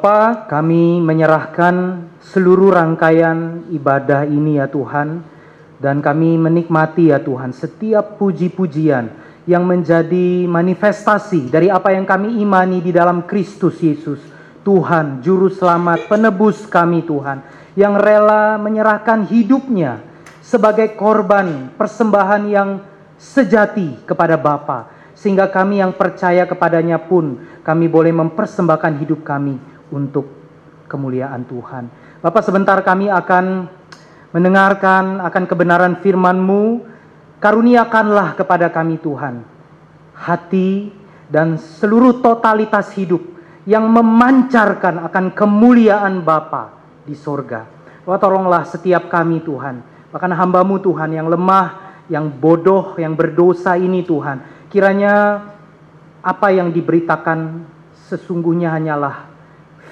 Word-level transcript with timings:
Bapa, 0.00 0.48
kami 0.48 0.96
menyerahkan 0.96 2.08
seluruh 2.24 2.72
rangkaian 2.72 3.68
ibadah 3.68 4.24
ini 4.24 4.56
ya 4.56 4.64
Tuhan 4.64 5.20
dan 5.76 6.00
kami 6.00 6.40
menikmati 6.40 7.12
ya 7.12 7.20
Tuhan 7.20 7.52
setiap 7.52 8.16
puji-pujian 8.16 9.12
yang 9.44 9.68
menjadi 9.68 10.48
manifestasi 10.48 11.52
dari 11.52 11.68
apa 11.68 11.92
yang 11.92 12.08
kami 12.08 12.40
imani 12.40 12.80
di 12.80 12.96
dalam 12.96 13.28
Kristus 13.28 13.76
Yesus. 13.84 14.24
Tuhan, 14.64 15.20
juru 15.20 15.52
selamat, 15.52 16.08
penebus 16.08 16.64
kami 16.64 17.04
Tuhan, 17.04 17.44
yang 17.76 18.00
rela 18.00 18.56
menyerahkan 18.56 19.28
hidupnya 19.28 20.00
sebagai 20.40 20.96
korban 20.96 21.76
persembahan 21.76 22.48
yang 22.48 22.80
sejati 23.20 24.00
kepada 24.08 24.40
Bapa 24.40 24.88
sehingga 25.12 25.44
kami 25.52 25.84
yang 25.84 25.92
percaya 25.92 26.48
kepadanya 26.48 26.96
pun 26.96 27.44
kami 27.60 27.84
boleh 27.84 28.16
mempersembahkan 28.16 28.96
hidup 29.04 29.20
kami 29.20 29.60
untuk 29.94 30.26
kemuliaan 30.90 31.46
Tuhan. 31.46 31.86
Bapak 32.18 32.42
sebentar 32.42 32.78
kami 32.82 33.06
akan 33.06 33.70
mendengarkan 34.30 35.22
akan 35.22 35.44
kebenaran 35.46 35.94
firman-Mu, 36.02 36.86
karuniakanlah 37.42 38.38
kepada 38.38 38.70
kami 38.70 38.98
Tuhan 39.02 39.42
hati 40.20 40.92
dan 41.32 41.56
seluruh 41.56 42.20
totalitas 42.20 42.92
hidup 42.94 43.22
yang 43.64 43.88
memancarkan 43.88 45.06
akan 45.08 45.32
kemuliaan 45.32 46.20
Bapa 46.20 46.74
di 47.06 47.16
sorga. 47.16 47.64
Bapak 48.04 48.20
tolonglah 48.20 48.66
setiap 48.66 49.08
kami 49.08 49.40
Tuhan, 49.40 49.80
bahkan 50.10 50.32
hambamu 50.34 50.82
Tuhan 50.82 51.14
yang 51.14 51.30
lemah, 51.30 52.02
yang 52.10 52.28
bodoh, 52.28 52.98
yang 52.98 53.14
berdosa 53.14 53.78
ini 53.78 54.02
Tuhan. 54.02 54.68
Kiranya 54.68 55.44
apa 56.20 56.48
yang 56.52 56.74
diberitakan 56.74 57.64
sesungguhnya 58.10 58.74
hanyalah 58.74 59.29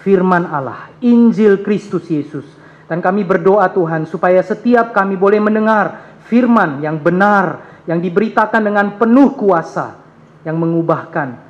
firman 0.02 0.48
Allah, 0.48 0.90
Injil 1.02 1.62
Kristus 1.62 2.06
Yesus. 2.08 2.46
Dan 2.88 3.04
kami 3.04 3.20
berdoa 3.26 3.68
Tuhan 3.68 4.08
supaya 4.08 4.40
setiap 4.40 4.96
kami 4.96 5.20
boleh 5.20 5.38
mendengar 5.44 6.16
firman 6.24 6.80
yang 6.80 6.96
benar, 6.96 7.60
yang 7.84 8.00
diberitakan 8.00 8.64
dengan 8.64 8.96
penuh 8.96 9.36
kuasa, 9.36 10.00
yang 10.44 10.56
mengubahkan 10.56 11.48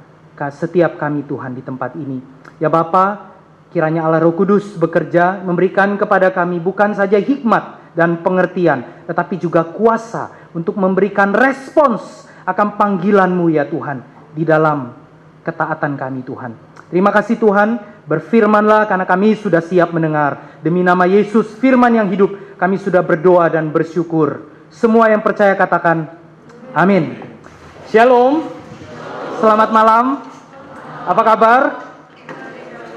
setiap 0.54 0.98
kami 0.98 1.26
Tuhan 1.26 1.54
di 1.54 1.62
tempat 1.66 1.98
ini. 1.98 2.22
Ya 2.62 2.70
Bapa, 2.70 3.34
kiranya 3.74 4.06
Allah 4.06 4.22
Roh 4.22 4.34
Kudus 4.34 4.78
bekerja 4.78 5.42
memberikan 5.42 5.98
kepada 5.98 6.30
kami 6.30 6.62
bukan 6.62 6.94
saja 6.94 7.18
hikmat 7.18 7.94
dan 7.98 8.22
pengertian, 8.22 8.86
tetapi 9.10 9.34
juga 9.38 9.66
kuasa 9.66 10.30
untuk 10.54 10.78
memberikan 10.78 11.34
respons 11.34 12.30
akan 12.46 12.78
panggilan-Mu 12.78 13.46
ya 13.50 13.66
Tuhan 13.66 13.98
di 14.34 14.46
dalam 14.46 14.94
ketaatan 15.42 15.98
kami 15.98 16.22
Tuhan. 16.22 16.54
Terima 16.88 17.10
kasih 17.10 17.36
Tuhan, 17.42 17.82
berfirmanlah 18.08 18.88
karena 18.88 19.04
kami 19.04 19.36
sudah 19.36 19.60
siap 19.60 19.92
mendengar. 19.92 20.58
Demi 20.64 20.80
nama 20.80 21.04
Yesus, 21.04 21.52
firman 21.60 21.92
yang 21.92 22.08
hidup, 22.08 22.56
kami 22.56 22.80
sudah 22.80 23.04
berdoa 23.04 23.52
dan 23.52 23.68
bersyukur. 23.68 24.48
Semua 24.72 25.12
yang 25.12 25.20
percaya 25.20 25.52
katakan, 25.52 26.08
amin. 26.72 27.20
Shalom, 27.92 28.48
selamat 29.44 29.68
malam. 29.70 30.04
Apa 31.04 31.22
kabar? 31.24 31.62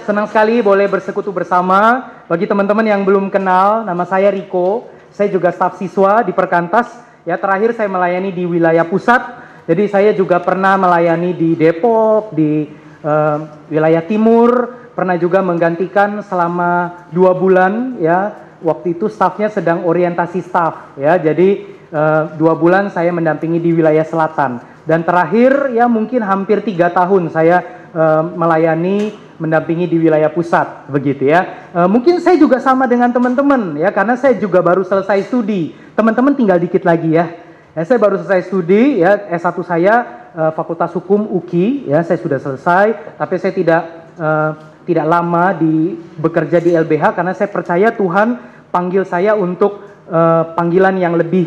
Senang 0.08 0.32
sekali 0.32 0.64
boleh 0.64 0.88
bersekutu 0.88 1.30
bersama. 1.36 2.10
Bagi 2.32 2.48
teman-teman 2.48 2.88
yang 2.88 3.04
belum 3.04 3.28
kenal, 3.28 3.84
nama 3.84 4.08
saya 4.08 4.32
Riko. 4.32 4.88
Saya 5.12 5.28
juga 5.28 5.52
staf 5.52 5.76
siswa 5.76 6.24
di 6.24 6.32
Perkantas. 6.32 6.88
Ya, 7.28 7.36
terakhir 7.36 7.76
saya 7.76 7.92
melayani 7.92 8.32
di 8.32 8.48
wilayah 8.48 8.88
pusat. 8.88 9.22
Jadi 9.68 9.84
saya 9.92 10.12
juga 10.16 10.42
pernah 10.42 10.74
melayani 10.80 11.38
di 11.38 11.54
Depok, 11.54 12.34
di 12.34 12.66
uh, 13.06 13.38
wilayah 13.70 14.02
timur, 14.02 14.81
pernah 14.94 15.16
juga 15.16 15.40
menggantikan 15.44 16.20
selama 16.24 17.04
dua 17.12 17.36
bulan. 17.36 17.98
Ya, 18.00 18.36
waktu 18.62 18.98
itu 18.98 19.10
stafnya 19.10 19.50
sedang 19.50 19.84
orientasi 19.84 20.40
staf. 20.46 20.96
Ya, 20.96 21.18
jadi 21.18 21.66
uh, 21.92 22.24
dua 22.38 22.56
bulan 22.56 22.90
saya 22.90 23.12
mendampingi 23.12 23.60
di 23.60 23.72
wilayah 23.76 24.04
selatan. 24.06 24.64
Dan 24.82 25.06
terakhir 25.06 25.78
ya 25.78 25.86
mungkin 25.86 26.26
hampir 26.26 26.66
tiga 26.66 26.90
tahun 26.90 27.30
saya 27.30 27.62
uh, 27.94 28.26
melayani 28.34 29.14
mendampingi 29.38 29.90
di 29.90 29.98
wilayah 29.98 30.30
pusat 30.30 30.90
begitu 30.90 31.30
ya. 31.30 31.70
Uh, 31.74 31.90
mungkin 31.90 32.18
saya 32.22 32.38
juga 32.38 32.58
sama 32.58 32.86
dengan 32.86 33.10
teman-teman 33.10 33.78
ya 33.78 33.90
karena 33.94 34.18
saya 34.18 34.38
juga 34.38 34.62
baru 34.62 34.82
selesai 34.82 35.30
studi. 35.30 35.74
Teman-teman 35.94 36.34
tinggal 36.34 36.58
dikit 36.58 36.82
lagi 36.82 37.14
ya. 37.14 37.30
ya 37.78 37.82
saya 37.86 37.98
baru 38.02 38.18
selesai 38.22 38.50
studi 38.50 39.02
ya 39.06 39.18
S1 39.30 39.58
saya 39.64 39.96
Fakultas 40.32 40.96
Hukum 40.96 41.28
UKI 41.28 41.92
ya 41.92 42.00
saya 42.08 42.16
sudah 42.16 42.40
selesai 42.40 43.20
tapi 43.20 43.36
saya 43.36 43.52
tidak 43.52 43.82
uh, 44.16 44.71
tidak 44.86 45.06
lama 45.06 45.54
di 45.54 45.94
bekerja 46.18 46.58
di 46.58 46.74
LBH 46.74 47.14
karena 47.14 47.34
saya 47.38 47.50
percaya 47.50 47.94
Tuhan 47.94 48.38
panggil 48.74 49.04
saya 49.06 49.38
untuk 49.38 49.84
uh, 50.10 50.56
panggilan 50.58 50.98
yang 50.98 51.14
lebih 51.14 51.46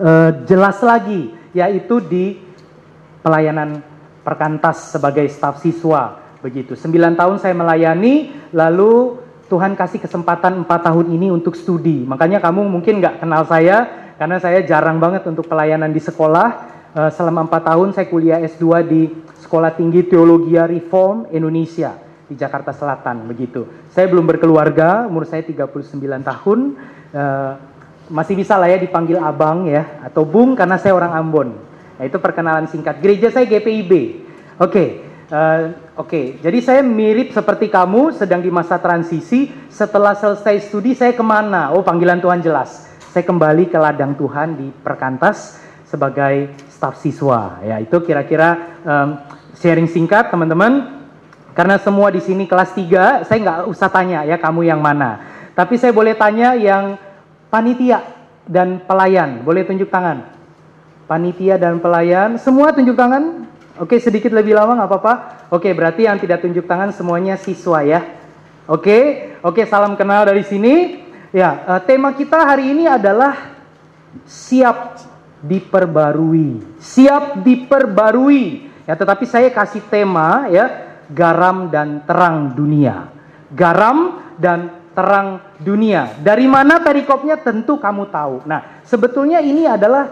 uh, 0.00 0.30
jelas 0.48 0.80
lagi 0.80 1.34
yaitu 1.52 1.98
di 2.00 2.38
pelayanan 3.20 3.82
perkantas 4.22 4.96
sebagai 4.96 5.26
staf 5.28 5.60
siswa 5.60 6.16
begitu. 6.40 6.72
Sembilan 6.72 7.18
tahun 7.18 7.36
saya 7.36 7.52
melayani, 7.52 8.48
lalu 8.56 9.18
Tuhan 9.50 9.74
kasih 9.74 10.00
kesempatan 10.00 10.62
empat 10.64 10.88
tahun 10.88 11.10
ini 11.10 11.28
untuk 11.28 11.58
studi. 11.58 12.06
Makanya 12.06 12.38
kamu 12.38 12.64
mungkin 12.70 13.02
nggak 13.02 13.20
kenal 13.20 13.42
saya 13.44 14.08
karena 14.16 14.38
saya 14.38 14.62
jarang 14.62 15.02
banget 15.02 15.26
untuk 15.26 15.50
pelayanan 15.50 15.90
di 15.90 16.00
sekolah. 16.00 16.70
Selama 16.90 17.46
empat 17.46 17.70
tahun 17.70 17.94
saya 17.94 18.10
kuliah 18.10 18.42
S2 18.42 18.66
di 18.82 19.06
Sekolah 19.38 19.70
Tinggi 19.78 20.10
Teologi 20.10 20.58
Reform 20.58 21.30
Indonesia 21.30 22.09
di 22.30 22.38
Jakarta 22.38 22.70
Selatan 22.70 23.26
begitu. 23.26 23.66
Saya 23.90 24.06
belum 24.06 24.22
berkeluarga, 24.22 25.10
umur 25.10 25.26
saya 25.26 25.42
39 25.42 25.74
tahun. 26.22 26.58
Masih 28.10 28.34
bisa 28.34 28.58
lah 28.58 28.66
ya 28.66 28.78
dipanggil 28.78 29.18
abang 29.22 29.70
ya 29.70 30.02
atau 30.02 30.26
bung 30.26 30.54
karena 30.58 30.78
saya 30.78 30.98
orang 30.98 31.14
Ambon. 31.14 31.48
Nah, 31.94 32.08
itu 32.08 32.18
perkenalan 32.18 32.66
singkat. 32.66 32.98
Gereja 32.98 33.30
saya 33.30 33.46
GPIB. 33.46 33.92
Oke, 33.92 34.66
okay. 34.66 34.88
uh, 35.30 35.76
oke. 35.94 36.08
Okay. 36.10 36.24
Jadi 36.42 36.58
saya 36.58 36.80
mirip 36.82 37.30
seperti 37.30 37.70
kamu, 37.70 38.16
sedang 38.16 38.42
di 38.42 38.48
masa 38.48 38.82
transisi. 38.82 39.52
Setelah 39.70 40.18
selesai 40.18 40.66
studi, 40.66 40.96
saya 40.96 41.14
ke 41.14 41.20
mana? 41.20 41.70
Oh, 41.70 41.86
panggilan 41.86 42.18
Tuhan 42.18 42.42
jelas. 42.42 42.90
Saya 43.12 43.22
kembali 43.22 43.68
ke 43.68 43.78
ladang 43.78 44.18
Tuhan 44.18 44.58
di 44.58 44.72
Perkantas 44.72 45.60
sebagai 45.86 46.56
staf 46.66 46.98
siswa. 46.98 47.62
Ya, 47.62 47.78
itu 47.78 48.00
kira-kira 48.02 48.80
um, 48.82 49.08
sharing 49.54 49.86
singkat, 49.86 50.34
teman-teman. 50.34 50.99
Karena 51.52 51.76
semua 51.82 52.14
di 52.14 52.22
sini 52.22 52.46
kelas 52.46 52.72
3, 52.72 53.26
saya 53.26 53.38
nggak 53.40 53.60
usah 53.68 53.88
tanya 53.90 54.22
ya 54.22 54.38
kamu 54.38 54.66
yang 54.70 54.78
mana. 54.78 55.22
Tapi 55.54 55.76
saya 55.76 55.90
boleh 55.90 56.14
tanya 56.14 56.54
yang 56.54 56.96
panitia 57.50 58.02
dan 58.46 58.82
pelayan. 58.86 59.42
Boleh 59.42 59.66
tunjuk 59.66 59.90
tangan 59.90 60.40
panitia 61.10 61.58
dan 61.58 61.82
pelayan, 61.82 62.38
semua 62.38 62.70
tunjuk 62.70 62.94
tangan. 62.94 63.50
Oke, 63.82 63.98
sedikit 63.98 64.30
lebih 64.30 64.54
lama 64.54 64.78
nggak 64.78 64.86
apa-apa. 64.86 65.14
Oke, 65.50 65.74
berarti 65.74 66.06
yang 66.06 66.22
tidak 66.22 66.46
tunjuk 66.46 66.70
tangan 66.70 66.94
semuanya 66.94 67.34
siswa 67.34 67.82
ya. 67.82 68.06
Oke, 68.70 69.34
oke, 69.42 69.66
salam 69.66 69.98
kenal 69.98 70.22
dari 70.22 70.46
sini. 70.46 71.02
Ya, 71.34 71.66
uh, 71.66 71.82
tema 71.82 72.14
kita 72.14 72.38
hari 72.38 72.70
ini 72.70 72.86
adalah 72.86 73.58
siap 74.22 75.02
diperbarui, 75.42 76.78
siap 76.78 77.42
diperbarui. 77.42 78.70
Ya, 78.86 78.94
tetapi 78.94 79.26
saya 79.26 79.50
kasih 79.50 79.82
tema 79.90 80.46
ya 80.46 80.89
garam 81.10 81.70
dan 81.70 82.06
terang 82.06 82.54
dunia, 82.54 83.10
garam 83.52 84.22
dan 84.38 84.90
terang 84.96 85.38
dunia. 85.62 86.18
Dari 86.18 86.50
mana 86.50 86.82
perikopnya 86.82 87.38
tentu 87.38 87.78
kamu 87.78 88.10
tahu. 88.10 88.42
Nah, 88.46 88.82
sebetulnya 88.82 89.38
ini 89.38 89.66
adalah 89.66 90.10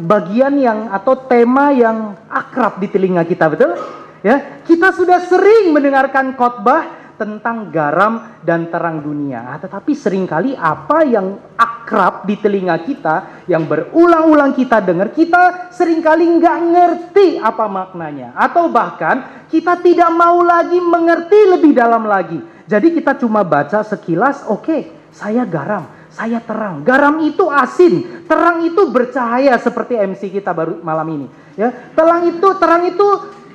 bagian 0.00 0.56
yang 0.56 0.88
atau 0.88 1.12
tema 1.28 1.68
yang 1.68 2.16
akrab 2.32 2.80
di 2.80 2.88
telinga 2.88 3.20
kita, 3.20 3.52
betul? 3.52 3.76
Ya, 4.24 4.64
kita 4.64 4.96
sudah 4.96 5.20
sering 5.28 5.76
mendengarkan 5.76 6.32
khotbah 6.40 6.95
tentang 7.16 7.68
garam 7.72 8.40
dan 8.44 8.68
terang 8.70 9.00
dunia. 9.00 9.52
Ah, 9.52 9.58
tetapi 9.58 9.92
sering 9.92 10.24
kali 10.24 10.52
apa 10.54 11.02
yang 11.02 11.36
akrab 11.56 12.28
di 12.28 12.36
telinga 12.36 12.76
kita, 12.84 13.44
yang 13.50 13.64
berulang-ulang 13.64 14.52
kita 14.52 14.80
dengar, 14.84 15.10
kita 15.12 15.72
sering 15.72 16.04
kali 16.04 16.24
nggak 16.38 16.58
ngerti 16.72 17.40
apa 17.40 17.66
maknanya. 17.66 18.36
Atau 18.36 18.68
bahkan 18.68 19.48
kita 19.48 19.80
tidak 19.80 20.12
mau 20.12 20.40
lagi 20.44 20.78
mengerti 20.78 21.40
lebih 21.56 21.72
dalam 21.72 22.04
lagi. 22.04 22.38
Jadi 22.68 22.96
kita 22.96 23.16
cuma 23.18 23.42
baca 23.42 23.82
sekilas, 23.82 24.46
oke, 24.46 24.62
okay, 24.62 24.80
saya 25.10 25.42
garam 25.42 25.96
saya 26.16 26.40
terang. 26.40 26.80
Garam 26.80 27.20
itu 27.20 27.44
asin, 27.52 28.24
terang 28.24 28.64
itu 28.64 28.88
bercahaya 28.88 29.52
seperti 29.60 30.00
MC 30.00 30.32
kita 30.32 30.56
baru 30.56 30.80
malam 30.80 31.04
ini. 31.12 31.26
Ya, 31.60 31.68
terang 31.92 32.24
itu 32.24 32.48
terang 32.56 32.88
itu 32.88 33.04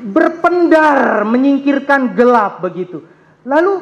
berpendar, 0.02 1.26
menyingkirkan 1.26 2.14
gelap 2.14 2.62
begitu. 2.62 3.02
Lalu 3.46 3.82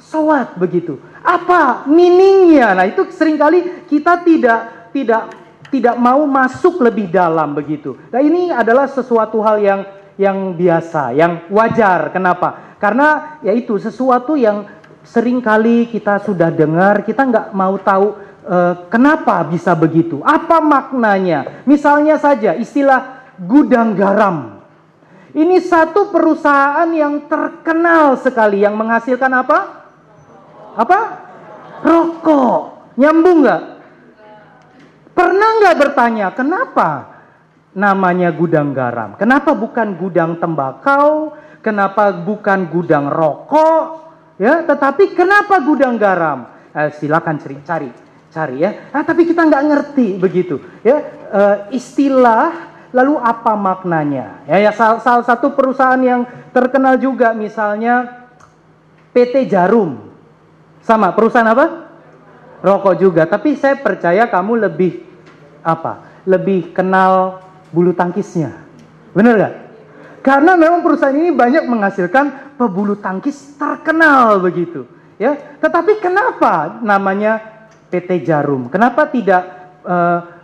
so 0.00 0.28
what 0.28 0.56
begitu. 0.60 1.00
Apa 1.24 1.88
meaningnya? 1.88 2.76
Nah 2.76 2.86
itu 2.86 3.08
sering 3.12 3.36
kali 3.40 3.84
kita 3.88 4.22
tidak 4.22 4.92
tidak 4.92 5.22
tidak 5.68 5.96
mau 6.00 6.24
masuk 6.24 6.80
lebih 6.80 7.08
dalam 7.12 7.52
begitu. 7.52 7.96
Nah 8.08 8.20
ini 8.24 8.48
adalah 8.52 8.88
sesuatu 8.88 9.40
hal 9.44 9.60
yang 9.60 9.80
yang 10.18 10.52
biasa, 10.56 11.14
yang 11.14 11.46
wajar. 11.48 12.10
Kenapa? 12.10 12.76
Karena 12.82 13.40
yaitu 13.40 13.78
sesuatu 13.78 14.34
yang 14.34 14.66
sering 15.06 15.40
kali 15.40 15.88
kita 15.88 16.20
sudah 16.20 16.50
dengar, 16.52 17.06
kita 17.06 17.24
nggak 17.24 17.46
mau 17.54 17.78
tahu 17.80 18.18
uh, 18.44 18.74
kenapa 18.92 19.40
bisa 19.46 19.72
begitu, 19.72 20.20
apa 20.26 20.58
maknanya. 20.60 21.64
Misalnya 21.64 22.18
saja 22.18 22.58
istilah 22.58 23.24
gudang 23.38 23.94
garam. 23.94 24.57
Ini 25.36 25.60
satu 25.60 26.08
perusahaan 26.08 26.88
yang 26.88 27.28
terkenal 27.28 28.16
sekali 28.16 28.64
yang 28.64 28.78
menghasilkan 28.80 29.32
apa? 29.32 29.58
Apa? 30.78 31.00
Rokok. 31.84 32.60
Nyambung 32.96 33.44
nggak? 33.44 33.62
Pernah 35.12 35.48
nggak 35.58 35.76
bertanya 35.76 36.30
kenapa 36.30 37.18
namanya 37.74 38.30
gudang 38.32 38.72
garam? 38.72 39.18
Kenapa 39.18 39.52
bukan 39.52 39.98
gudang 39.98 40.38
tembakau? 40.38 41.34
Kenapa 41.58 42.14
bukan 42.14 42.70
gudang 42.70 43.10
rokok? 43.10 44.08
Ya, 44.38 44.62
tetapi 44.62 45.18
kenapa 45.18 45.58
gudang 45.58 45.98
garam? 45.98 46.46
Eh, 46.70 46.94
silakan 46.94 47.42
cari, 47.42 47.56
cari, 47.66 47.90
cari 48.30 48.56
ya. 48.62 48.70
Ah, 48.94 49.02
tapi 49.02 49.26
kita 49.26 49.42
nggak 49.42 49.64
ngerti 49.66 50.08
begitu. 50.22 50.62
Ya, 50.86 51.02
eh, 51.34 51.56
istilah 51.74 52.67
lalu 52.92 53.20
apa 53.20 53.52
maknanya? 53.54 54.44
Ya, 54.48 54.68
ya 54.68 54.72
salah, 54.72 55.00
salah 55.02 55.24
satu 55.24 55.52
perusahaan 55.52 56.00
yang 56.00 56.24
terkenal 56.52 56.96
juga 56.96 57.36
misalnya 57.36 58.26
PT 59.12 59.48
Jarum. 59.48 60.08
Sama 60.84 61.12
perusahaan 61.12 61.48
apa? 61.48 61.90
Rokok 62.64 62.94
juga. 62.96 63.22
Tapi 63.28 63.54
saya 63.54 63.76
percaya 63.76 64.24
kamu 64.26 64.68
lebih 64.68 65.04
apa? 65.60 66.22
Lebih 66.24 66.72
kenal 66.72 67.44
bulu 67.70 67.92
tangkisnya. 67.92 68.56
Benar 69.12 69.34
nggak? 69.36 69.54
Karena 70.24 70.58
memang 70.58 70.84
perusahaan 70.84 71.14
ini 71.14 71.32
banyak 71.32 71.64
menghasilkan 71.64 72.56
pebulu 72.58 72.98
tangkis 72.98 73.56
terkenal 73.56 74.42
begitu. 74.42 74.84
Ya, 75.18 75.34
tetapi 75.58 75.98
kenapa 75.98 76.78
namanya 76.78 77.42
PT 77.90 78.22
Jarum? 78.22 78.70
Kenapa 78.70 79.10
tidak 79.10 79.42
uh, 79.82 80.37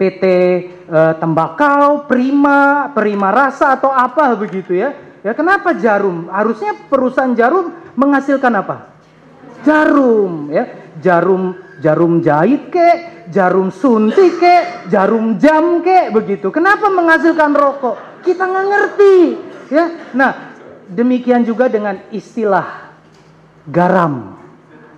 PT 0.00 0.24
eh, 0.24 1.14
Tembakau, 1.20 2.08
Prima, 2.08 2.88
Prima 2.96 3.28
Rasa 3.28 3.76
atau 3.76 3.92
apa 3.92 4.32
begitu 4.32 4.72
ya? 4.72 4.96
Ya 5.20 5.36
kenapa 5.36 5.76
Jarum? 5.76 6.32
Harusnya 6.32 6.72
perusahaan 6.88 7.36
Jarum 7.36 7.76
menghasilkan 7.92 8.56
apa? 8.56 8.88
Jarum 9.60 10.48
ya. 10.48 10.64
Jarum 11.04 11.52
jarum 11.80 12.20
jahit 12.20 12.68
ke, 12.68 12.88
jarum 13.32 13.72
suntik 13.72 14.36
ke, 14.36 14.56
jarum 14.92 15.40
jam 15.40 15.80
ke 15.80 16.12
begitu. 16.12 16.52
Kenapa 16.52 16.92
menghasilkan 16.92 17.56
rokok? 17.56 17.96
Kita 18.20 18.44
nggak 18.44 18.66
ngerti 18.68 19.16
ya. 19.72 20.12
Nah, 20.12 20.30
demikian 20.86 21.42
juga 21.42 21.72
dengan 21.72 21.96
istilah 22.12 22.92
garam 23.64 24.36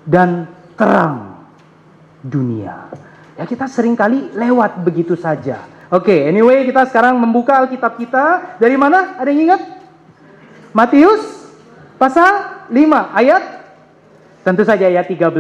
dan 0.03 0.51
terang 0.75 1.47
dunia. 2.27 2.91
Ya 3.43 3.51
kita 3.51 3.67
sering 3.67 3.99
kali 3.99 4.31
lewat 4.39 4.87
begitu 4.87 5.19
saja. 5.19 5.67
Oke, 5.91 6.15
okay, 6.15 6.31
anyway 6.31 6.63
kita 6.63 6.87
sekarang 6.87 7.19
membuka 7.19 7.59
Alkitab 7.59 7.99
kita. 7.99 8.55
Dari 8.63 8.79
mana? 8.79 9.19
Ada 9.19 9.35
yang 9.35 9.51
ingat? 9.51 9.83
Matius 10.71 11.51
pasal 11.99 12.63
5 12.71 13.19
ayat 13.19 13.67
tentu 14.47 14.63
saja 14.63 14.87
ayat 14.87 15.11
13 15.11 15.35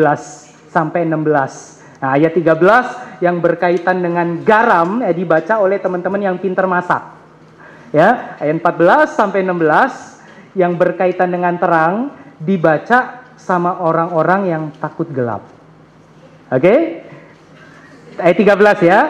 sampai 0.66 1.06
16. 1.06 2.02
Nah, 2.02 2.18
ayat 2.18 2.34
13 2.34 3.22
yang 3.22 3.38
berkaitan 3.38 4.02
dengan 4.02 4.42
garam 4.42 4.98
ya 4.98 5.14
dibaca 5.14 5.62
oleh 5.62 5.78
teman-teman 5.78 6.26
yang 6.26 6.36
pintar 6.42 6.66
masak. 6.66 7.06
Ya, 7.94 8.34
ayat 8.42 8.58
14 8.58 9.14
sampai 9.14 9.46
16 9.46 10.58
yang 10.58 10.74
berkaitan 10.74 11.30
dengan 11.30 11.54
terang 11.54 12.10
dibaca 12.42 13.30
sama 13.38 13.78
orang-orang 13.78 14.42
yang 14.50 14.62
takut 14.82 15.06
gelap. 15.14 15.46
Oke? 16.50 16.66
Okay? 16.66 16.78
Ayat 18.20 18.36
13 18.36 18.82
ya. 18.84 19.00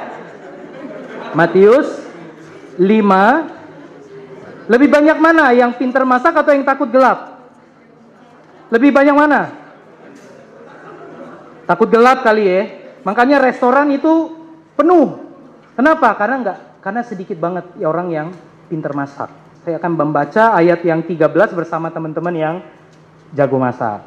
Matius 1.32 1.88
5 2.76 4.68
Lebih 4.68 4.88
banyak 4.88 5.18
mana 5.18 5.50
yang 5.50 5.74
pintar 5.74 6.06
masak 6.06 6.38
atau 6.38 6.54
yang 6.54 6.62
takut 6.62 6.86
gelap? 6.86 7.34
Lebih 8.70 8.94
banyak 8.94 9.16
mana? 9.16 9.50
Takut 11.66 11.90
gelap 11.90 12.22
kali 12.22 12.46
ya. 12.46 12.62
Makanya 13.02 13.42
restoran 13.42 13.90
itu 13.90 14.38
penuh. 14.78 15.18
Kenapa? 15.74 16.14
Karena 16.14 16.36
enggak 16.38 16.58
karena 16.82 17.00
sedikit 17.06 17.38
banget 17.38 17.64
ya 17.78 17.86
orang 17.88 18.10
yang 18.10 18.28
pintar 18.66 18.90
masak. 18.92 19.30
Saya 19.62 19.78
akan 19.78 19.94
membaca 19.94 20.58
ayat 20.58 20.82
yang 20.82 21.06
13 21.06 21.30
bersama 21.54 21.94
teman-teman 21.94 22.34
yang 22.34 22.56
jago 23.30 23.62
masak. 23.62 24.02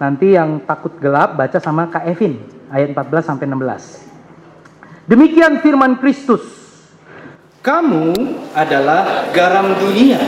Nanti 0.00 0.32
yang 0.32 0.64
takut 0.64 0.96
gelap 0.96 1.36
baca 1.36 1.60
sama 1.60 1.92
Kak 1.92 2.08
Evin 2.08 2.40
ayat 2.72 2.96
14 2.96 3.28
sampai 3.28 3.44
16. 3.44 4.13
Demikian 5.04 5.60
firman 5.60 6.00
Kristus. 6.00 6.40
Kamu 7.60 8.12
adalah 8.56 9.28
garam 9.36 9.76
dunia. 9.76 10.20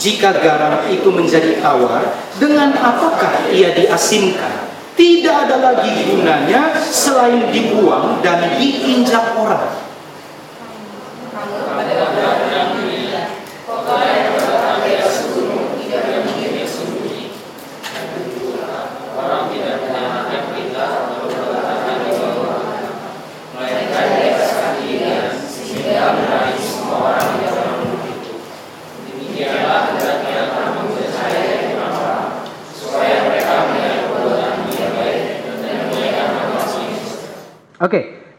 Jika 0.00 0.40
garam 0.40 0.88
itu 0.90 1.06
menjadi 1.12 1.60
tawar, 1.60 2.02
dengan 2.40 2.72
apakah 2.74 3.46
ia 3.52 3.76
diasinkan? 3.76 4.64
Tidak 4.96 5.34
ada 5.48 5.60
lagi 5.60 6.08
gunanya 6.08 6.74
selain 6.80 7.52
dibuang 7.52 8.24
dan 8.24 8.58
diinjak 8.58 9.36
orang. 9.36 9.70
Oke, 13.64 14.23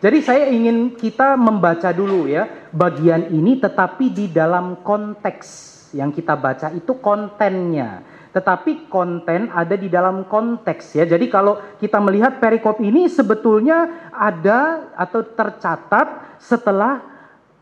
jadi 0.03 0.19
saya 0.19 0.45
ingin 0.51 0.99
kita 0.99 1.39
membaca 1.39 1.89
dulu 1.95 2.27
ya 2.27 2.47
bagian 2.75 3.31
ini 3.31 3.57
tetapi 3.57 4.11
di 4.11 4.25
dalam 4.27 4.83
konteks 4.83 5.75
yang 5.95 6.11
kita 6.11 6.35
baca 6.35 6.75
itu 6.75 6.99
kontennya. 6.99 8.03
Tetapi 8.35 8.91
konten 8.91 9.47
ada 9.47 9.79
di 9.79 9.87
dalam 9.87 10.27
konteks 10.27 10.99
ya. 10.99 11.07
Jadi 11.07 11.31
kalau 11.31 11.55
kita 11.79 12.03
melihat 12.03 12.43
perikop 12.43 12.83
ini 12.83 13.07
sebetulnya 13.07 14.11
ada 14.11 14.91
atau 14.99 15.23
tercatat 15.23 16.35
setelah 16.43 16.99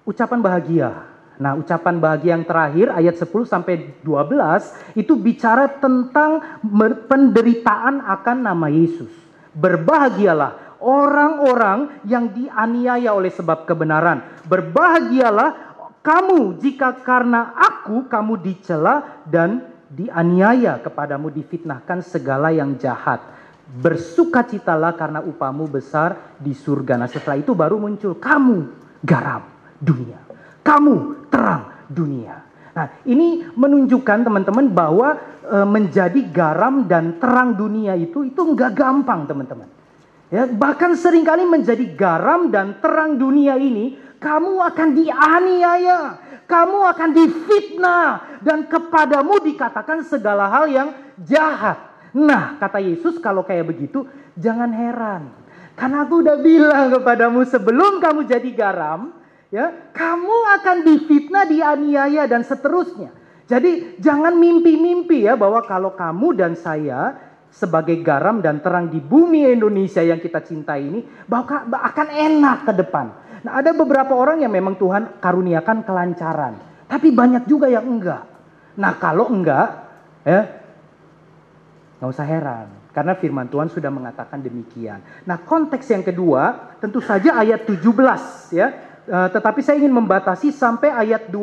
ucapan 0.01 0.41
bahagia. 0.41 0.89
Nah, 1.37 1.53
ucapan 1.57 2.01
bahagia 2.01 2.33
yang 2.33 2.45
terakhir 2.45 2.89
ayat 2.89 3.21
10 3.21 3.45
sampai 3.45 4.01
12 4.01 4.97
itu 4.97 5.13
bicara 5.13 5.69
tentang 5.69 6.61
penderitaan 7.05 8.01
akan 8.09 8.37
nama 8.41 8.65
Yesus. 8.69 9.13
Berbahagialah 9.53 10.62
orang-orang 10.83 12.03
yang 12.03 12.27
dianiaya 12.35 13.15
oleh 13.15 13.31
sebab 13.31 13.63
kebenaran. 13.63 14.43
Berbahagialah 14.45 15.73
kamu 16.03 16.59
jika 16.59 16.99
karena 16.99 17.55
aku 17.55 18.11
kamu 18.11 18.43
dicela 18.43 19.23
dan 19.23 19.63
dianiaya 19.87 20.83
kepadamu 20.83 21.31
difitnahkan 21.31 22.03
segala 22.03 22.51
yang 22.51 22.75
jahat. 22.75 23.23
Bersukacitalah 23.63 24.99
karena 24.99 25.23
upamu 25.23 25.71
besar 25.71 26.35
di 26.35 26.51
surga. 26.51 26.99
Nah 26.99 27.07
setelah 27.07 27.39
itu 27.39 27.55
baru 27.55 27.79
muncul 27.79 28.19
kamu 28.19 28.67
garam 28.99 29.47
dunia. 29.79 30.19
Kamu 30.59 31.27
terang 31.31 31.87
dunia. 31.87 32.43
Nah 32.75 32.87
ini 33.07 33.47
menunjukkan 33.55 34.27
teman-teman 34.27 34.67
bahwa 34.67 35.15
e, 35.47 35.57
menjadi 35.63 36.19
garam 36.33 36.83
dan 36.89 37.21
terang 37.23 37.55
dunia 37.55 37.95
itu 37.95 38.27
itu 38.27 38.41
nggak 38.43 38.75
gampang 38.75 39.23
teman-teman. 39.23 39.82
Ya, 40.33 40.49
bahkan 40.49 40.97
sering 40.97 41.21
kali 41.21 41.45
menjadi 41.45 41.85
garam 41.93 42.49
dan 42.49 42.81
terang 42.81 43.21
dunia 43.21 43.53
ini, 43.53 44.01
kamu 44.17 44.65
akan 44.65 44.89
dianiaya, 44.97 46.17
kamu 46.49 46.77
akan 46.89 47.09
difitnah, 47.13 48.41
dan 48.41 48.65
kepadamu 48.65 49.37
dikatakan 49.45 50.01
segala 50.01 50.49
hal 50.49 50.65
yang 50.73 50.89
jahat. 51.21 51.77
Nah, 52.17 52.57
kata 52.57 52.81
Yesus, 52.81 53.21
kalau 53.21 53.45
kayak 53.45 53.77
begitu, 53.77 54.09
jangan 54.33 54.73
heran. 54.73 55.29
Karena 55.77 56.01
aku 56.01 56.25
udah 56.25 56.37
bilang 56.41 56.89
kepadamu 56.97 57.45
sebelum 57.45 58.01
kamu 58.01 58.25
jadi 58.25 58.49
garam, 58.57 59.13
ya, 59.53 59.69
kamu 59.93 60.37
akan 60.57 60.77
difitnah, 60.81 61.45
dianiaya, 61.45 62.25
dan 62.25 62.41
seterusnya. 62.41 63.13
Jadi 63.45 64.01
jangan 64.01 64.33
mimpi-mimpi 64.33 65.29
ya 65.29 65.37
bahwa 65.37 65.61
kalau 65.61 65.93
kamu 65.93 66.33
dan 66.33 66.57
saya 66.57 67.32
sebagai 67.53 68.01
garam 68.01 68.41
dan 68.41 68.65
terang 68.65 68.89
di 68.89 68.97
bumi 68.97 69.45
Indonesia 69.45 70.01
yang 70.01 70.17
kita 70.17 70.41
cintai 70.41 70.89
ini 70.89 70.99
bahwa 71.29 71.69
akan 71.69 72.07
enak 72.09 72.57
ke 72.65 72.73
depan. 72.81 73.05
Nah, 73.45 73.61
ada 73.61 73.69
beberapa 73.77 74.17
orang 74.17 74.41
yang 74.41 74.49
memang 74.49 74.73
Tuhan 74.81 75.21
karuniakan 75.21 75.85
kelancaran, 75.85 76.53
tapi 76.89 77.13
banyak 77.13 77.45
juga 77.45 77.69
yang 77.69 77.85
enggak. 77.85 78.25
Nah, 78.73 78.97
kalau 78.97 79.29
enggak, 79.29 79.67
ya 80.25 80.41
nggak 82.01 82.09
usah 82.09 82.27
heran. 82.27 82.67
Karena 82.93 83.17
firman 83.17 83.49
Tuhan 83.49 83.73
sudah 83.73 83.89
mengatakan 83.89 84.37
demikian. 84.37 85.01
Nah 85.25 85.41
konteks 85.41 85.89
yang 85.89 86.05
kedua 86.05 86.75
tentu 86.77 87.01
saja 87.01 87.41
ayat 87.41 87.65
17 87.65 88.53
ya. 88.53 88.67
Uh, 89.03 89.27
tetapi 89.33 89.59
saya 89.65 89.81
ingin 89.81 89.91
membatasi 89.91 90.53
sampai 90.53 90.93
ayat 90.93 91.31
20. 91.31 91.33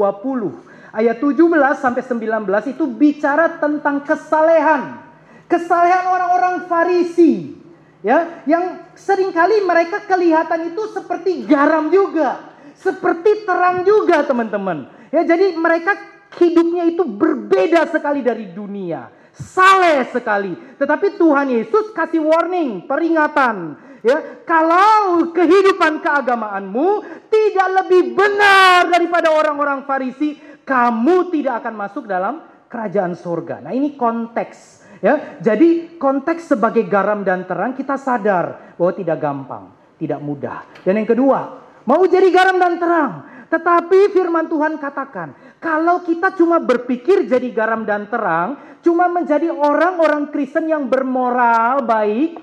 Ayat 0.95 1.19
17 1.19 1.35
sampai 1.75 2.03
19 2.07 2.71
itu 2.71 2.85
bicara 2.87 3.59
tentang 3.59 4.05
kesalehan. 4.07 5.10
Kesalehan 5.51 6.07
orang-orang 6.07 6.71
Farisi. 6.71 7.59
Ya, 8.01 8.41
yang 8.49 8.81
sering 8.97 9.29
kali 9.29 9.61
mereka 9.61 10.01
kelihatan 10.09 10.73
itu 10.73 10.89
seperti 10.97 11.45
garam 11.45 11.93
juga, 11.93 12.57
seperti 12.81 13.45
terang 13.45 13.85
juga, 13.85 14.25
teman-teman. 14.25 14.89
Ya, 15.13 15.21
jadi 15.21 15.53
mereka 15.53 16.01
hidupnya 16.41 16.89
itu 16.89 17.05
berbeda 17.05 17.85
sekali 17.93 18.25
dari 18.25 18.49
dunia 18.57 19.13
saleh 19.41 20.05
sekali. 20.11 20.53
Tetapi 20.77 21.17
Tuhan 21.17 21.49
Yesus 21.51 21.93
kasih 21.97 22.23
warning, 22.23 22.85
peringatan. 22.85 23.77
Ya, 24.01 24.17
kalau 24.49 25.29
kehidupan 25.37 26.01
keagamaanmu 26.01 27.05
tidak 27.29 27.69
lebih 27.85 28.17
benar 28.17 28.89
daripada 28.89 29.29
orang-orang 29.29 29.85
Farisi, 29.85 30.41
kamu 30.65 31.29
tidak 31.29 31.65
akan 31.65 31.75
masuk 31.77 32.09
dalam 32.09 32.41
kerajaan 32.73 33.13
surga. 33.13 33.61
Nah, 33.61 33.77
ini 33.77 34.01
konteks 34.01 34.80
ya. 35.05 35.41
Jadi 35.41 35.97
konteks 36.01 36.57
sebagai 36.57 36.85
garam 36.87 37.25
dan 37.27 37.45
terang 37.45 37.77
kita 37.77 37.97
sadar 38.01 38.77
bahwa 38.77 38.93
tidak 38.97 39.19
gampang, 39.21 39.65
tidak 40.01 40.21
mudah. 40.21 40.65
Dan 40.85 41.01
yang 41.01 41.09
kedua, 41.09 41.61
mau 41.85 42.01
jadi 42.07 42.29
garam 42.33 42.57
dan 42.57 42.79
terang, 42.81 43.13
tetapi 43.51 44.15
firman 44.15 44.47
Tuhan 44.47 44.79
katakan, 44.79 45.35
kalau 45.59 46.07
kita 46.07 46.33
cuma 46.39 46.63
berpikir 46.63 47.27
jadi 47.27 47.51
garam 47.51 47.83
dan 47.83 48.07
terang, 48.07 48.79
cuma 48.81 49.11
menjadi 49.11 49.51
orang-orang 49.51 50.31
Kristen 50.31 50.71
yang 50.71 50.87
bermoral 50.87 51.83
baik, 51.85 52.39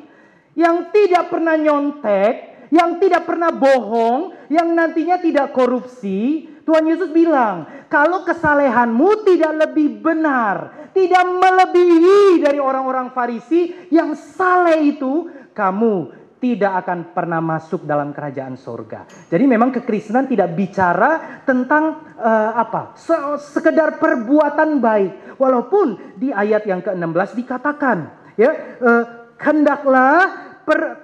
yang 0.54 0.92
tidak 0.92 1.32
pernah 1.32 1.56
nyontek, 1.56 2.68
yang 2.76 3.00
tidak 3.00 3.24
pernah 3.24 3.56
bohong, 3.56 4.36
yang 4.52 4.76
nantinya 4.76 5.16
tidak 5.18 5.56
korupsi, 5.56 6.52
Tuhan 6.68 6.84
Yesus 6.84 7.16
bilang, 7.16 7.88
kalau 7.88 8.28
kesalehanmu 8.28 9.24
tidak 9.24 9.56
lebih 9.56 10.04
benar, 10.04 10.92
tidak 10.92 11.24
melebihi 11.24 12.44
dari 12.44 12.60
orang-orang 12.60 13.16
Farisi 13.16 13.88
yang 13.88 14.12
saleh 14.20 14.92
itu, 14.92 15.32
kamu 15.56 16.12
tidak 16.44 16.84
akan 16.84 17.16
pernah 17.16 17.40
masuk 17.40 17.88
dalam 17.88 18.12
kerajaan 18.12 18.60
sorga. 18.60 19.08
Jadi 19.32 19.48
memang 19.48 19.72
kekristenan 19.80 20.28
tidak 20.28 20.60
bicara 20.60 21.42
tentang 21.48 22.14
uh, 22.20 22.52
apa, 22.60 23.00
sekedar 23.40 23.96
perbuatan 23.96 24.84
baik. 24.84 25.40
Walaupun 25.40 26.20
di 26.20 26.36
ayat 26.36 26.68
yang 26.68 26.84
ke-16 26.84 27.30
dikatakan, 27.48 27.98
ya, 28.36 28.52
uh, 28.84 29.04
hendaklah 29.40 30.52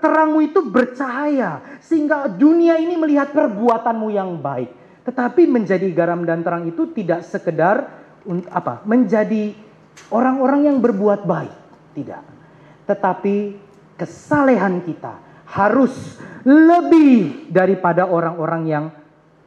terangmu 0.03 0.43
itu 0.43 0.59
bercahaya 0.67 1.79
sehingga 1.79 2.27
dunia 2.27 2.75
ini 2.75 2.99
melihat 2.99 3.31
perbuatanmu 3.31 4.11
yang 4.11 4.35
baik. 4.43 4.82
Tetapi 5.03 5.43
menjadi 5.51 5.87
garam 5.91 6.23
dan 6.23 6.41
terang 6.41 6.63
itu 6.63 6.87
tidak 6.95 7.27
sekedar 7.27 7.91
apa, 8.47 8.83
menjadi 8.87 9.51
orang-orang 10.15 10.71
yang 10.71 10.77
berbuat 10.79 11.27
baik, 11.27 11.55
tidak. 11.91 12.23
Tetapi 12.87 13.35
kesalehan 13.99 14.79
kita 14.83 15.19
harus 15.53 16.17
lebih 16.47 17.51
daripada 17.51 18.07
orang-orang 18.07 18.63
yang 18.63 18.85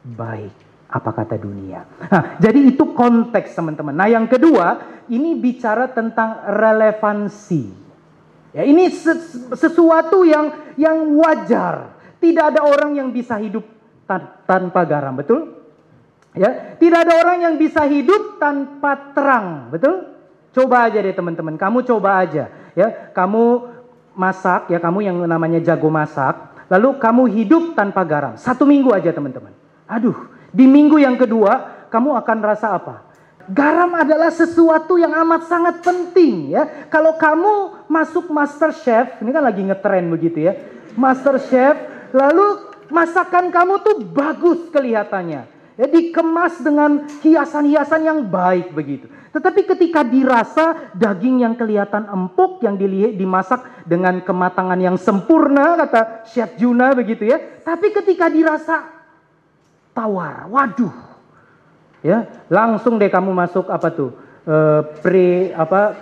baik. 0.05 0.53
Apa 0.87 1.11
kata 1.11 1.35
dunia? 1.35 1.83
Nah, 2.07 2.39
jadi 2.39 2.71
itu 2.71 2.95
konteks 2.95 3.51
teman-teman. 3.51 3.91
Nah, 3.91 4.07
yang 4.07 4.23
kedua, 4.23 4.79
ini 5.11 5.35
bicara 5.35 5.91
tentang 5.91 6.47
relevansi. 6.47 7.89
Ya, 8.55 8.63
ini 8.63 8.87
sesuatu 9.51 10.23
yang 10.23 10.73
yang 10.79 11.11
wajar. 11.19 11.91
Tidak 12.17 12.55
ada 12.55 12.63
orang 12.63 12.95
yang 12.97 13.11
bisa 13.11 13.35
hidup 13.37 13.76
tanpa 14.47 14.81
garam, 14.87 15.13
betul? 15.19 15.53
Ya, 16.37 16.77
tidak 16.79 17.07
ada 17.07 17.13
orang 17.21 17.37
yang 17.43 17.55
bisa 17.59 17.83
hidup 17.83 18.39
tanpa 18.39 19.11
terang, 19.11 19.73
betul? 19.73 20.15
Coba 20.55 20.89
aja 20.89 21.03
deh 21.03 21.13
teman-teman, 21.13 21.59
kamu 21.59 21.85
coba 21.85 22.23
aja, 22.23 22.49
ya. 22.73 23.11
Kamu 23.13 23.75
masak, 24.17 24.73
ya 24.73 24.81
kamu 24.81 25.05
yang 25.05 25.17
namanya 25.29 25.61
jago 25.61 25.91
masak, 25.93 26.65
lalu 26.71 26.97
kamu 26.97 27.23
hidup 27.29 27.63
tanpa 27.77 28.01
garam. 28.01 28.33
Satu 28.39 28.65
minggu 28.65 28.89
aja 28.89 29.13
teman-teman. 29.13 29.53
Aduh, 29.85 30.17
di 30.49 30.65
minggu 30.65 30.97
yang 30.97 31.15
kedua 31.15 31.85
kamu 31.93 32.17
akan 32.17 32.37
rasa 32.41 32.75
apa? 32.75 33.05
Garam 33.47 33.95
adalah 33.95 34.27
sesuatu 34.27 34.99
yang 34.99 35.15
amat 35.23 35.47
sangat 35.47 35.79
penting 35.79 36.51
ya. 36.51 36.67
Kalau 36.91 37.15
kamu 37.15 37.87
masuk 37.87 38.27
master 38.27 38.75
chef, 38.75 39.23
ini 39.23 39.31
kan 39.31 39.39
lagi 39.39 39.63
ngetren 39.63 40.11
begitu 40.11 40.51
ya. 40.51 40.53
Master 40.99 41.39
chef, 41.39 41.79
lalu 42.11 42.66
masakan 42.89 43.49
kamu 43.53 43.83
tuh 43.83 43.95
bagus 44.03 44.67
kelihatannya. 44.71 45.57
Ya, 45.77 45.85
dikemas 45.85 46.57
dengan 46.57 47.05
hiasan-hiasan 47.21 48.01
yang 48.01 48.25
baik 48.25 48.73
begitu. 48.73 49.05
Tetapi 49.29 49.69
ketika 49.69 50.01
dirasa 50.01 50.89
daging 50.97 51.45
yang 51.45 51.53
kelihatan 51.53 52.09
empuk 52.09 52.65
yang 52.65 52.73
dilihat 52.73 53.13
dimasak 53.13 53.61
dengan 53.85 54.17
kematangan 54.25 54.81
yang 54.81 54.97
sempurna 54.97 55.77
kata 55.77 56.25
Chef 56.33 56.57
Juna 56.57 56.97
begitu 56.97 57.29
ya. 57.29 57.37
Tapi 57.61 57.93
ketika 57.93 58.25
dirasa 58.25 58.89
tawar, 59.93 60.49
waduh. 60.49 60.93
Ya, 62.01 62.25
langsung 62.49 62.97
deh 62.97 63.13
kamu 63.13 63.29
masuk 63.29 63.69
apa 63.69 63.93
tuh? 63.93 64.17
Uh, 64.49 64.81
pre 65.05 65.53
apa? 65.53 65.93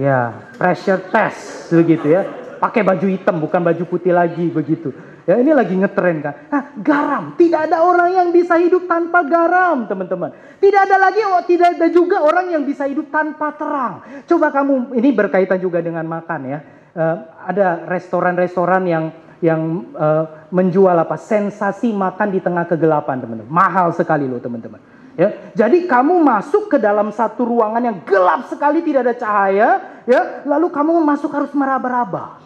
Ya, 0.00 0.48
pressure 0.56 1.04
test 1.12 1.68
begitu 1.76 2.08
ya. 2.08 2.24
Pakai 2.56 2.80
baju 2.80 3.04
hitam 3.04 3.36
bukan 3.36 3.60
baju 3.60 3.84
putih 3.84 4.16
lagi 4.16 4.48
begitu. 4.48 4.96
Ya 5.26 5.42
ini 5.42 5.50
lagi 5.50 5.74
ngetren 5.74 6.22
kan. 6.22 6.34
Nah, 6.46 6.62
garam. 6.78 7.34
Tidak 7.34 7.66
ada 7.66 7.82
orang 7.82 8.14
yang 8.14 8.28
bisa 8.30 8.54
hidup 8.62 8.86
tanpa 8.86 9.26
garam, 9.26 9.90
teman-teman. 9.90 10.30
Tidak 10.62 10.80
ada 10.86 10.96
lagi, 11.02 11.18
oh, 11.26 11.42
tidak 11.42 11.74
ada 11.74 11.90
juga 11.90 12.22
orang 12.22 12.54
yang 12.54 12.62
bisa 12.62 12.86
hidup 12.86 13.10
tanpa 13.10 13.50
terang. 13.58 14.06
Coba 14.22 14.54
kamu, 14.54 14.94
ini 14.94 15.10
berkaitan 15.10 15.58
juga 15.58 15.82
dengan 15.82 16.06
makan 16.06 16.40
ya. 16.46 16.58
Uh, 16.96 17.16
ada 17.42 17.90
restoran-restoran 17.90 18.86
yang 18.86 19.04
yang 19.44 19.92
uh, 19.98 20.48
menjual 20.48 20.96
apa 20.96 21.18
sensasi 21.18 21.90
makan 21.90 22.30
di 22.30 22.38
tengah 22.38 22.64
kegelapan, 22.70 23.18
teman-teman. 23.18 23.50
Mahal 23.50 23.90
sekali 23.98 24.30
loh, 24.30 24.38
teman-teman. 24.38 24.78
Ya, 25.18 25.52
jadi 25.58 25.90
kamu 25.90 26.22
masuk 26.22 26.70
ke 26.70 26.78
dalam 26.78 27.10
satu 27.10 27.42
ruangan 27.48 27.82
yang 27.82 27.98
gelap 28.06 28.46
sekali, 28.46 28.78
tidak 28.84 29.10
ada 29.10 29.14
cahaya, 29.16 29.68
ya. 30.06 30.46
Lalu 30.46 30.70
kamu 30.70 31.02
masuk 31.02 31.34
harus 31.34 31.50
meraba-raba. 31.50 32.45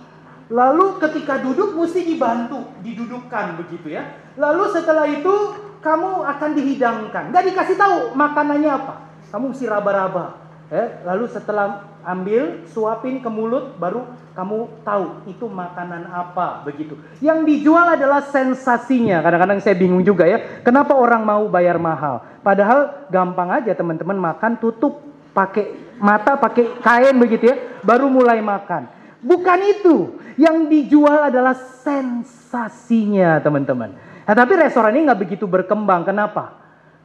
Lalu 0.51 0.99
ketika 0.99 1.39
duduk 1.39 1.79
mesti 1.79 2.03
dibantu, 2.03 2.67
didudukkan 2.83 3.55
begitu 3.63 3.95
ya. 3.95 4.19
Lalu 4.35 4.67
setelah 4.75 5.07
itu 5.07 5.35
kamu 5.79 6.27
akan 6.27 6.51
dihidangkan. 6.59 7.31
Gak 7.31 7.45
dikasih 7.55 7.79
tahu 7.79 8.19
makanannya 8.19 8.71
apa. 8.71 8.95
Kamu 9.31 9.55
mesti 9.55 9.65
raba-raba. 9.71 10.35
Ya. 10.67 11.07
Lalu 11.07 11.31
setelah 11.31 11.87
ambil, 12.03 12.67
suapin 12.67 13.23
ke 13.23 13.31
mulut, 13.31 13.79
baru 13.79 14.11
kamu 14.35 14.83
tahu 14.83 15.27
itu 15.31 15.47
makanan 15.47 16.11
apa 16.11 16.67
begitu. 16.67 16.99
Yang 17.23 17.39
dijual 17.47 17.95
adalah 17.95 18.27
sensasinya. 18.27 19.23
Kadang-kadang 19.23 19.59
saya 19.63 19.79
bingung 19.79 20.03
juga 20.03 20.27
ya. 20.27 20.63
Kenapa 20.67 20.99
orang 20.99 21.23
mau 21.23 21.47
bayar 21.47 21.79
mahal? 21.79 22.27
Padahal 22.43 23.07
gampang 23.07 23.55
aja 23.55 23.71
teman-teman 23.71 24.19
makan 24.19 24.59
tutup 24.59 25.03
pakai 25.31 25.95
mata 26.03 26.35
pakai 26.35 26.75
kain 26.83 27.15
begitu 27.19 27.55
ya. 27.55 27.57
Baru 27.87 28.11
mulai 28.11 28.43
makan. 28.43 28.87
Bukan 29.21 29.59
itu. 29.79 30.20
Yang 30.41 30.57
dijual 30.73 31.29
adalah 31.29 31.53
sensasinya 31.85 33.37
teman-teman. 33.45 33.93
Nah, 34.25 34.33
tapi 34.33 34.57
restoran 34.57 34.97
ini 34.97 35.05
nggak 35.05 35.21
begitu 35.21 35.45
berkembang. 35.45 36.09
Kenapa? 36.09 36.57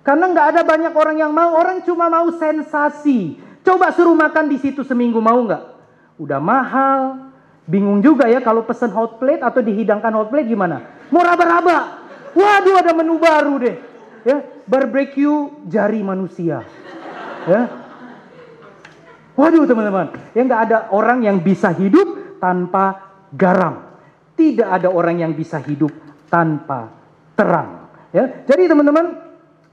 Karena 0.08 0.32
nggak 0.32 0.48
ada 0.56 0.62
banyak 0.64 0.94
orang 0.96 1.18
yang 1.20 1.36
mau. 1.36 1.52
Orang 1.60 1.84
cuma 1.84 2.08
mau 2.08 2.32
sensasi. 2.32 3.36
Coba 3.60 3.92
suruh 3.92 4.16
makan 4.16 4.48
di 4.48 4.56
situ 4.56 4.88
seminggu 4.88 5.20
mau 5.20 5.36
nggak? 5.44 5.64
Udah 6.16 6.40
mahal. 6.40 7.28
Bingung 7.68 8.00
juga 8.00 8.32
ya 8.32 8.40
kalau 8.40 8.64
pesen 8.64 8.94
hot 8.96 9.20
plate 9.20 9.44
atau 9.44 9.60
dihidangkan 9.60 10.16
hot 10.16 10.32
plate 10.32 10.48
gimana? 10.48 10.80
Mau 11.12 11.20
raba-raba. 11.20 12.08
Waduh 12.32 12.80
ada 12.80 12.96
menu 12.96 13.20
baru 13.20 13.60
deh. 13.60 13.76
Ya, 14.24 14.38
barbecue 14.64 15.66
jari 15.68 16.00
manusia. 16.06 16.64
Ya, 17.46 17.70
Waduh 19.36 19.68
teman-teman, 19.68 20.16
ya 20.32 20.42
nggak 20.48 20.62
ada 20.72 20.78
orang 20.96 21.20
yang 21.28 21.44
bisa 21.44 21.68
hidup 21.76 22.40
tanpa 22.40 23.15
garam. 23.34 23.98
Tidak 24.36 24.68
ada 24.68 24.92
orang 24.92 25.24
yang 25.24 25.32
bisa 25.32 25.64
hidup 25.64 25.92
tanpa 26.28 26.92
terang. 27.40 27.88
Ya, 28.12 28.44
jadi 28.44 28.68
teman-teman, 28.68 29.26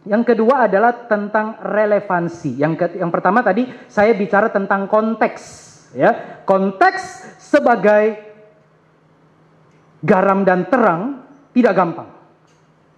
yang 0.06 0.22
kedua 0.26 0.66
adalah 0.66 1.06
tentang 1.06 1.58
relevansi. 1.62 2.58
Yang 2.58 2.74
ke, 2.78 2.86
yang 3.02 3.10
pertama 3.10 3.42
tadi 3.42 3.66
saya 3.86 4.14
bicara 4.14 4.50
tentang 4.50 4.86
konteks. 4.86 5.42
ya. 5.94 6.42
Konteks 6.42 7.02
sebagai 7.38 8.18
garam 10.02 10.42
dan 10.42 10.66
terang 10.66 11.22
tidak 11.54 11.74
gampang. 11.78 12.10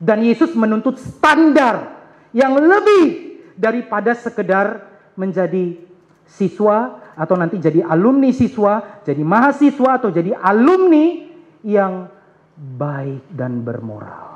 Dan 0.00 0.24
Yesus 0.24 0.56
menuntut 0.56 0.96
standar 0.96 1.92
yang 2.32 2.56
lebih 2.56 3.40
daripada 3.54 4.16
sekedar 4.16 4.82
menjadi 5.14 5.78
siswa 6.26 7.03
atau 7.14 7.34
nanti 7.38 7.62
jadi 7.62 7.86
alumni 7.86 8.30
siswa, 8.34 9.02
jadi 9.06 9.22
mahasiswa 9.22 9.90
atau 10.02 10.10
jadi 10.10 10.34
alumni 10.34 11.30
yang 11.62 12.10
baik 12.54 13.30
dan 13.34 13.62
bermoral. 13.62 14.34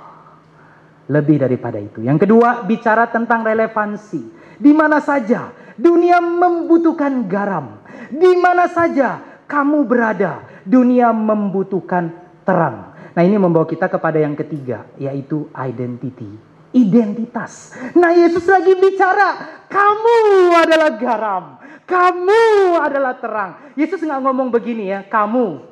Lebih 1.09 1.41
daripada 1.41 1.81
itu. 1.81 2.05
Yang 2.05 2.29
kedua, 2.29 2.65
bicara 2.69 3.09
tentang 3.09 3.43
relevansi. 3.43 4.23
Di 4.59 4.73
mana 4.75 5.01
saja 5.01 5.51
dunia 5.79 6.21
membutuhkan 6.21 7.25
garam. 7.31 7.81
Di 8.13 8.37
mana 8.37 8.69
saja 8.69 9.43
kamu 9.49 9.89
berada, 9.89 10.45
dunia 10.67 11.15
membutuhkan 11.15 12.13
terang. 12.45 12.93
Nah, 13.17 13.23
ini 13.25 13.41
membawa 13.41 13.65
kita 13.65 13.89
kepada 13.89 14.21
yang 14.21 14.37
ketiga, 14.37 14.85
yaitu 15.01 15.49
identity 15.57 16.49
identitas. 16.73 17.73
Nah, 17.97 18.13
Yesus 18.13 18.45
lagi 18.45 18.77
bicara, 18.77 19.63
kamu 19.73 20.17
adalah 20.53 20.91
garam, 21.01 21.45
kamu 21.89 22.77
adalah 22.85 23.17
terang. 23.17 23.73
Yesus 23.73 24.05
nggak 24.05 24.21
ngomong 24.21 24.53
begini 24.53 24.93
ya, 24.93 25.01
kamu 25.09 25.65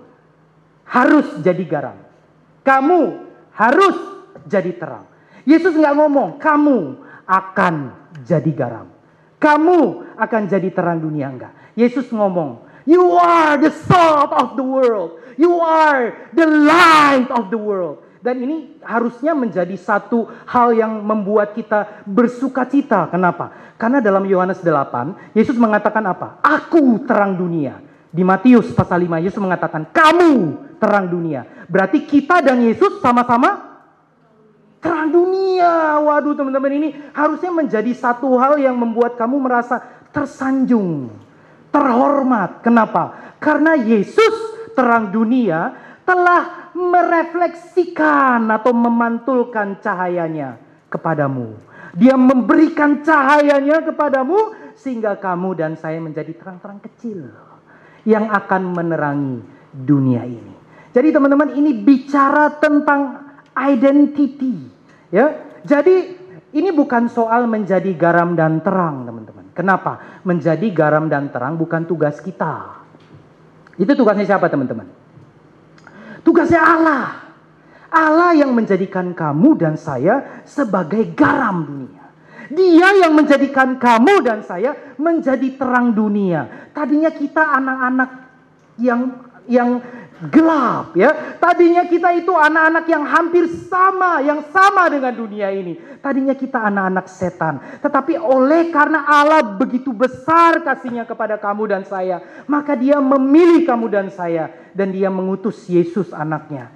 harus 0.88 1.28
jadi 1.44 1.64
garam, 1.68 2.00
kamu 2.64 3.20
harus 3.52 3.96
jadi 4.48 4.72
terang. 4.72 5.04
Yesus 5.44 5.76
nggak 5.76 5.92
ngomong, 5.92 6.40
kamu 6.40 7.04
akan 7.28 7.92
jadi 8.24 8.50
garam, 8.56 8.88
kamu 9.36 10.08
akan 10.16 10.42
jadi 10.48 10.72
terang 10.72 11.04
dunia 11.04 11.28
enggak. 11.28 11.52
Yesus 11.76 12.08
ngomong, 12.08 12.64
you 12.88 13.12
are 13.20 13.60
the 13.60 13.68
salt 13.84 14.32
of 14.32 14.56
the 14.56 14.64
world, 14.64 15.20
you 15.36 15.52
are 15.60 16.16
the 16.32 16.48
light 16.48 17.28
of 17.28 17.52
the 17.52 17.60
world. 17.60 18.00
Dan 18.26 18.42
ini 18.42 18.82
harusnya 18.82 19.38
menjadi 19.38 19.78
satu 19.78 20.26
hal 20.50 20.74
yang 20.74 20.98
membuat 20.98 21.54
kita 21.54 22.02
bersuka 22.02 22.66
cita. 22.66 23.06
Kenapa? 23.06 23.54
Karena 23.78 24.02
dalam 24.02 24.26
Yohanes 24.26 24.66
8, 24.66 25.30
Yesus 25.30 25.54
mengatakan 25.54 26.02
apa? 26.10 26.42
Aku 26.42 27.06
terang 27.06 27.38
dunia. 27.38 27.78
Di 28.10 28.26
Matius 28.26 28.74
pasal 28.74 29.06
5, 29.06 29.22
Yesus 29.22 29.38
mengatakan, 29.38 29.86
kamu 29.94 30.58
terang 30.82 31.06
dunia. 31.06 31.46
Berarti 31.70 32.02
kita 32.02 32.42
dan 32.42 32.66
Yesus 32.66 32.98
sama-sama 32.98 33.78
terang 34.82 35.14
dunia. 35.14 36.02
Waduh 36.02 36.34
teman-teman 36.34 36.72
ini 36.82 36.88
harusnya 37.14 37.54
menjadi 37.54 37.94
satu 37.94 38.42
hal 38.42 38.58
yang 38.58 38.74
membuat 38.74 39.14
kamu 39.14 39.38
merasa 39.38 39.78
tersanjung, 40.10 41.14
terhormat. 41.70 42.58
Kenapa? 42.58 43.38
Karena 43.38 43.78
Yesus 43.78 44.34
terang 44.74 45.14
dunia 45.14 45.85
telah 46.06 46.70
merefleksikan 46.72 48.46
atau 48.46 48.70
memantulkan 48.70 49.82
cahayanya 49.82 50.56
kepadamu. 50.86 51.58
Dia 51.98 52.14
memberikan 52.14 53.02
cahayanya 53.02 53.82
kepadamu 53.82 54.54
sehingga 54.78 55.18
kamu 55.18 55.58
dan 55.58 55.72
saya 55.74 55.98
menjadi 55.98 56.30
terang-terang 56.38 56.78
kecil 56.78 57.26
yang 58.06 58.30
akan 58.30 58.62
menerangi 58.70 59.42
dunia 59.74 60.22
ini. 60.22 60.54
Jadi 60.94 61.12
teman-teman 61.12 61.52
ini 61.58 61.74
bicara 61.76 62.54
tentang 62.56 63.28
identity, 63.52 64.64
ya. 65.12 65.44
Jadi 65.66 66.16
ini 66.56 66.70
bukan 66.72 67.10
soal 67.10 67.44
menjadi 67.50 67.92
garam 67.92 68.32
dan 68.32 68.62
terang, 68.64 69.04
teman-teman. 69.04 69.44
Kenapa? 69.52 70.22
Menjadi 70.24 70.68
garam 70.72 71.10
dan 71.10 71.28
terang 71.28 71.58
bukan 71.60 71.84
tugas 71.84 72.20
kita. 72.22 72.80
Itu 73.76 73.92
tugasnya 73.92 74.24
siapa, 74.24 74.48
teman-teman? 74.48 75.05
Tugasnya 76.26 76.58
Allah. 76.58 77.02
Allah 77.86 78.34
yang 78.34 78.50
menjadikan 78.50 79.14
kamu 79.14 79.54
dan 79.54 79.78
saya 79.78 80.42
sebagai 80.42 81.14
garam 81.14 81.62
dunia. 81.62 82.02
Dia 82.50 82.98
yang 82.98 83.14
menjadikan 83.14 83.78
kamu 83.78 84.26
dan 84.26 84.42
saya 84.42 84.74
menjadi 84.98 85.54
terang 85.54 85.94
dunia. 85.94 86.70
Tadinya 86.74 87.14
kita 87.14 87.42
anak-anak 87.62 88.10
yang 88.82 89.00
yang 89.46 89.78
gelap 90.32 90.96
ya. 90.96 91.36
Tadinya 91.36 91.84
kita 91.84 92.16
itu 92.16 92.32
anak-anak 92.32 92.84
yang 92.88 93.04
hampir 93.04 93.44
sama, 93.68 94.24
yang 94.24 94.40
sama 94.48 94.88
dengan 94.88 95.12
dunia 95.12 95.52
ini. 95.52 95.76
Tadinya 96.00 96.32
kita 96.32 96.62
anak-anak 96.64 97.06
setan. 97.10 97.60
Tetapi 97.84 98.16
oleh 98.16 98.72
karena 98.72 99.04
Allah 99.04 99.44
begitu 99.44 99.92
besar 99.92 100.64
kasihnya 100.64 101.04
kepada 101.04 101.36
kamu 101.36 101.68
dan 101.68 101.82
saya, 101.84 102.22
maka 102.48 102.72
dia 102.72 102.96
memilih 103.02 103.68
kamu 103.68 103.86
dan 103.92 104.06
saya 104.08 104.52
dan 104.72 104.92
dia 104.92 105.12
mengutus 105.12 105.66
Yesus 105.68 106.14
anaknya 106.14 106.72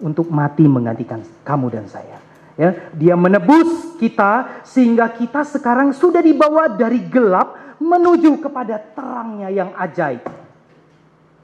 untuk 0.00 0.30
mati 0.32 0.64
menggantikan 0.64 1.20
kamu 1.44 1.66
dan 1.70 1.86
saya. 1.88 2.18
Ya, 2.54 2.70
dia 2.94 3.18
menebus 3.18 3.98
kita 3.98 4.62
sehingga 4.62 5.10
kita 5.10 5.42
sekarang 5.42 5.90
sudah 5.90 6.22
dibawa 6.22 6.70
dari 6.70 7.02
gelap 7.02 7.58
menuju 7.82 8.38
kepada 8.38 8.78
terangnya 8.78 9.50
yang 9.50 9.70
ajaib. 9.74 10.43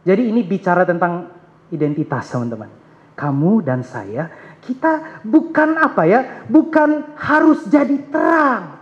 Jadi 0.00 0.32
ini 0.32 0.40
bicara 0.40 0.88
tentang 0.88 1.28
identitas 1.68 2.28
teman-teman. 2.32 2.70
Kamu 3.12 3.60
dan 3.60 3.84
saya, 3.84 4.32
kita 4.64 5.22
bukan 5.28 5.76
apa 5.76 6.08
ya, 6.08 6.20
bukan 6.48 7.16
harus 7.20 7.68
jadi 7.68 7.96
terang. 8.08 8.80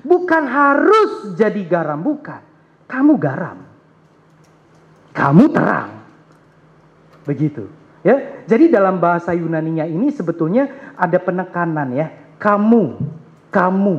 Bukan 0.00 0.42
harus 0.48 1.32
jadi 1.36 1.60
garam, 1.64 2.00
bukan. 2.00 2.40
Kamu 2.88 3.16
garam. 3.16 3.58
Kamu 5.12 5.44
terang. 5.52 5.90
Begitu. 7.24 7.68
Ya, 8.00 8.44
jadi 8.48 8.72
dalam 8.72 8.96
bahasa 8.96 9.36
Yunaninya 9.36 9.84
ini 9.84 10.08
sebetulnya 10.08 10.92
ada 10.96 11.20
penekanan 11.20 11.92
ya. 11.92 12.08
Kamu, 12.40 12.96
kamu 13.52 13.96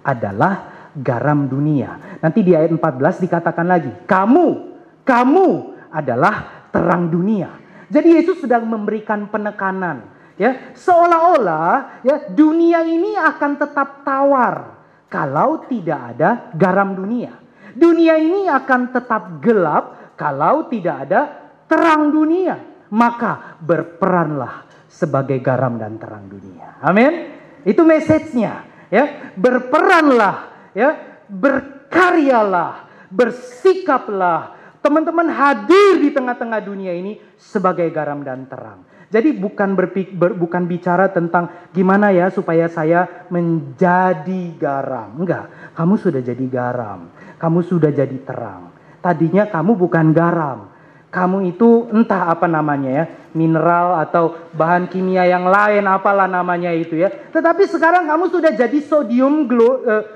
adalah 0.00 0.72
garam 0.96 1.44
dunia. 1.44 2.20
Nanti 2.24 2.40
di 2.40 2.56
ayat 2.56 2.72
14 2.72 3.20
dikatakan 3.20 3.68
lagi, 3.68 3.92
kamu, 4.08 4.72
kamu 5.04 5.71
adalah 5.92 6.66
terang 6.72 7.12
dunia. 7.12 7.60
Jadi 7.92 8.16
Yesus 8.16 8.40
sedang 8.40 8.64
memberikan 8.64 9.28
penekanan, 9.28 10.08
ya, 10.40 10.72
seolah-olah 10.72 12.00
ya 12.00 12.32
dunia 12.32 12.80
ini 12.88 13.12
akan 13.20 13.60
tetap 13.60 14.00
tawar 14.00 14.80
kalau 15.12 15.68
tidak 15.68 16.16
ada 16.16 16.48
garam 16.56 16.96
dunia. 16.96 17.36
Dunia 17.76 18.16
ini 18.16 18.48
akan 18.48 18.96
tetap 18.96 19.44
gelap 19.44 20.16
kalau 20.16 20.72
tidak 20.72 21.08
ada 21.08 21.20
terang 21.68 22.08
dunia. 22.08 22.56
Maka 22.92 23.56
berperanlah 23.60 24.68
sebagai 24.88 25.40
garam 25.40 25.80
dan 25.80 25.96
terang 25.96 26.28
dunia. 26.28 26.80
Amin. 26.84 27.32
Itu 27.64 27.88
message-nya, 27.88 28.68
ya. 28.92 29.32
Berperanlah, 29.32 30.36
ya, 30.76 31.20
berkaryalah, 31.24 32.84
bersikaplah, 33.08 34.61
Teman-teman 34.82 35.30
hadir 35.30 36.02
di 36.02 36.10
tengah-tengah 36.10 36.58
dunia 36.58 36.90
ini 36.90 37.16
sebagai 37.38 37.86
garam 37.94 38.26
dan 38.26 38.50
terang. 38.50 38.82
Jadi 39.12 39.36
bukan 39.36 39.76
berpik, 39.76 40.16
ber, 40.16 40.32
bukan 40.32 40.64
bicara 40.64 41.12
tentang 41.12 41.70
gimana 41.70 42.08
ya 42.10 42.32
supaya 42.32 42.64
saya 42.66 43.28
menjadi 43.28 44.56
garam. 44.56 45.20
Enggak, 45.20 45.76
kamu 45.76 45.94
sudah 46.00 46.24
jadi 46.24 46.46
garam. 46.48 47.12
Kamu 47.36 47.60
sudah 47.60 47.92
jadi 47.92 48.18
terang. 48.24 48.72
Tadinya 49.04 49.44
kamu 49.46 49.76
bukan 49.76 50.16
garam. 50.16 50.72
Kamu 51.12 51.44
itu 51.44 51.92
entah 51.92 52.32
apa 52.32 52.48
namanya 52.48 52.88
ya, 52.88 53.04
mineral 53.36 54.00
atau 54.00 54.32
bahan 54.56 54.88
kimia 54.88 55.28
yang 55.28 55.44
lain 55.44 55.84
apalah 55.84 56.24
namanya 56.24 56.72
itu 56.72 56.96
ya. 56.96 57.12
Tetapi 57.12 57.68
sekarang 57.68 58.08
kamu 58.08 58.32
sudah 58.32 58.48
jadi 58.56 58.80
sodium 58.80 59.44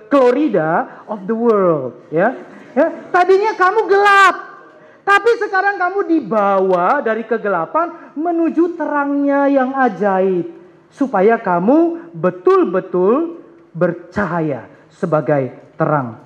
klorida 0.09 1.05
uh, 1.05 1.13
of 1.13 1.21
the 1.29 1.37
world 1.37 2.01
ya. 2.09 2.33
ya. 2.73 3.13
Tadinya 3.13 3.53
kamu 3.61 3.85
gelap, 3.85 4.56
tapi 5.07 5.31
sekarang 5.39 5.79
kamu 5.79 6.01
dibawa 6.11 6.99
dari 6.99 7.23
kegelapan 7.23 8.11
menuju 8.19 8.75
terangnya 8.75 9.47
yang 9.47 9.71
ajaib. 9.79 10.51
Supaya 10.91 11.39
kamu 11.39 12.11
betul-betul 12.11 13.39
bercahaya 13.71 14.67
sebagai 14.91 15.55
terang 15.79 16.19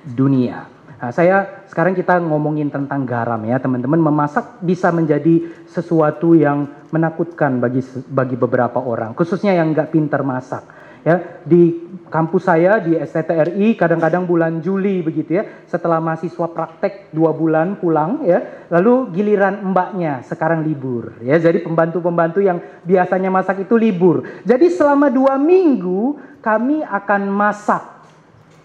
dunia. 0.00 0.64
Nah, 0.96 1.12
saya 1.12 1.66
sekarang 1.68 1.92
kita 1.92 2.16
ngomongin 2.24 2.72
tentang 2.72 3.04
garam 3.04 3.44
ya 3.44 3.60
teman-teman. 3.60 4.00
Memasak 4.00 4.64
bisa 4.64 4.88
menjadi 4.88 5.52
sesuatu 5.68 6.32
yang 6.32 6.72
menakutkan 6.88 7.60
bagi 7.60 7.84
bagi 8.08 8.40
beberapa 8.40 8.80
orang. 8.80 9.12
Khususnya 9.12 9.52
yang 9.52 9.76
nggak 9.76 9.92
pintar 9.92 10.24
masak 10.24 10.64
ya. 11.06 11.40
Di 11.46 11.86
kampus 12.10 12.50
saya 12.50 12.82
di 12.82 12.98
STTRI 12.98 13.78
kadang-kadang 13.78 14.26
bulan 14.26 14.58
Juli 14.58 15.06
begitu 15.06 15.38
ya. 15.38 15.46
Setelah 15.70 16.02
mahasiswa 16.02 16.50
praktek 16.50 17.14
dua 17.14 17.30
bulan 17.30 17.78
pulang 17.78 18.26
ya. 18.26 18.66
Lalu 18.74 19.14
giliran 19.14 19.62
mbaknya 19.70 20.26
sekarang 20.26 20.66
libur 20.66 21.22
ya. 21.22 21.38
Jadi 21.38 21.62
pembantu-pembantu 21.62 22.42
yang 22.42 22.58
biasanya 22.82 23.30
masak 23.30 23.62
itu 23.62 23.78
libur. 23.78 24.26
Jadi 24.42 24.66
selama 24.74 25.06
dua 25.06 25.38
minggu 25.38 26.18
kami 26.42 26.82
akan 26.82 27.22
masak. 27.30 27.82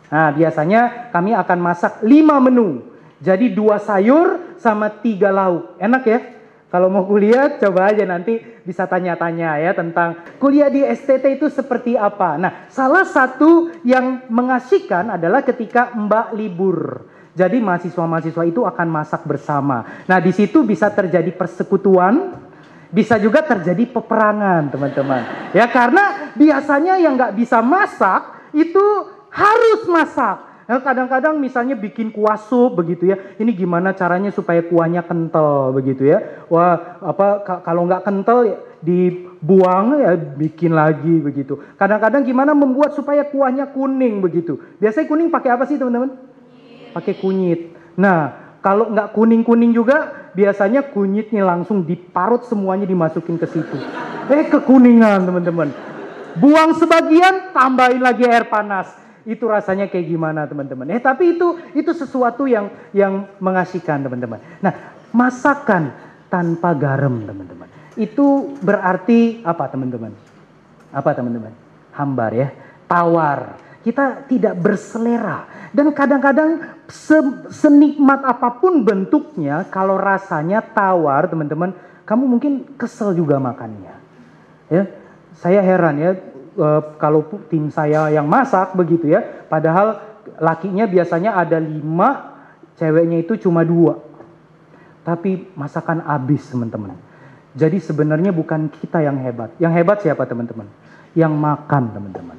Nah 0.10 0.34
biasanya 0.34 1.14
kami 1.14 1.38
akan 1.38 1.60
masak 1.62 2.02
lima 2.02 2.42
menu. 2.42 2.90
Jadi 3.22 3.54
dua 3.54 3.78
sayur 3.78 4.58
sama 4.58 4.90
tiga 4.90 5.30
lauk. 5.30 5.78
Enak 5.78 6.04
ya? 6.10 6.41
Kalau 6.72 6.88
mau 6.88 7.04
kuliah 7.04 7.60
coba 7.60 7.92
aja 7.92 8.08
nanti 8.08 8.40
bisa 8.64 8.88
tanya-tanya 8.88 9.60
ya 9.60 9.76
tentang 9.76 10.16
kuliah 10.40 10.72
di 10.72 10.88
STT 10.88 11.36
itu 11.36 11.52
seperti 11.52 12.00
apa. 12.00 12.40
Nah, 12.40 12.72
salah 12.72 13.04
satu 13.04 13.76
yang 13.84 14.24
mengasihkan 14.32 15.20
adalah 15.20 15.44
ketika 15.44 15.92
Mbak 15.92 16.28
libur. 16.32 16.80
Jadi 17.36 17.60
mahasiswa-mahasiswa 17.60 18.44
itu 18.48 18.64
akan 18.64 18.88
masak 18.88 19.28
bersama. 19.28 19.84
Nah, 20.08 20.24
di 20.24 20.32
situ 20.32 20.64
bisa 20.64 20.88
terjadi 20.88 21.36
persekutuan, 21.36 22.40
bisa 22.88 23.20
juga 23.20 23.44
terjadi 23.44 23.92
peperangan, 23.92 24.72
teman-teman. 24.72 25.52
Ya, 25.52 25.68
karena 25.68 26.36
biasanya 26.40 26.96
yang 27.00 27.20
nggak 27.20 27.36
bisa 27.36 27.60
masak 27.60 28.48
itu 28.56 28.84
harus 29.32 29.88
masak. 29.88 30.51
Nah, 30.72 30.80
kadang-kadang 30.80 31.36
misalnya 31.36 31.76
bikin 31.76 32.16
kuah 32.16 32.40
sup 32.40 32.80
begitu 32.80 33.12
ya. 33.12 33.20
Ini 33.36 33.52
gimana 33.52 33.92
caranya 33.92 34.32
supaya 34.32 34.64
kuahnya 34.64 35.04
kental 35.04 35.76
begitu 35.76 36.08
ya. 36.08 36.48
Wah, 36.48 36.96
apa 37.04 37.44
kalau 37.60 37.84
nggak 37.84 38.08
kental 38.08 38.48
ya 38.48 38.56
dibuang 38.80 40.00
ya 40.00 40.16
bikin 40.16 40.72
lagi 40.72 41.20
begitu. 41.20 41.60
Kadang-kadang 41.76 42.24
gimana 42.24 42.56
membuat 42.56 42.96
supaya 42.96 43.28
kuahnya 43.28 43.76
kuning 43.76 44.24
begitu. 44.24 44.64
Biasanya 44.80 45.12
kuning 45.12 45.28
pakai 45.28 45.52
apa 45.52 45.68
sih 45.68 45.76
teman-teman? 45.76 46.16
Pakai 46.96 47.20
kunyit. 47.20 47.76
Nah, 48.00 48.32
kalau 48.64 48.96
nggak 48.96 49.12
kuning-kuning 49.12 49.76
juga 49.76 50.32
biasanya 50.32 50.88
kunyitnya 50.88 51.44
langsung 51.44 51.84
diparut 51.84 52.48
semuanya 52.48 52.88
dimasukin 52.88 53.36
ke 53.36 53.44
situ. 53.44 53.76
Eh 54.32 54.48
kekuningan 54.48 55.28
teman-teman. 55.28 55.68
Buang 56.40 56.80
sebagian, 56.80 57.52
tambahin 57.52 58.00
lagi 58.00 58.24
air 58.24 58.48
panas 58.48 59.01
itu 59.26 59.46
rasanya 59.46 59.86
kayak 59.88 60.08
gimana 60.10 60.50
teman-teman. 60.50 60.90
Eh 60.90 61.02
tapi 61.02 61.38
itu 61.38 61.58
itu 61.78 61.92
sesuatu 61.94 62.50
yang 62.50 62.74
yang 62.96 63.30
mengasihkan 63.38 64.02
teman-teman. 64.02 64.42
Nah, 64.64 64.74
masakan 65.14 65.94
tanpa 66.32 66.74
garam 66.74 67.22
teman-teman. 67.28 67.68
Itu 68.00 68.56
berarti 68.64 69.44
apa 69.44 69.68
teman-teman? 69.68 70.16
Apa 70.90 71.12
teman-teman? 71.14 71.54
Hambar 71.94 72.32
ya, 72.34 72.50
tawar. 72.88 73.60
Kita 73.82 74.30
tidak 74.30 74.62
berselera 74.62 75.50
dan 75.74 75.90
kadang-kadang 75.96 76.62
se 76.86 77.18
senikmat 77.50 78.22
apa 78.22 78.62
pun 78.62 78.86
bentuknya 78.86 79.66
kalau 79.74 79.98
rasanya 79.98 80.62
tawar 80.62 81.26
teman-teman, 81.26 81.74
kamu 82.06 82.24
mungkin 82.30 82.54
kesel 82.78 83.18
juga 83.18 83.42
makannya. 83.42 83.96
Ya, 84.70 84.86
saya 85.34 85.66
heran 85.66 85.98
ya 85.98 86.12
uh, 86.58 86.82
kalau 87.00 87.28
tim 87.48 87.72
saya 87.72 88.10
yang 88.12 88.28
masak 88.28 88.74
begitu 88.76 89.12
ya, 89.12 89.22
padahal 89.48 90.00
lakinya 90.42 90.88
biasanya 90.88 91.38
ada 91.38 91.58
lima, 91.62 92.38
ceweknya 92.76 93.22
itu 93.22 93.38
cuma 93.40 93.62
dua. 93.62 94.00
Tapi 95.02 95.54
masakan 95.58 96.06
habis 96.06 96.46
teman-teman. 96.50 96.94
Jadi 97.52 97.84
sebenarnya 97.84 98.32
bukan 98.32 98.72
kita 98.72 99.04
yang 99.04 99.20
hebat. 99.20 99.52
Yang 99.60 99.74
hebat 99.82 99.98
siapa 100.06 100.24
teman-teman? 100.24 100.70
Yang 101.18 101.34
makan 101.36 101.84
teman-teman. 101.92 102.38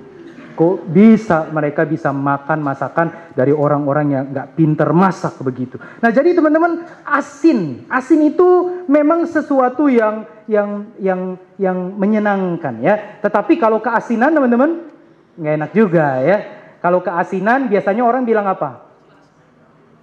Kok 0.53 0.85
bisa 0.89 1.49
mereka 1.49 1.89
bisa 1.89 2.13
makan 2.13 2.61
masakan 2.61 3.33
dari 3.33 3.57
orang-orang 3.57 4.07
yang 4.13 4.25
nggak 4.31 4.49
pinter 4.53 4.89
masak 4.93 5.41
begitu. 5.41 5.81
Nah 6.01 6.13
jadi 6.13 6.37
teman-teman 6.37 6.85
asin, 7.09 7.89
asin 7.89 8.21
itu 8.29 8.49
memang 8.85 9.25
sesuatu 9.25 9.89
yang 9.89 10.29
yang 10.51 10.95
yang 10.99 11.37
yang 11.59 11.79
menyenangkan 11.99 12.83
ya. 12.83 13.21
Tetapi 13.23 13.59
kalau 13.59 13.79
keasinan 13.79 14.35
teman-teman 14.35 14.91
nggak 15.39 15.55
enak 15.59 15.71
juga 15.75 16.07
ya. 16.23 16.39
Kalau 16.83 16.99
keasinan 16.99 17.71
biasanya 17.71 18.03
orang 18.03 18.27
bilang 18.27 18.47
apa? 18.51 18.91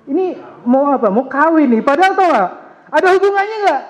Ini 0.07 0.39
mau 0.63 0.89
apa? 0.89 1.11
Mau 1.11 1.27
kawin 1.27 1.67
nih. 1.69 1.83
Padahal 1.83 2.13
tau? 2.15 2.31
Ada 2.89 3.07
hubungannya 3.19 3.57
nggak? 3.67 3.81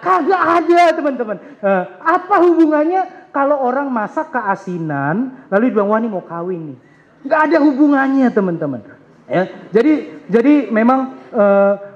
Kagak 0.00 0.42
ada 0.62 0.82
teman-teman. 0.96 1.36
Uh, 1.60 1.84
apa 2.00 2.34
hubungannya 2.40 3.28
kalau 3.34 3.60
orang 3.60 3.88
masak 3.92 4.32
keasinan, 4.32 5.44
lalu 5.52 5.70
dibilang 5.72 5.90
wah 5.92 6.00
ini 6.00 6.08
mau 6.08 6.24
kawin 6.24 6.72
nih. 6.72 6.78
Nggak 7.26 7.40
ada 7.50 7.56
hubungannya 7.60 8.26
teman-teman. 8.32 8.80
Ya, 9.30 9.46
jadi 9.70 10.22
jadi 10.26 10.74
memang 10.74 11.14
uh, 11.30 11.89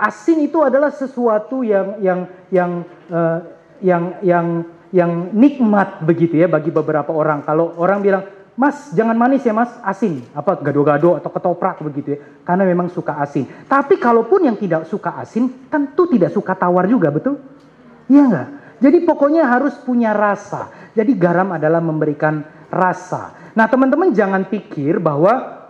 asin 0.00 0.40
itu 0.40 0.64
adalah 0.64 0.88
sesuatu 0.88 1.60
yang 1.60 2.00
yang 2.00 2.20
yang 2.48 2.70
uh, 3.12 3.38
yang 3.84 4.04
yang 4.24 4.46
yang 4.90 5.12
nikmat 5.36 6.00
begitu 6.02 6.40
ya 6.40 6.48
bagi 6.48 6.72
beberapa 6.72 7.12
orang. 7.12 7.44
Kalau 7.44 7.76
orang 7.78 8.00
bilang, 8.00 8.24
Mas 8.58 8.92
jangan 8.92 9.16
manis 9.16 9.40
ya 9.40 9.56
mas, 9.56 9.72
asin. 9.80 10.20
Apa 10.36 10.58
gado-gado 10.60 11.16
atau 11.16 11.30
ketoprak 11.32 11.80
begitu 11.80 12.12
ya. 12.12 12.18
Karena 12.44 12.68
memang 12.68 12.92
suka 12.92 13.16
asin. 13.16 13.48
Tapi 13.64 13.96
kalaupun 13.96 14.44
yang 14.44 14.56
tidak 14.60 14.84
suka 14.84 15.16
asin, 15.16 15.48
tentu 15.72 16.04
tidak 16.10 16.28
suka 16.34 16.52
tawar 16.52 16.84
juga, 16.84 17.08
betul? 17.08 17.40
Iya 18.10 18.22
enggak? 18.26 18.48
Jadi 18.80 18.98
pokoknya 19.08 19.48
harus 19.48 19.76
punya 19.80 20.12
rasa. 20.12 20.68
Jadi 20.92 21.14
garam 21.14 21.56
adalah 21.56 21.78
memberikan 21.80 22.42
rasa. 22.68 23.52
Nah 23.56 23.64
teman-teman 23.64 24.12
jangan 24.12 24.44
pikir 24.44 24.98
bahwa 24.98 25.60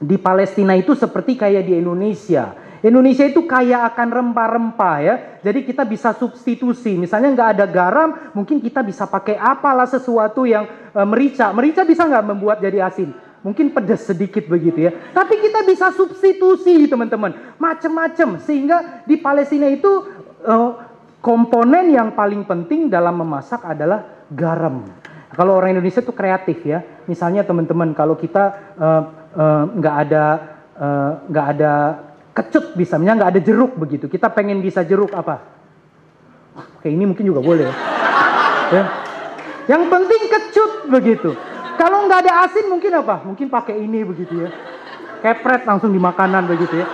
di 0.00 0.16
Palestina 0.16 0.72
itu 0.78 0.96
seperti 0.96 1.36
kayak 1.36 1.66
di 1.66 1.76
Indonesia. 1.76 2.56
Indonesia 2.80 3.28
itu 3.28 3.44
kaya 3.44 3.84
akan 3.92 4.08
rempah-rempah 4.08 4.96
ya. 5.04 5.14
Jadi 5.44 5.68
kita 5.68 5.84
bisa 5.84 6.16
substitusi. 6.16 6.96
Misalnya 6.96 7.36
nggak 7.36 7.50
ada 7.56 7.66
garam, 7.68 8.08
mungkin 8.32 8.56
kita 8.60 8.80
bisa 8.80 9.04
pakai 9.04 9.36
apalah 9.36 9.84
sesuatu 9.84 10.48
yang 10.48 10.64
e, 10.92 11.00
merica. 11.04 11.52
Merica 11.52 11.84
bisa 11.84 12.08
nggak 12.08 12.24
membuat 12.24 12.64
jadi 12.64 12.88
asin? 12.88 13.12
Mungkin 13.44 13.72
pedas 13.72 14.08
sedikit 14.08 14.48
begitu 14.48 14.88
ya. 14.88 14.92
Tapi 15.12 15.40
kita 15.40 15.64
bisa 15.68 15.92
substitusi 15.92 16.88
teman-teman. 16.88 17.56
Macam-macam. 17.60 18.40
Sehingga 18.40 19.04
di 19.04 19.20
Palestina 19.20 19.68
itu 19.68 20.08
e, 20.40 20.54
komponen 21.20 21.92
yang 21.92 22.16
paling 22.16 22.48
penting 22.48 22.88
dalam 22.88 23.20
memasak 23.20 23.60
adalah 23.60 24.24
garam. 24.32 24.88
Kalau 25.36 25.60
orang 25.60 25.76
Indonesia 25.76 26.00
itu 26.00 26.16
kreatif 26.16 26.64
ya. 26.64 26.80
Misalnya 27.04 27.44
teman-teman 27.44 27.92
kalau 27.92 28.18
kita 28.18 28.74
nggak 29.78 29.94
uh, 29.94 29.98
uh, 30.00 30.04
ada 30.04 30.24
nggak 31.30 31.46
uh, 31.46 31.52
ada 31.54 31.72
kecut 32.40 32.72
bisa, 32.72 32.96
misalnya 32.96 33.24
nggak 33.24 33.32
ada 33.36 33.42
jeruk 33.44 33.72
begitu. 33.76 34.08
Kita 34.08 34.32
pengen 34.32 34.64
bisa 34.64 34.80
jeruk 34.80 35.12
apa? 35.12 35.44
Kayak 36.80 36.92
ini 36.96 37.04
mungkin 37.04 37.24
juga 37.28 37.40
boleh. 37.44 37.68
ya. 38.76 38.84
Yang 39.68 39.82
penting 39.92 40.22
kecut 40.32 40.72
begitu. 40.88 41.30
Kalau 41.76 42.08
nggak 42.08 42.20
ada 42.28 42.32
asin 42.48 42.66
mungkin 42.72 42.92
apa? 42.96 43.24
Mungkin 43.24 43.46
pakai 43.52 43.76
ini 43.80 44.04
begitu 44.04 44.44
ya. 44.44 44.50
Kepret 45.20 45.68
langsung 45.68 45.92
di 45.92 46.00
makanan 46.00 46.48
begitu 46.48 46.80
ya. 46.80 46.86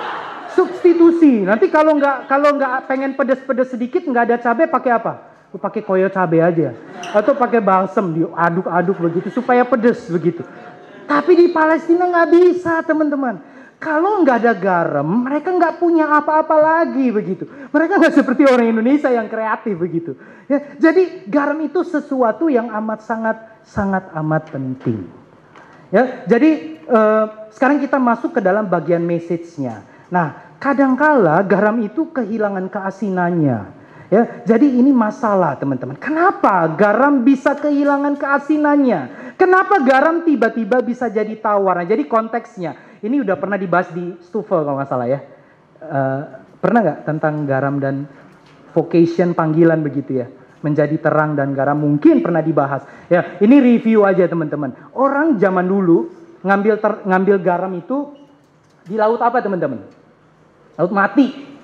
Substitusi. 0.54 1.46
Nanti 1.46 1.70
kalau 1.70 1.94
nggak 1.94 2.26
kalau 2.26 2.54
nggak 2.58 2.90
pengen 2.90 3.14
pedes-pedes 3.14 3.70
sedikit 3.70 4.02
nggak 4.02 4.24
ada 4.30 4.36
cabai 4.42 4.66
pakai 4.66 4.92
apa? 4.94 5.14
pakai 5.56 5.80
koyo 5.80 6.12
cabai 6.12 6.44
aja 6.44 6.76
atau 7.16 7.32
pakai 7.32 7.64
balsem 7.64 8.12
diaduk-aduk 8.12 8.96
begitu 9.08 9.28
supaya 9.32 9.64
pedes 9.64 10.04
begitu. 10.12 10.44
Tapi 11.06 11.32
di 11.32 11.46
Palestina 11.54 12.04
nggak 12.10 12.28
bisa 12.34 12.82
teman-teman. 12.84 13.55
Kalau 13.76 14.24
nggak 14.24 14.40
ada 14.40 14.54
garam, 14.56 15.04
mereka 15.28 15.52
nggak 15.52 15.76
punya 15.76 16.08
apa-apa 16.08 16.56
lagi 16.56 17.12
begitu. 17.12 17.44
Mereka 17.68 18.00
nggak 18.00 18.16
seperti 18.16 18.48
orang 18.48 18.72
Indonesia 18.72 19.12
yang 19.12 19.28
kreatif 19.28 19.76
begitu. 19.76 20.16
Ya, 20.48 20.80
jadi 20.80 21.28
garam 21.28 21.60
itu 21.60 21.84
sesuatu 21.84 22.48
yang 22.48 22.72
amat 22.72 23.04
sangat 23.04 23.36
sangat 23.68 24.08
amat 24.16 24.48
penting. 24.48 25.04
Ya, 25.92 26.24
jadi 26.24 26.80
eh, 26.88 27.24
sekarang 27.52 27.76
kita 27.84 28.00
masuk 28.00 28.40
ke 28.40 28.40
dalam 28.40 28.64
bagian 28.64 29.04
message-nya. 29.04 29.84
Nah, 30.08 30.56
kadangkala 30.56 31.44
garam 31.44 31.76
itu 31.84 32.08
kehilangan 32.16 32.72
keasinannya. 32.72 33.76
Ya, 34.08 34.22
jadi 34.48 34.72
ini 34.72 34.94
masalah 34.94 35.58
teman-teman. 35.60 36.00
Kenapa 36.00 36.64
garam 36.78 37.26
bisa 37.26 37.52
kehilangan 37.52 38.16
keasinannya? 38.16 39.34
Kenapa 39.36 39.84
garam 39.84 40.24
tiba-tiba 40.24 40.80
bisa 40.80 41.12
jadi 41.12 41.36
tawar? 41.36 41.84
Nah, 41.84 41.86
jadi 41.90 42.08
konteksnya 42.08 42.85
ini 43.06 43.22
udah 43.22 43.38
pernah 43.38 43.54
dibahas 43.54 43.94
di 43.94 44.18
Stufel 44.20 44.66
kalau 44.66 44.76
nggak 44.76 44.90
salah 44.90 45.08
ya. 45.08 45.20
Uh, 45.80 46.22
pernah 46.58 46.80
nggak 46.82 46.98
tentang 47.06 47.46
garam 47.46 47.78
dan 47.78 48.10
vocation 48.74 49.32
panggilan 49.32 49.80
begitu 49.86 50.20
ya? 50.20 50.26
Menjadi 50.60 50.98
terang 50.98 51.38
dan 51.38 51.54
garam 51.54 51.78
mungkin 51.78 52.20
pernah 52.20 52.42
dibahas. 52.42 52.82
Ya, 53.06 53.38
ini 53.38 53.62
review 53.62 54.02
aja 54.02 54.26
teman-teman. 54.26 54.74
Orang 54.92 55.38
zaman 55.38 55.64
dulu 55.64 56.10
ngambil 56.42 56.74
ter, 56.82 56.92
ngambil 57.06 57.36
garam 57.38 57.72
itu 57.78 58.12
di 58.82 58.98
laut 58.98 59.22
apa 59.22 59.38
teman-teman? 59.38 59.86
Laut 60.76 60.92
mati 60.92 61.56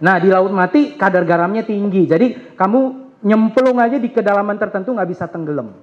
Nah 0.00 0.16
di 0.16 0.28
laut 0.32 0.52
mati 0.52 0.96
kadar 0.96 1.28
garamnya 1.28 1.64
tinggi. 1.64 2.08
Jadi 2.08 2.56
kamu 2.56 2.80
nyemplung 3.20 3.76
aja 3.76 4.00
di 4.00 4.08
kedalaman 4.08 4.56
tertentu 4.56 4.96
nggak 4.96 5.10
bisa 5.12 5.28
tenggelam. 5.28 5.76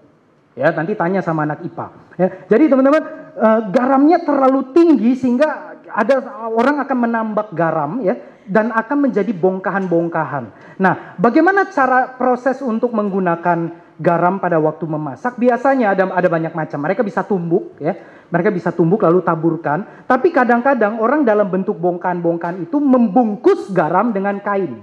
Ya 0.58 0.74
nanti 0.74 0.98
tanya 0.98 1.22
sama 1.22 1.46
anak 1.46 1.62
IPA. 1.62 1.88
Ya, 2.18 2.28
jadi 2.50 2.66
teman-teman 2.66 3.04
uh, 3.38 3.62
garamnya 3.70 4.26
terlalu 4.26 4.74
tinggi 4.74 5.14
sehingga 5.14 5.78
ada 5.86 6.18
orang 6.50 6.82
akan 6.82 6.98
menambak 6.98 7.54
garam 7.54 8.02
ya 8.02 8.18
dan 8.50 8.74
akan 8.74 9.08
menjadi 9.08 9.30
bongkahan-bongkahan. 9.38 10.76
Nah 10.82 11.14
bagaimana 11.22 11.70
cara 11.70 12.10
proses 12.18 12.58
untuk 12.66 12.90
menggunakan 12.90 13.86
garam 14.02 14.42
pada 14.42 14.58
waktu 14.58 14.90
memasak 14.90 15.38
biasanya 15.38 15.94
ada 15.94 16.10
ada 16.10 16.26
banyak 16.26 16.58
macam. 16.58 16.80
Mereka 16.82 17.06
bisa 17.06 17.22
tumbuk 17.22 17.78
ya. 17.78 17.94
Mereka 18.28 18.50
bisa 18.50 18.74
tumbuk 18.74 19.06
lalu 19.06 19.22
taburkan. 19.22 20.10
Tapi 20.10 20.34
kadang-kadang 20.34 20.98
orang 20.98 21.22
dalam 21.22 21.48
bentuk 21.48 21.78
bongkan-bongkan 21.78 22.66
itu 22.66 22.82
membungkus 22.82 23.70
garam 23.72 24.10
dengan 24.10 24.42
kain. 24.42 24.82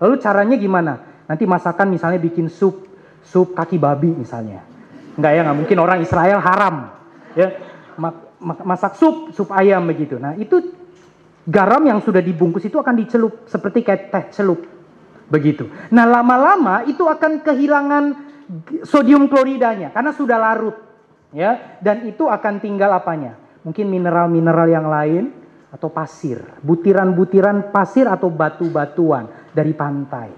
Lalu 0.00 0.14
caranya 0.22 0.56
gimana? 0.56 0.92
Nanti 1.26 1.44
masakan 1.44 1.92
misalnya 1.92 2.22
bikin 2.22 2.46
sup 2.46 2.86
sup 3.26 3.52
kaki 3.52 3.76
babi 3.76 4.14
misalnya. 4.14 4.69
Enggak 5.18 5.32
ya, 5.34 5.40
nggak 5.46 5.58
mungkin 5.58 5.78
orang 5.80 5.98
Israel 6.02 6.38
haram. 6.38 6.76
Ya, 7.34 7.48
masak 8.40 8.98
sup, 8.98 9.30
sup 9.34 9.48
ayam 9.54 9.86
begitu. 9.86 10.18
Nah, 10.18 10.34
itu 10.38 10.74
garam 11.46 11.82
yang 11.86 11.98
sudah 12.02 12.22
dibungkus 12.22 12.66
itu 12.66 12.78
akan 12.78 12.94
dicelup 12.98 13.46
seperti 13.46 13.82
kayak 13.86 14.02
teh 14.10 14.24
celup. 14.34 14.60
Begitu. 15.30 15.70
Nah, 15.94 16.04
lama-lama 16.10 16.82
itu 16.86 17.06
akan 17.06 17.42
kehilangan 17.46 18.04
sodium 18.82 19.30
kloridanya 19.30 19.94
karena 19.94 20.10
sudah 20.10 20.38
larut. 20.38 20.76
Ya, 21.30 21.78
dan 21.78 22.10
itu 22.10 22.26
akan 22.26 22.58
tinggal 22.58 22.90
apanya? 22.90 23.38
Mungkin 23.62 23.86
mineral-mineral 23.86 24.66
yang 24.66 24.90
lain 24.90 25.30
atau 25.70 25.86
pasir, 25.86 26.42
butiran-butiran 26.58 27.70
pasir 27.70 28.10
atau 28.10 28.26
batu-batuan 28.26 29.54
dari 29.54 29.70
pantai. 29.70 30.30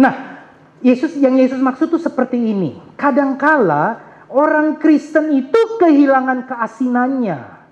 Nah, 0.00 0.41
Yesus 0.82 1.14
yang 1.14 1.38
Yesus 1.38 1.62
maksud 1.62 1.94
itu 1.94 2.02
seperti 2.02 2.36
ini. 2.36 2.74
Kadangkala 2.98 4.02
orang 4.26 4.82
Kristen 4.82 5.30
itu 5.30 5.78
kehilangan 5.78 6.50
keasinannya. 6.50 7.62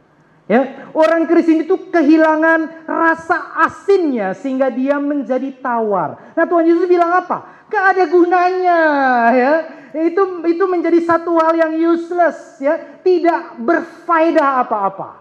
Ya, 0.50 0.90
orang 0.98 1.30
Kristen 1.30 1.62
itu 1.62 1.78
kehilangan 1.94 2.82
rasa 2.82 3.54
asinnya 3.62 4.34
sehingga 4.34 4.66
dia 4.66 4.98
menjadi 4.98 5.46
tawar. 5.62 6.34
Nah, 6.34 6.42
Tuhan 6.42 6.66
Yesus 6.66 6.90
bilang 6.90 7.22
apa? 7.22 7.66
Gak 7.70 7.84
ada 7.94 8.04
gunanya, 8.10 8.80
ya. 9.30 9.52
Itu 9.94 10.42
itu 10.42 10.64
menjadi 10.66 10.98
satu 11.06 11.38
hal 11.38 11.54
yang 11.54 11.94
useless, 11.94 12.58
ya. 12.58 12.82
Tidak 12.98 13.62
berfaedah 13.62 14.66
apa-apa. 14.66 15.19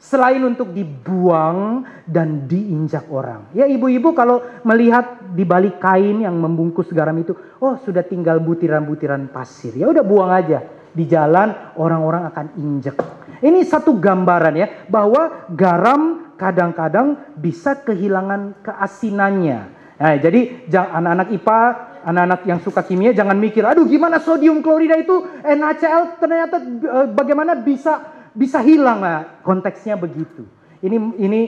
Selain 0.00 0.40
untuk 0.40 0.72
dibuang 0.72 1.84
dan 2.08 2.48
diinjak 2.48 3.04
orang. 3.12 3.52
Ya 3.52 3.68
ibu-ibu 3.68 4.16
kalau 4.16 4.40
melihat 4.64 5.20
di 5.36 5.44
balik 5.44 5.76
kain 5.76 6.24
yang 6.24 6.40
membungkus 6.40 6.88
garam 6.88 7.20
itu, 7.20 7.36
oh 7.60 7.76
sudah 7.84 8.00
tinggal 8.00 8.40
butiran-butiran 8.40 9.28
pasir. 9.28 9.76
Ya 9.76 9.92
udah 9.92 10.00
buang 10.00 10.32
aja. 10.32 10.64
Di 10.90 11.04
jalan 11.04 11.76
orang-orang 11.78 12.32
akan 12.32 12.46
injek 12.58 12.98
ini 13.40 13.64
satu 13.64 13.96
gambaran 13.96 14.54
ya 14.56 14.68
bahwa 14.88 15.48
garam 15.52 16.32
kadang-kadang 16.36 17.36
bisa 17.36 17.76
kehilangan 17.80 18.60
keasinannya. 18.64 19.60
Nah, 20.00 20.16
jadi 20.16 20.64
anak-anak 20.72 21.28
IPA, 21.36 21.60
anak-anak 22.08 22.40
yang 22.48 22.60
suka 22.64 22.80
kimia 22.80 23.12
jangan 23.12 23.36
mikir, 23.36 23.60
aduh 23.60 23.84
gimana 23.84 24.16
sodium 24.16 24.64
klorida 24.64 24.96
itu 24.96 25.28
NaCl 25.44 26.16
ternyata 26.16 26.56
eh, 26.64 27.06
bagaimana 27.12 27.52
bisa 27.60 28.19
bisa 28.36 28.62
hilang 28.62 29.02
lah 29.02 29.42
konteksnya 29.44 29.98
begitu. 29.98 30.46
Ini 30.80 30.96
ini 31.20 31.40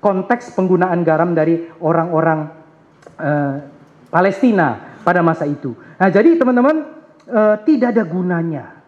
konteks 0.00 0.56
penggunaan 0.56 1.04
garam 1.04 1.36
dari 1.36 1.68
orang-orang 1.84 2.40
uh, 3.20 3.54
Palestina 4.08 4.96
pada 5.04 5.20
masa 5.20 5.44
itu. 5.44 5.76
Nah, 6.00 6.08
jadi 6.08 6.40
teman-teman 6.40 6.88
uh, 7.28 7.56
tidak 7.68 7.92
ada 7.92 8.04
gunanya 8.08 8.78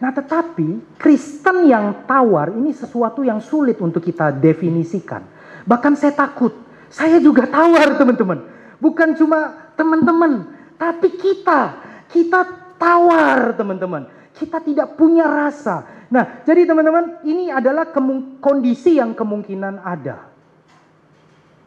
Nah 0.00 0.10
tetapi 0.16 0.96
Kristen 0.96 1.68
yang 1.68 2.08
tawar 2.08 2.56
ini 2.56 2.72
sesuatu 2.72 3.20
yang 3.20 3.38
sulit 3.38 3.76
untuk 3.84 4.00
kita 4.00 4.32
definisikan. 4.32 5.20
Bahkan 5.68 5.92
saya 5.92 6.16
takut, 6.16 6.56
saya 6.88 7.20
juga 7.20 7.44
tawar 7.44 8.00
teman-teman. 8.00 8.48
Bukan 8.80 9.12
cuma 9.20 9.68
teman-teman, 9.76 10.48
tapi 10.80 11.12
kita, 11.20 11.76
kita 12.08 12.48
tawar 12.80 13.52
teman-teman. 13.52 14.08
Kita 14.32 14.56
tidak 14.64 14.96
punya 14.96 15.28
rasa. 15.28 15.84
Nah 16.10 16.42
jadi 16.42 16.66
teman-teman 16.66 17.22
ini 17.22 17.54
adalah 17.54 17.94
kondisi 18.42 18.98
yang 18.98 19.14
kemungkinan 19.14 19.80
ada. 19.80 20.26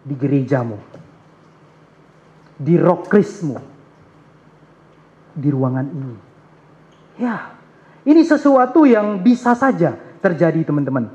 Di 0.03 0.13
gerejamu. 0.19 0.77
Di 2.59 2.75
rokrismu. 2.75 3.57
Di 5.33 5.47
ruangan 5.47 5.87
ini. 5.87 6.15
Ya, 7.13 7.55
ini 8.03 8.21
sesuatu 8.27 8.83
yang 8.83 9.23
bisa 9.23 9.55
saja 9.55 9.95
terjadi 10.19 10.67
teman-teman. 10.67 11.07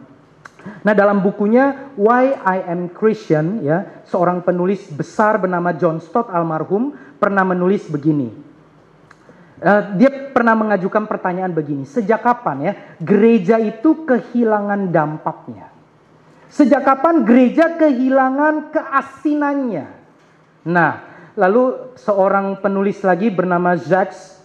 Nah 0.82 0.94
dalam 0.96 1.20
bukunya 1.20 1.92
Why 2.00 2.32
I 2.32 2.64
Am 2.64 2.88
Christian 2.92 3.60
ya 3.62 4.02
seorang 4.08 4.40
penulis 4.40 4.88
besar 4.88 5.36
bernama 5.36 5.76
John 5.76 6.00
Stott 6.00 6.32
almarhum 6.32 6.96
pernah 7.20 7.44
menulis 7.44 7.86
begini. 7.88 8.47
Uh, 9.58 9.82
dia 9.98 10.30
pernah 10.30 10.54
mengajukan 10.54 11.10
pertanyaan 11.10 11.50
begini, 11.50 11.82
sejak 11.82 12.22
kapan 12.22 12.70
ya 12.70 12.72
gereja 13.02 13.58
itu 13.58 14.06
kehilangan 14.06 14.94
dampaknya? 14.94 15.74
Sejak 16.46 16.86
kapan 16.86 17.26
gereja 17.26 17.74
kehilangan 17.74 18.70
keasinannya? 18.70 19.86
Nah, 20.68 20.92
lalu 21.34 21.94
seorang 21.98 22.58
penulis 22.62 23.02
lagi 23.02 23.30
bernama 23.30 23.74
Jacques 23.78 24.38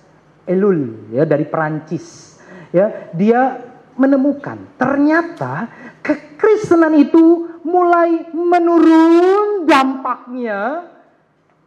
Ellul 0.45 1.09
ya 1.15 1.23
dari 1.23 1.47
Perancis 1.47 2.35
ya 2.75 3.09
dia 3.15 3.61
menemukan 3.95 4.59
ternyata 4.75 5.69
kekristenan 6.03 6.93
itu 6.97 7.53
mulai 7.63 8.27
menurun 8.33 9.63
dampaknya 9.63 10.89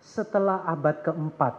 setelah 0.02 0.62
abad 0.68 1.00
keempat. 1.00 1.54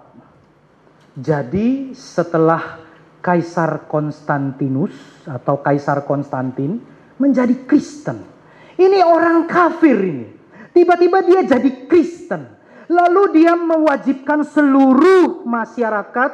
Jadi 1.17 1.97
setelah 1.97 2.85
Kaisar 3.25 3.89
Konstantinus 3.89 4.93
atau 5.25 5.57
Kaisar 5.65 6.05
Konstantin 6.05 6.77
menjadi 7.17 7.65
Kristen. 7.65 8.21
Ini 8.77 9.01
orang 9.01 9.49
kafir 9.49 9.97
ini. 9.97 10.29
Tiba-tiba 10.77 11.25
dia 11.25 11.41
jadi 11.41 11.89
Kristen. 11.89 12.45
Lalu 12.87 13.41
dia 13.41 13.57
mewajibkan 13.57 14.45
seluruh 14.45 15.41
masyarakat 15.43 16.31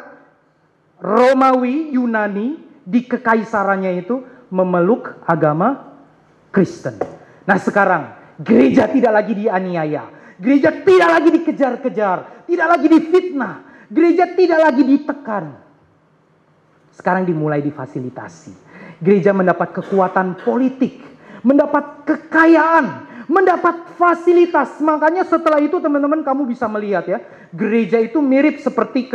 Romawi, 0.99 1.95
Yunani 1.95 2.59
di 2.83 3.07
kekaisarannya 3.07 4.03
itu 4.03 4.19
memeluk 4.51 5.23
agama 5.23 5.95
Kristen. 6.51 6.99
Nah 7.47 7.57
sekarang 7.57 8.35
gereja 8.43 8.91
tidak 8.91 9.23
lagi 9.23 9.33
dianiaya. 9.33 10.11
Gereja 10.37 10.75
tidak 10.83 11.09
lagi 11.09 11.29
dikejar-kejar. 11.39 12.45
Tidak 12.45 12.67
lagi 12.67 12.87
difitnah. 12.91 13.72
Gereja 13.93 14.25
tidak 14.33 14.59
lagi 14.65 14.81
ditekan. 14.81 15.53
Sekarang 16.93 17.29
dimulai 17.29 17.61
difasilitasi. 17.61 18.53
Gereja 18.97 19.29
mendapat 19.29 19.77
kekuatan 19.77 20.41
politik. 20.41 21.05
Mendapat 21.45 22.09
kekayaan 22.09 23.13
mendapat 23.23 23.95
fasilitas. 23.95 24.83
Makanya 24.83 25.23
setelah 25.23 25.61
itu 25.61 25.79
teman-teman 25.79 26.25
kamu 26.25 26.43
bisa 26.43 26.67
melihat 26.67 27.07
ya, 27.07 27.19
gereja 27.55 27.95
itu 28.01 28.19
mirip 28.19 28.59
seperti 28.59 29.07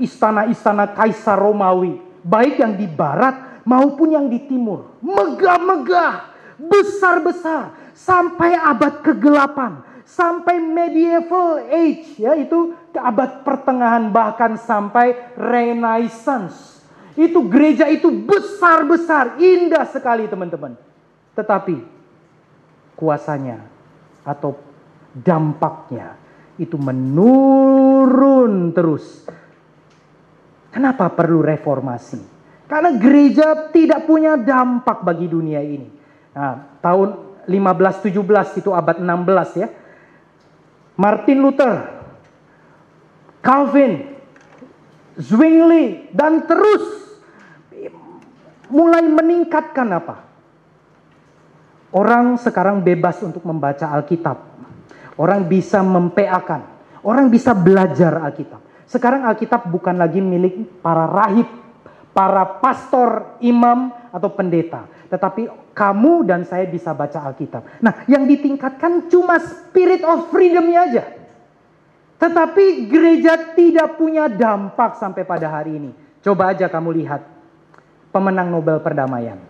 istana-istana 0.00 0.96
kaisar 0.96 1.36
Romawi 1.36 2.12
baik 2.22 2.62
yang 2.62 2.78
di 2.78 2.86
barat 2.86 3.62
maupun 3.66 4.14
yang 4.14 4.26
di 4.30 4.38
timur. 4.46 4.98
Megah-megah, 5.02 6.14
besar-besar, 6.58 7.74
sampai 7.92 8.54
abad 8.54 9.02
kegelapan, 9.02 9.82
sampai 10.04 10.58
medieval 10.60 11.62
age, 11.70 12.18
ya 12.20 12.36
itu 12.36 12.74
ke 12.92 13.00
abad 13.00 13.46
pertengahan 13.46 14.10
bahkan 14.10 14.58
sampai 14.58 15.34
renaissance. 15.34 16.84
Itu 17.12 17.44
gereja 17.48 17.88
itu 17.92 18.08
besar-besar, 18.08 19.36
indah 19.40 19.84
sekali 19.88 20.26
teman-teman. 20.26 20.76
Tetapi 21.36 21.76
kuasanya 22.96 23.64
atau 24.24 24.56
dampaknya 25.12 26.16
itu 26.56 26.76
menurun 26.80 28.72
terus 28.72 29.24
Kenapa 30.72 31.12
perlu 31.12 31.44
reformasi? 31.44 32.16
Karena 32.64 32.96
gereja 32.96 33.68
tidak 33.68 34.08
punya 34.08 34.40
dampak 34.40 35.04
bagi 35.04 35.28
dunia 35.28 35.60
ini. 35.60 35.84
Nah, 36.32 36.80
tahun 36.80 37.08
1517 37.44 38.64
itu 38.64 38.72
abad 38.72 38.96
16 38.96 39.60
ya. 39.60 39.68
Martin 41.02 41.42
Luther, 41.42 41.74
Calvin, 43.42 44.14
Zwingli 45.18 46.14
dan 46.14 46.46
terus 46.46 47.18
mulai 48.70 49.02
meningkatkan 49.02 49.90
apa? 49.90 50.22
Orang 51.90 52.38
sekarang 52.38 52.86
bebas 52.86 53.18
untuk 53.20 53.42
membaca 53.42 53.90
Alkitab. 53.90 54.38
Orang 55.18 55.50
bisa 55.50 55.82
mempeakan. 55.82 56.70
Orang 57.02 57.28
bisa 57.28 57.50
belajar 57.52 58.22
Alkitab. 58.22 58.62
Sekarang 58.86 59.26
Alkitab 59.26 59.68
bukan 59.68 59.98
lagi 59.98 60.22
milik 60.22 60.80
para 60.80 61.04
rahib, 61.10 61.50
para 62.14 62.62
pastor, 62.62 63.36
imam, 63.42 63.90
atau 64.08 64.30
pendeta. 64.32 64.88
Tetapi 65.12 65.50
kamu 65.72 66.28
dan 66.28 66.44
saya 66.44 66.68
bisa 66.68 66.92
baca 66.92 67.24
Alkitab. 67.32 67.80
Nah, 67.80 68.04
yang 68.08 68.28
ditingkatkan 68.28 69.08
cuma 69.08 69.40
spirit 69.40 70.04
of 70.04 70.28
freedom 70.28 70.68
aja. 70.72 71.04
Tetapi 72.20 72.86
gereja 72.86 73.56
tidak 73.56 73.98
punya 73.98 74.30
dampak 74.30 74.94
sampai 75.00 75.26
pada 75.26 75.50
hari 75.50 75.80
ini. 75.80 75.90
Coba 76.22 76.54
aja 76.54 76.70
kamu 76.70 77.02
lihat 77.02 77.26
pemenang 78.14 78.52
Nobel 78.52 78.78
perdamaian. 78.78 79.40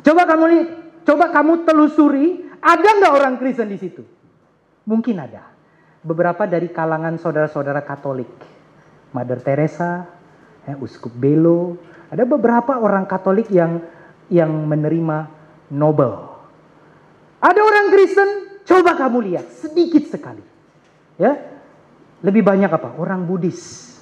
Coba 0.00 0.24
kamu 0.24 0.44
lihat, 0.48 0.68
coba 1.04 1.28
kamu 1.28 1.68
telusuri, 1.68 2.48
ada 2.62 2.88
nggak 2.96 3.12
orang 3.12 3.34
Kristen 3.36 3.68
di 3.68 3.76
situ? 3.76 4.02
Mungkin 4.88 5.20
ada. 5.20 5.52
Beberapa 6.02 6.48
dari 6.48 6.72
kalangan 6.72 7.20
saudara-saudara 7.20 7.84
Katolik, 7.86 8.30
Mother 9.14 9.38
Teresa, 9.38 10.08
ya, 10.66 10.74
Uskup 10.80 11.14
Belo, 11.14 11.78
ada 12.10 12.26
beberapa 12.26 12.80
orang 12.80 13.06
Katolik 13.06 13.52
yang 13.52 13.78
yang 14.32 14.48
menerima 14.64 15.28
Nobel. 15.68 16.32
Ada 17.42 17.60
orang 17.60 17.86
Kristen, 17.92 18.30
coba 18.64 18.96
kamu 18.96 19.18
lihat 19.28 19.46
sedikit 19.52 20.08
sekali. 20.08 20.40
Ya. 21.20 21.36
Lebih 22.22 22.40
banyak 22.40 22.70
apa? 22.70 22.96
Orang 22.96 23.26
Buddhis, 23.26 23.92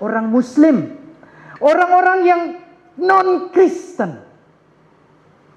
orang 0.00 0.26
Muslim, 0.26 0.98
orang-orang 1.60 2.18
yang 2.24 2.42
non-Kristen. 2.96 4.24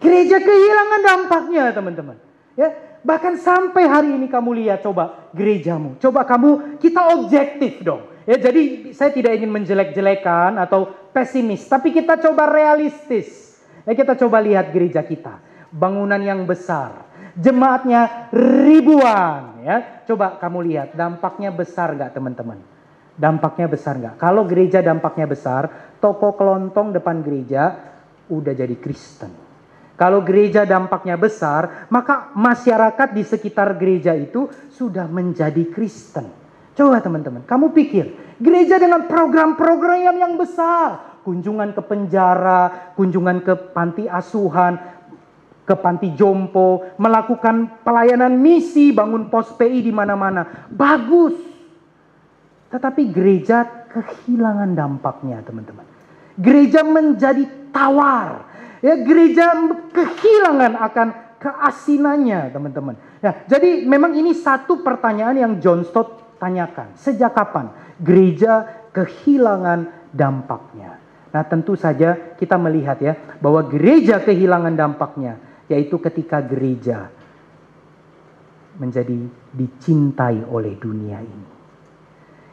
Gereja 0.02 0.38
kehilangan 0.44 1.02
dampaknya, 1.08 1.72
teman-teman. 1.72 2.18
Ya, 2.60 3.00
bahkan 3.00 3.40
sampai 3.40 3.88
hari 3.88 4.12
ini 4.12 4.28
kamu 4.28 4.60
lihat 4.60 4.84
coba 4.84 5.32
gerejamu. 5.32 5.96
Coba 6.04 6.28
kamu 6.28 6.84
kita 6.84 7.16
objektif 7.16 7.80
dong. 7.80 8.12
Ya, 8.28 8.36
jadi 8.36 8.92
saya 8.92 9.16
tidak 9.16 9.40
ingin 9.40 9.50
menjelek-jelekan 9.50 10.60
atau 10.60 10.92
pesimis, 11.16 11.64
tapi 11.66 11.96
kita 11.96 12.20
coba 12.20 12.52
realistis. 12.52 13.51
Ya, 13.86 13.94
kita 13.98 14.14
coba 14.18 14.42
lihat 14.42 14.70
gereja 14.70 15.02
kita. 15.02 15.42
Bangunan 15.72 16.20
yang 16.20 16.44
besar, 16.44 17.08
jemaatnya 17.40 18.32
ribuan 18.36 19.64
ya. 19.64 20.04
Coba 20.04 20.36
kamu 20.36 20.68
lihat 20.68 20.94
dampaknya 21.00 21.48
besar 21.50 21.96
nggak 21.96 22.12
teman-teman? 22.12 22.60
Dampaknya 23.16 23.72
besar 23.72 23.96
nggak? 23.96 24.16
Kalau 24.20 24.44
gereja 24.44 24.84
dampaknya 24.84 25.32
besar, 25.32 25.96
toko 26.04 26.36
kelontong 26.36 26.92
depan 26.92 27.24
gereja 27.24 27.80
udah 28.28 28.54
jadi 28.56 28.76
Kristen. 28.76 29.32
Kalau 29.96 30.26
gereja 30.26 30.66
dampaknya 30.66 31.14
besar, 31.14 31.86
maka 31.94 32.34
masyarakat 32.34 33.14
di 33.14 33.22
sekitar 33.22 33.78
gereja 33.78 34.18
itu 34.18 34.50
sudah 34.74 35.06
menjadi 35.06 35.70
Kristen. 35.70 36.26
Coba 36.74 37.04
teman-teman, 37.04 37.46
kamu 37.46 37.70
pikir 37.76 38.06
gereja 38.42 38.82
dengan 38.82 39.06
program-program 39.06 40.16
yang 40.18 40.34
besar, 40.40 41.11
kunjungan 41.22 41.74
ke 41.78 41.82
penjara, 41.86 42.94
kunjungan 42.98 43.42
ke 43.46 43.54
panti 43.72 44.06
asuhan, 44.10 44.78
ke 45.66 45.76
panti 45.78 46.12
jompo, 46.18 46.98
melakukan 46.98 47.82
pelayanan 47.86 48.36
misi, 48.36 48.92
bangun 48.92 49.32
pos 49.32 49.54
PI 49.56 49.86
di 49.86 49.94
mana-mana. 49.94 50.68
Bagus. 50.68 51.38
Tetapi 52.72 53.12
gereja 53.12 53.88
kehilangan 53.92 54.76
dampaknya, 54.76 55.44
teman-teman. 55.44 55.86
Gereja 56.40 56.82
menjadi 56.82 57.44
tawar. 57.70 58.48
Ya, 58.82 58.98
gereja 58.98 59.54
kehilangan 59.94 60.74
akan 60.80 61.08
keasinannya, 61.38 62.50
teman-teman. 62.50 62.96
Ya, 63.22 63.46
jadi 63.46 63.86
memang 63.86 64.18
ini 64.18 64.34
satu 64.34 64.82
pertanyaan 64.82 65.38
yang 65.38 65.54
John 65.62 65.86
Stott 65.86 66.40
tanyakan. 66.42 66.98
Sejak 66.98 67.38
kapan 67.38 67.70
gereja 68.02 68.66
kehilangan 68.96 70.10
dampaknya? 70.10 70.98
Nah, 71.32 71.44
tentu 71.48 71.80
saja 71.80 72.36
kita 72.36 72.60
melihat 72.60 73.00
ya 73.00 73.16
bahwa 73.40 73.64
gereja 73.64 74.20
kehilangan 74.20 74.76
dampaknya 74.76 75.40
yaitu 75.72 75.96
ketika 76.04 76.44
gereja 76.44 77.08
menjadi 78.76 79.16
dicintai 79.56 80.44
oleh 80.48 80.76
dunia 80.76 81.24
ini. 81.24 81.48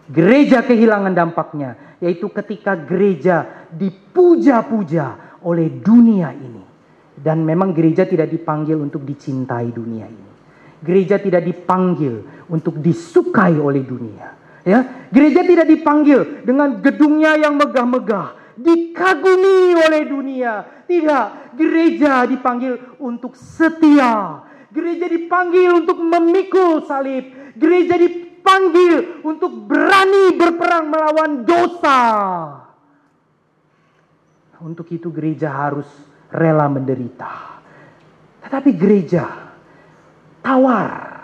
Gereja 0.09 0.65
kehilangan 0.65 1.13
dampaknya, 1.13 1.99
yaitu 2.01 2.33
ketika 2.33 2.73
gereja 2.79 3.69
dipuja-puja 3.75 5.37
oleh 5.45 5.69
dunia 5.69 6.33
ini. 6.33 6.65
Dan 7.19 7.45
memang 7.45 7.75
gereja 7.75 8.07
tidak 8.09 8.31
dipanggil 8.31 8.79
untuk 8.79 9.05
dicintai 9.05 9.69
dunia 9.75 10.07
ini. 10.09 10.31
Gereja 10.81 11.19
tidak 11.19 11.45
dipanggil 11.45 12.47
untuk 12.49 12.79
disukai 12.79 13.59
oleh 13.59 13.83
dunia. 13.83 14.39
Ya, 14.63 15.11
gereja 15.11 15.43
tidak 15.43 15.67
dipanggil 15.67 16.47
dengan 16.47 16.79
gedungnya 16.79 17.35
yang 17.37 17.59
megah-megah, 17.59 18.48
dikagumi 18.59 19.79
oleh 19.79 20.03
dunia. 20.05 20.85
Tidak, 20.85 21.55
gereja 21.55 22.27
dipanggil 22.27 22.99
untuk 22.99 23.39
setia. 23.39 24.43
Gereja 24.69 25.07
dipanggil 25.09 25.79
untuk 25.79 26.03
memikul 26.03 26.85
salib. 26.85 27.55
Gereja 27.57 27.97
dipanggil 27.97 29.25
untuk 29.25 29.65
berani 29.65 30.35
berperang 30.37 30.91
melawan 30.91 31.47
dosa. 31.47 32.01
Untuk 34.59 34.91
itu 34.91 35.09
gereja 35.15 35.55
harus 35.55 35.87
rela 36.35 36.67
menderita. 36.67 37.63
Tetapi 38.43 38.71
gereja 38.75 39.25
tawar. 40.43 41.23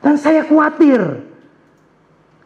Dan 0.00 0.16
saya 0.20 0.44
khawatir 0.44 1.00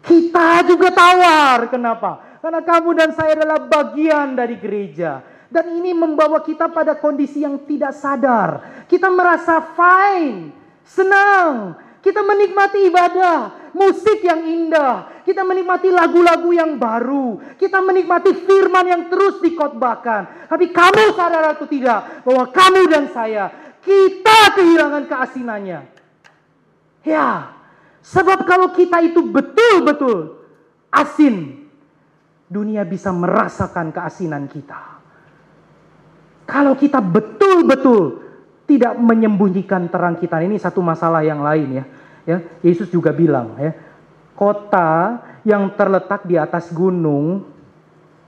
kita 0.02 0.62
juga 0.66 0.88
tawar. 0.90 1.70
Kenapa? 1.70 2.27
Karena 2.38 2.62
kamu 2.62 2.90
dan 2.94 3.10
saya 3.14 3.34
adalah 3.34 3.66
bagian 3.66 4.38
dari 4.38 4.56
gereja. 4.58 5.22
Dan 5.48 5.80
ini 5.80 5.96
membawa 5.96 6.44
kita 6.44 6.68
pada 6.68 6.94
kondisi 6.94 7.42
yang 7.42 7.64
tidak 7.64 7.96
sadar. 7.96 8.84
Kita 8.84 9.08
merasa 9.08 9.64
fine, 9.74 10.52
senang. 10.84 11.74
Kita 11.98 12.22
menikmati 12.22 12.88
ibadah, 12.88 13.72
musik 13.74 14.22
yang 14.22 14.44
indah. 14.46 15.24
Kita 15.26 15.42
menikmati 15.42 15.90
lagu-lagu 15.90 16.54
yang 16.54 16.78
baru. 16.78 17.58
Kita 17.58 17.82
menikmati 17.82 18.32
firman 18.46 18.86
yang 18.86 19.02
terus 19.10 19.42
dikotbahkan. 19.42 20.48
Tapi 20.48 20.70
kamu 20.70 21.04
sadar 21.18 21.58
atau 21.58 21.66
tidak 21.66 22.22
bahwa 22.22 22.44
kamu 22.48 22.80
dan 22.86 23.04
saya, 23.10 23.50
kita 23.82 24.56
kehilangan 24.56 25.04
keasinannya. 25.10 25.80
Ya, 27.04 27.56
sebab 28.04 28.44
kalau 28.44 28.72
kita 28.72 29.04
itu 29.04 29.20
betul-betul 29.24 30.44
asin, 30.92 31.67
dunia 32.48 32.82
bisa 32.88 33.12
merasakan 33.12 33.92
keasinan 33.92 34.48
kita. 34.48 34.98
Kalau 36.48 36.72
kita 36.74 37.04
betul-betul 37.04 38.24
tidak 38.64 38.96
menyembunyikan 38.96 39.92
terang 39.92 40.16
kita, 40.16 40.40
ini 40.40 40.56
satu 40.56 40.80
masalah 40.80 41.20
yang 41.20 41.44
lain 41.44 41.84
ya. 41.84 41.84
Ya, 42.28 42.38
Yesus 42.60 42.92
juga 42.92 43.12
bilang 43.12 43.56
ya, 43.56 43.72
kota 44.36 45.20
yang 45.48 45.72
terletak 45.76 46.28
di 46.28 46.36
atas 46.36 46.68
gunung 46.72 47.44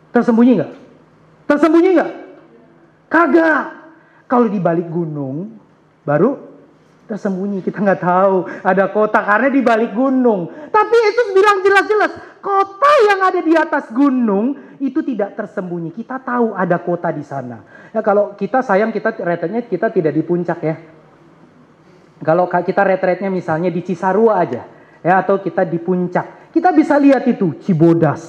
tersembunyi 0.09 0.53
nggak? 0.57 0.73
Tersembunyi 1.45 1.89
nggak? 1.97 2.13
Kagak. 3.13 3.65
Kalau 4.25 4.47
di 4.49 4.57
balik 4.57 4.89
gunung 4.89 5.59
baru 6.07 6.50
tersembunyi. 7.11 7.59
Kita 7.67 7.83
nggak 7.83 8.03
tahu 8.07 8.37
ada 8.63 8.87
kota 8.95 9.19
karena 9.19 9.51
di 9.51 9.61
balik 9.67 9.91
gunung. 9.91 10.71
Tapi 10.71 10.95
Yesus 10.95 11.29
bilang 11.35 11.59
jelas-jelas 11.67 12.13
kota 12.39 12.91
yang 13.11 13.21
ada 13.27 13.41
di 13.43 13.55
atas 13.59 13.91
gunung 13.91 14.79
itu 14.81 15.03
tidak 15.03 15.37
tersembunyi. 15.37 15.91
Kita 15.91 16.23
tahu 16.23 16.57
ada 16.57 16.79
kota 16.81 17.13
di 17.13 17.27
sana. 17.27 17.61
Ya 17.93 18.01
kalau 18.01 18.39
kita 18.39 18.65
sayang 18.65 18.95
kita 18.95 19.19
retretnya 19.19 19.67
kita 19.67 19.93
tidak 19.93 20.13
di 20.15 20.23
puncak 20.25 20.59
ya. 20.65 20.77
Kalau 22.21 22.49
kita 22.49 22.83
retretnya 22.85 23.33
misalnya 23.33 23.73
di 23.73 23.81
Cisarua 23.81 24.45
aja 24.45 24.63
ya 25.01 25.15
atau 25.21 25.41
kita 25.41 25.65
di 25.65 25.81
puncak. 25.81 26.53
Kita 26.53 26.75
bisa 26.75 26.99
lihat 26.99 27.25
itu 27.31 27.57
Cibodas, 27.63 28.23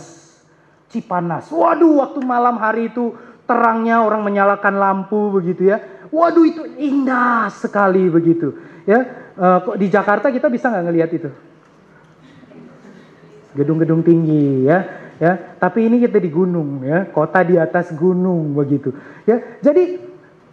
Cipanas. 0.87 1.49
Waduh 1.49 2.05
waktu 2.05 2.19
malam 2.21 2.61
hari 2.61 2.93
itu 2.93 3.17
terangnya 3.49 4.05
orang 4.05 4.23
menyalakan 4.23 4.75
lampu 4.79 5.33
begitu 5.33 5.71
ya. 5.73 5.81
Waduh 6.11 6.43
itu 6.43 6.63
indah 6.79 7.47
sekali 7.51 8.11
begitu 8.11 8.70
ya. 8.85 8.99
Uh, 9.31 9.79
di 9.79 9.87
Jakarta 9.87 10.29
kita 10.29 10.51
bisa 10.51 10.69
nggak 10.69 10.85
ngelihat 10.91 11.09
itu? 11.15 11.29
Gedung-gedung 13.55 14.03
tinggi 14.03 14.67
ya 14.67 14.79
ya. 15.21 15.57
Tapi 15.61 15.85
ini 15.85 16.01
kita 16.01 16.17
di 16.17 16.29
gunung 16.33 16.81
ya. 16.81 17.09
Kota 17.09 17.45
di 17.45 17.55
atas 17.59 17.93
gunung 17.93 18.57
begitu 18.57 18.93
ya. 19.27 19.59
Jadi 19.61 20.09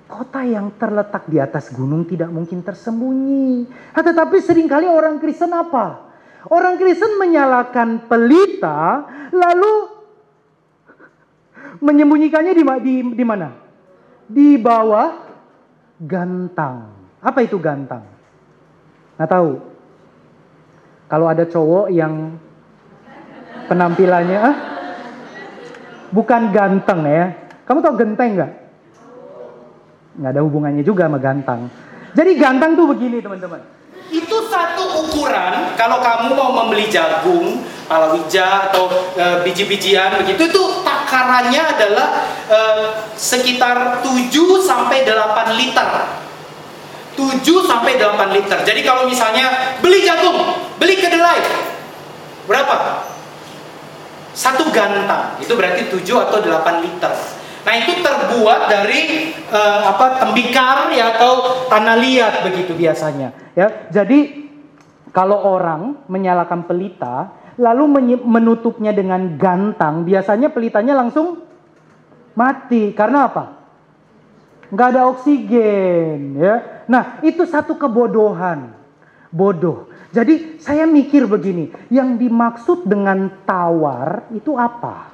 kota 0.09 0.45
yang 0.45 0.73
terletak 0.77 1.29
di 1.29 1.41
atas 1.41 1.73
gunung 1.73 2.05
tidak 2.09 2.29
mungkin 2.33 2.65
tersembunyi. 2.65 3.69
Nah, 3.97 4.03
tetapi 4.05 4.37
sering 4.41 4.69
kali 4.69 4.89
orang 4.89 5.21
Kristen 5.21 5.53
apa? 5.53 6.09
Orang 6.49 6.81
Kristen 6.81 7.19
menyalakan 7.21 8.09
pelita 8.09 9.05
lalu 9.35 10.01
menyembunyikannya 11.83 12.53
di, 12.57 12.63
di, 12.81 12.95
di 13.15 13.25
mana? 13.27 13.53
Di 14.29 14.57
bawah 14.57 15.29
gantang. 16.01 16.95
Apa 17.19 17.43
itu 17.43 17.59
gantang 17.59 18.18
nggak 19.19 19.31
tahu 19.31 19.59
kalau 21.09 21.27
ada 21.27 21.49
cowok 21.49 21.89
yang 21.89 22.37
penampilannya 23.69 24.39
ah, 24.41 24.57
bukan 26.13 26.53
ganteng 26.53 27.01
ya. 27.09 27.27
Kamu 27.65 27.81
tau 27.81 27.97
genteng 27.97 28.37
nggak? 28.37 28.53
Nggak 30.21 30.31
ada 30.37 30.41
hubungannya 30.45 30.85
juga 30.85 31.09
sama 31.09 31.17
ganteng. 31.17 31.69
Jadi 32.13 32.31
ganteng 32.37 32.77
tuh 32.77 32.93
begini 32.93 33.25
teman-teman. 33.25 33.61
Itu 34.09 34.49
satu 34.49 35.05
ukuran 35.05 35.77
kalau 35.77 36.01
kamu 36.01 36.33
mau 36.33 36.51
membeli 36.65 36.89
jagung 36.89 37.61
palawija 37.85 38.73
atau 38.73 38.89
e, 39.13 39.45
biji-bijian 39.45 40.17
begitu 40.25 40.49
itu 40.49 40.63
takarannya 40.81 41.61
adalah 41.61 42.09
e, 42.49 42.59
sekitar 43.17 44.01
7 44.01 44.33
sampai 44.65 45.05
8 45.05 45.61
liter. 45.61 45.89
7 47.19 47.43
sampai 47.67 47.99
8 47.99 48.31
liter. 48.31 48.59
Jadi 48.63 48.81
kalau 48.87 49.11
misalnya 49.11 49.75
beli 49.83 50.07
jagung, 50.07 50.39
beli 50.79 50.95
kedelai. 51.03 51.43
Berapa? 52.47 53.03
Satu 54.31 54.71
gantang. 54.71 55.35
Itu 55.43 55.59
berarti 55.59 55.91
7 55.91 55.99
atau 56.31 56.39
8 56.39 56.87
liter. 56.87 57.11
Nah 57.67 57.75
itu 57.75 58.01
terbuat 58.01 58.71
dari 58.71 59.35
uh, 59.51 59.91
apa 59.91 60.23
tembikar 60.23 60.89
ya 60.95 61.19
atau 61.19 61.67
tanah 61.69 62.01
liat 62.01 62.47
begitu 62.47 62.73
biasanya 62.73 63.35
ya. 63.53 63.91
Jadi 63.91 64.49
kalau 65.11 65.43
orang 65.43 66.07
menyalakan 66.07 66.65
pelita 66.65 67.35
lalu 67.59 68.15
menutupnya 68.23 68.95
dengan 68.95 69.35
gantang, 69.35 70.07
biasanya 70.07 70.55
pelitanya 70.55 70.95
langsung 70.95 71.43
mati. 72.39 72.95
Karena 72.95 73.27
apa? 73.27 73.45
Nggak 74.71 74.89
ada 74.95 75.03
oksigen 75.11 76.39
ya. 76.39 76.78
Nah 76.89 77.21
itu 77.21 77.45
satu 77.45 77.77
kebodohan, 77.77 78.73
bodoh. 79.29 79.93
Jadi 80.09 80.57
saya 80.57 80.89
mikir 80.89 81.29
begini, 81.29 81.69
yang 81.93 82.17
dimaksud 82.17 82.89
dengan 82.89 83.29
tawar 83.45 84.25
itu 84.33 84.57
apa? 84.57 85.13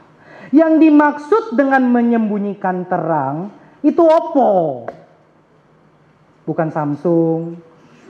Yang 0.55 0.73
dimaksud 0.87 1.45
dengan 1.59 1.83
menyembunyikan 1.91 2.87
terang 2.87 3.51
itu 3.83 4.07
Oppo. 4.07 4.87
Bukan 6.47 6.71
Samsung, 6.71 7.59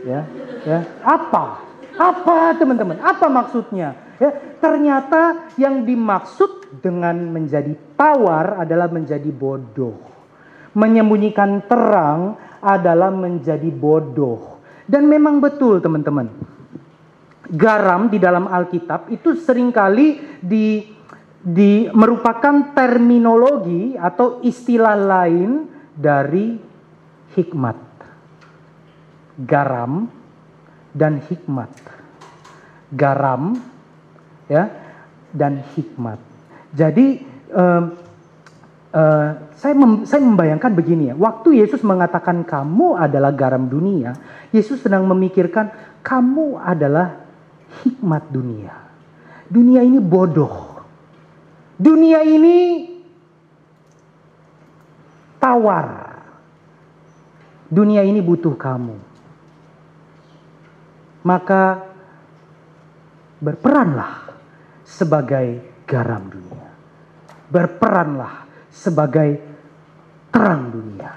ya. 0.05 0.29
Ya, 0.69 0.85
apa? 1.01 1.65
Apa 1.97 2.53
teman-teman? 2.61 3.01
Apa 3.01 3.33
maksudnya? 3.33 3.97
Ya, 4.21 4.31
ternyata 4.61 5.51
yang 5.57 5.89
dimaksud 5.89 6.83
dengan 6.85 7.17
menjadi 7.33 7.75
tawar 7.97 8.61
adalah 8.61 8.93
menjadi 8.93 9.31
bodoh. 9.33 9.97
Menyembunyikan 10.75 11.65
terang 11.71 12.37
adalah 12.65 13.13
menjadi 13.13 13.69
bodoh. 13.69 14.57
Dan 14.89 15.05
memang 15.05 15.45
betul 15.45 15.85
teman-teman. 15.85 16.33
Garam 17.53 18.09
di 18.09 18.17
dalam 18.17 18.49
Alkitab 18.49 19.13
itu 19.13 19.37
sering 19.37 19.69
kali 19.69 20.41
di 20.41 20.81
di 21.45 21.85
merupakan 21.93 22.73
terminologi 22.73 23.93
atau 24.01 24.41
istilah 24.41 24.97
lain 24.97 25.69
dari 25.93 26.57
hikmat. 27.37 27.77
Garam 29.45 30.09
dan 30.97 31.21
hikmat. 31.21 31.69
Garam 32.97 33.61
ya 34.49 34.73
dan 35.37 35.61
hikmat. 35.77 36.21
Jadi 36.73 37.21
uh, 37.53 38.04
uh, 38.95 39.51
saya 39.59 39.75
mem, 39.75 40.07
saya 40.07 40.23
membayangkan 40.23 40.71
begini 40.71 41.11
ya. 41.11 41.15
Waktu 41.19 41.59
Yesus 41.59 41.83
mengatakan 41.83 42.47
kamu 42.47 42.95
adalah 42.95 43.35
garam 43.35 43.67
dunia, 43.67 44.15
Yesus 44.55 44.79
sedang 44.81 45.05
memikirkan 45.11 45.75
kamu 46.07 46.63
adalah 46.63 47.27
hikmat 47.83 48.31
dunia. 48.31 48.73
Dunia 49.51 49.85
ini 49.85 49.99
bodoh 50.01 50.75
Dunia 51.75 52.23
ini 52.23 52.87
tawar. 55.43 56.15
Dunia 57.67 58.07
ini 58.07 58.23
butuh 58.23 58.55
kamu. 58.55 58.97
Maka 61.27 61.83
berperanlah 63.43 64.31
sebagai 64.87 65.83
garam 65.89 66.31
dunia. 66.31 66.69
Berperanlah 67.51 68.44
sebagai 68.75 69.39
terang 70.35 70.75
dunia. 70.75 71.13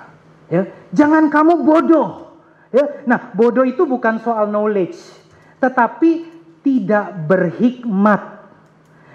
Ya, 0.48 0.70
jangan 0.94 1.34
kamu 1.34 1.66
bodoh. 1.66 2.38
Ya, 2.70 3.02
nah 3.10 3.34
bodoh 3.34 3.66
itu 3.66 3.90
bukan 3.90 4.22
soal 4.22 4.46
knowledge, 4.46 5.00
tetapi 5.58 6.30
tidak 6.62 7.26
berhikmat 7.26 8.38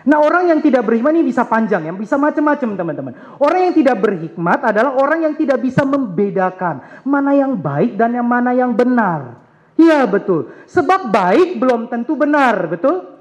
Nah 0.03 0.19
orang 0.19 0.51
yang 0.51 0.59
tidak 0.59 0.83
berhikmat 0.83 1.15
ini 1.15 1.23
bisa 1.23 1.47
panjang 1.47 1.87
ya, 1.87 1.93
bisa 1.95 2.19
macam-macam 2.19 2.69
teman-teman. 2.75 3.13
Orang 3.39 3.71
yang 3.71 3.75
tidak 3.75 4.03
berhikmat 4.03 4.59
adalah 4.67 4.99
orang 4.99 5.31
yang 5.31 5.35
tidak 5.39 5.63
bisa 5.63 5.87
membedakan 5.87 6.83
mana 7.07 7.39
yang 7.39 7.55
baik 7.55 7.95
dan 7.95 8.19
yang 8.19 8.27
mana 8.27 8.51
yang 8.51 8.75
benar. 8.75 9.39
Iya 9.79 10.03
betul. 10.11 10.51
Sebab 10.67 11.11
baik 11.15 11.59
belum 11.59 11.87
tentu 11.87 12.19
benar, 12.19 12.67
betul? 12.67 13.15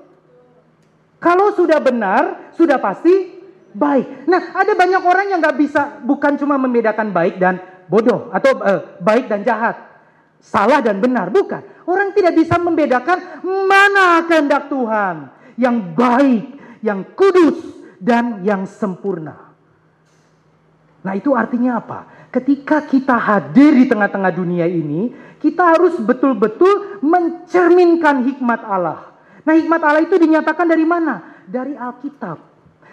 Kalau 1.22 1.54
sudah 1.54 1.78
benar, 1.78 2.50
sudah 2.58 2.82
pasti 2.82 3.31
baik. 3.74 4.28
Nah 4.28 4.56
ada 4.56 4.74
banyak 4.76 5.04
orang 5.04 5.26
yang 5.32 5.40
nggak 5.40 5.58
bisa 5.60 5.82
bukan 6.04 6.36
cuma 6.40 6.56
membedakan 6.60 7.12
baik 7.12 7.40
dan 7.40 7.60
bodoh 7.92 8.32
atau 8.32 8.56
uh, 8.64 9.00
baik 9.04 9.28
dan 9.28 9.44
jahat, 9.44 9.76
salah 10.40 10.80
dan 10.80 11.04
benar, 11.04 11.28
bukan. 11.28 11.60
Orang 11.84 12.16
tidak 12.16 12.40
bisa 12.40 12.56
membedakan 12.56 13.44
mana 13.44 14.24
kehendak 14.24 14.72
Tuhan 14.72 15.28
yang 15.60 15.92
baik 15.92 16.62
yang 16.82 17.04
kudus 17.14 17.60
dan 18.02 18.42
yang 18.48 18.66
sempurna. 18.66 19.54
Nah, 21.02 21.14
itu 21.18 21.34
artinya 21.34 21.82
apa? 21.82 22.30
Ketika 22.30 22.86
kita 22.86 23.18
hadir 23.18 23.74
di 23.74 23.86
tengah-tengah 23.90 24.32
dunia 24.34 24.70
ini, 24.70 25.14
kita 25.42 25.74
harus 25.74 25.98
betul-betul 25.98 27.02
mencerminkan 27.02 28.22
hikmat 28.26 28.62
Allah. 28.62 29.18
Nah, 29.42 29.54
hikmat 29.58 29.82
Allah 29.82 30.06
itu 30.06 30.16
dinyatakan 30.18 30.70
dari 30.70 30.86
mana? 30.86 31.44
Dari 31.50 31.74
Alkitab. 31.74 32.51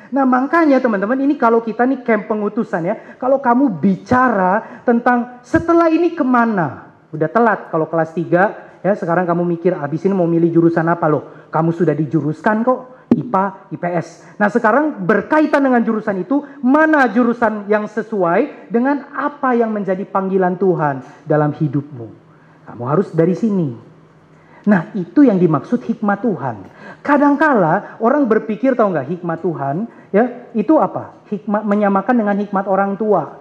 Nah, 0.09 0.25
makanya 0.25 0.81
teman-teman, 0.81 1.21
ini 1.21 1.37
kalau 1.37 1.61
kita 1.61 1.85
nih 1.85 2.01
camp 2.01 2.33
pengutusan 2.33 2.83
ya, 2.89 2.95
kalau 3.21 3.39
kamu 3.39 3.77
bicara 3.77 4.83
tentang 4.85 5.41
setelah 5.45 5.93
ini 5.93 6.17
ke 6.17 6.25
mana? 6.25 6.89
Udah 7.13 7.29
telat 7.29 7.69
kalau 7.69 7.89
kelas 7.89 8.13
3, 8.17 8.85
ya 8.85 8.93
sekarang 8.97 9.29
kamu 9.29 9.45
mikir, 9.45 9.73
abis 9.77 10.09
ini 10.09 10.15
mau 10.17 10.29
milih 10.29 10.49
jurusan 10.49 10.85
apa 10.89 11.09
loh? 11.09 11.49
Kamu 11.49 11.73
sudah 11.73 11.97
dijuruskan 11.97 12.65
kok 12.65 13.09
IPA, 13.09 13.45
IPS. 13.73 14.37
Nah 14.37 14.49
sekarang 14.53 15.01
berkaitan 15.05 15.65
dengan 15.65 15.81
jurusan 15.81 16.21
itu, 16.21 16.45
mana 16.61 17.09
jurusan 17.09 17.65
yang 17.67 17.89
sesuai 17.89 18.69
dengan 18.69 19.09
apa 19.17 19.57
yang 19.57 19.73
menjadi 19.73 20.05
panggilan 20.05 20.61
Tuhan 20.61 21.01
dalam 21.25 21.57
hidupmu. 21.57 22.09
Kamu 22.69 22.83
harus 22.85 23.09
dari 23.17 23.33
sini. 23.33 23.73
Nah 24.69 24.93
itu 24.93 25.25
yang 25.25 25.41
dimaksud 25.41 25.81
hikmat 25.81 26.21
Tuhan. 26.21 26.57
Kadangkala 27.01 27.97
orang 28.03 28.27
berpikir 28.27 28.75
tahu 28.75 28.93
nggak 28.93 29.09
hikmat 29.17 29.39
Tuhan, 29.41 29.77
ya 30.11 30.51
itu 30.53 30.77
apa? 30.77 31.15
Hikmat 31.31 31.63
menyamakan 31.63 32.15
dengan 32.19 32.37
hikmat 32.37 32.65
orang 32.67 32.99
tua. 32.99 33.39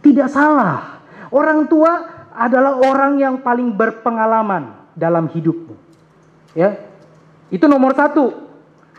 Tidak 0.00 0.28
salah. 0.28 1.00
Orang 1.30 1.70
tua 1.70 2.24
adalah 2.34 2.82
orang 2.82 3.20
yang 3.20 3.34
paling 3.40 3.72
berpengalaman 3.76 4.90
dalam 4.98 5.30
hidupmu. 5.30 5.74
Ya, 6.58 6.82
itu 7.54 7.62
nomor 7.70 7.94
satu 7.94 8.34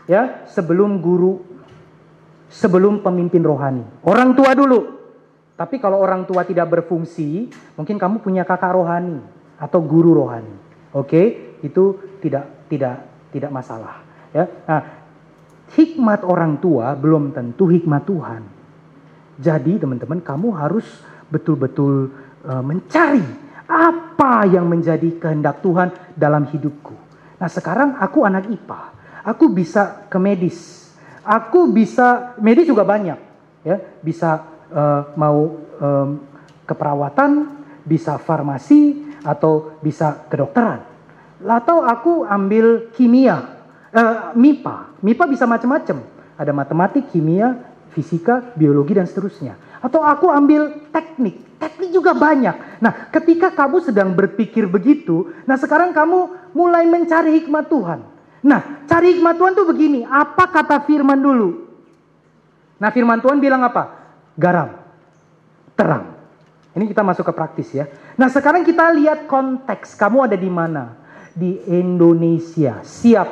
ya 0.08 0.48
sebelum 0.48 1.04
guru, 1.04 1.44
sebelum 2.48 3.04
pemimpin 3.04 3.44
rohani. 3.44 3.84
Orang 4.04 4.32
tua 4.32 4.56
dulu. 4.56 5.04
Tapi 5.52 5.76
kalau 5.78 6.00
orang 6.00 6.24
tua 6.24 6.48
tidak 6.48 6.72
berfungsi, 6.80 7.52
mungkin 7.76 8.00
kamu 8.00 8.24
punya 8.24 8.42
kakak 8.42 8.72
rohani 8.72 9.20
atau 9.60 9.84
guru 9.84 10.16
rohani. 10.16 10.56
Oke, 10.96 11.54
itu 11.60 12.00
tidak 12.24 12.66
tidak 12.72 13.11
tidak 13.32 13.50
masalah. 13.50 14.04
Ya, 14.32 14.44
nah, 14.68 14.82
hikmat 15.74 16.22
orang 16.24 16.60
tua 16.60 16.92
belum 16.92 17.32
tentu 17.32 17.68
hikmat 17.68 18.04
Tuhan. 18.04 18.42
Jadi 19.40 19.80
teman-teman, 19.80 20.20
kamu 20.20 20.52
harus 20.54 20.84
betul-betul 21.32 22.12
uh, 22.44 22.60
mencari 22.60 23.24
apa 23.64 24.44
yang 24.44 24.68
menjadi 24.68 25.16
kehendak 25.16 25.64
Tuhan 25.64 25.88
dalam 26.12 26.44
hidupku. 26.44 26.92
Nah 27.40 27.48
sekarang 27.48 27.96
aku 27.96 28.28
anak 28.28 28.52
IPA. 28.52 28.80
Aku 29.24 29.48
bisa 29.48 30.04
ke 30.12 30.18
medis. 30.20 30.92
Aku 31.24 31.70
bisa 31.70 32.36
medis 32.42 32.68
juga 32.68 32.82
banyak, 32.82 33.18
ya. 33.62 33.78
Bisa 34.02 34.42
uh, 34.74 35.14
mau 35.14 35.62
um, 35.78 36.08
keperawatan, 36.66 37.46
bisa 37.86 38.18
farmasi 38.18 39.06
atau 39.22 39.78
bisa 39.78 40.26
kedokteran. 40.26 40.91
Atau 41.42 41.82
aku 41.82 42.22
ambil 42.26 42.90
kimia, 42.94 43.62
uh, 43.90 44.32
MIPA. 44.34 45.02
MIPA 45.02 45.24
bisa 45.26 45.44
macam-macam. 45.44 46.02
Ada 46.38 46.52
matematik, 46.54 47.10
kimia, 47.12 47.58
fisika, 47.92 48.54
biologi 48.56 48.96
dan 48.96 49.06
seterusnya. 49.06 49.54
Atau 49.82 50.00
aku 50.00 50.30
ambil 50.30 50.88
teknik. 50.94 51.58
Teknik 51.58 51.90
juga 51.94 52.14
banyak. 52.14 52.82
Nah, 52.82 53.10
ketika 53.14 53.54
kamu 53.54 53.82
sedang 53.86 54.10
berpikir 54.14 54.66
begitu, 54.66 55.30
nah 55.46 55.54
sekarang 55.54 55.94
kamu 55.94 56.50
mulai 56.54 56.86
mencari 56.86 57.38
hikmat 57.38 57.70
Tuhan. 57.70 58.00
Nah, 58.42 58.82
cari 58.90 59.14
hikmat 59.14 59.38
Tuhan 59.38 59.54
tuh 59.54 59.66
begini. 59.70 60.02
Apa 60.02 60.50
kata 60.50 60.82
firman 60.82 61.18
dulu? 61.22 61.70
Nah, 62.82 62.90
firman 62.90 63.22
Tuhan 63.22 63.38
bilang 63.38 63.62
apa? 63.62 63.94
Garam. 64.34 64.74
Terang. 65.78 66.18
Ini 66.74 66.90
kita 66.90 67.06
masuk 67.06 67.30
ke 67.30 67.32
praktis 67.36 67.70
ya. 67.70 67.86
Nah, 68.18 68.26
sekarang 68.26 68.66
kita 68.66 68.90
lihat 68.90 69.30
konteks. 69.30 69.94
Kamu 69.94 70.26
ada 70.26 70.34
di 70.34 70.50
mana? 70.50 71.01
Di 71.32 71.64
Indonesia. 71.68 72.84
Siap. 72.84 73.28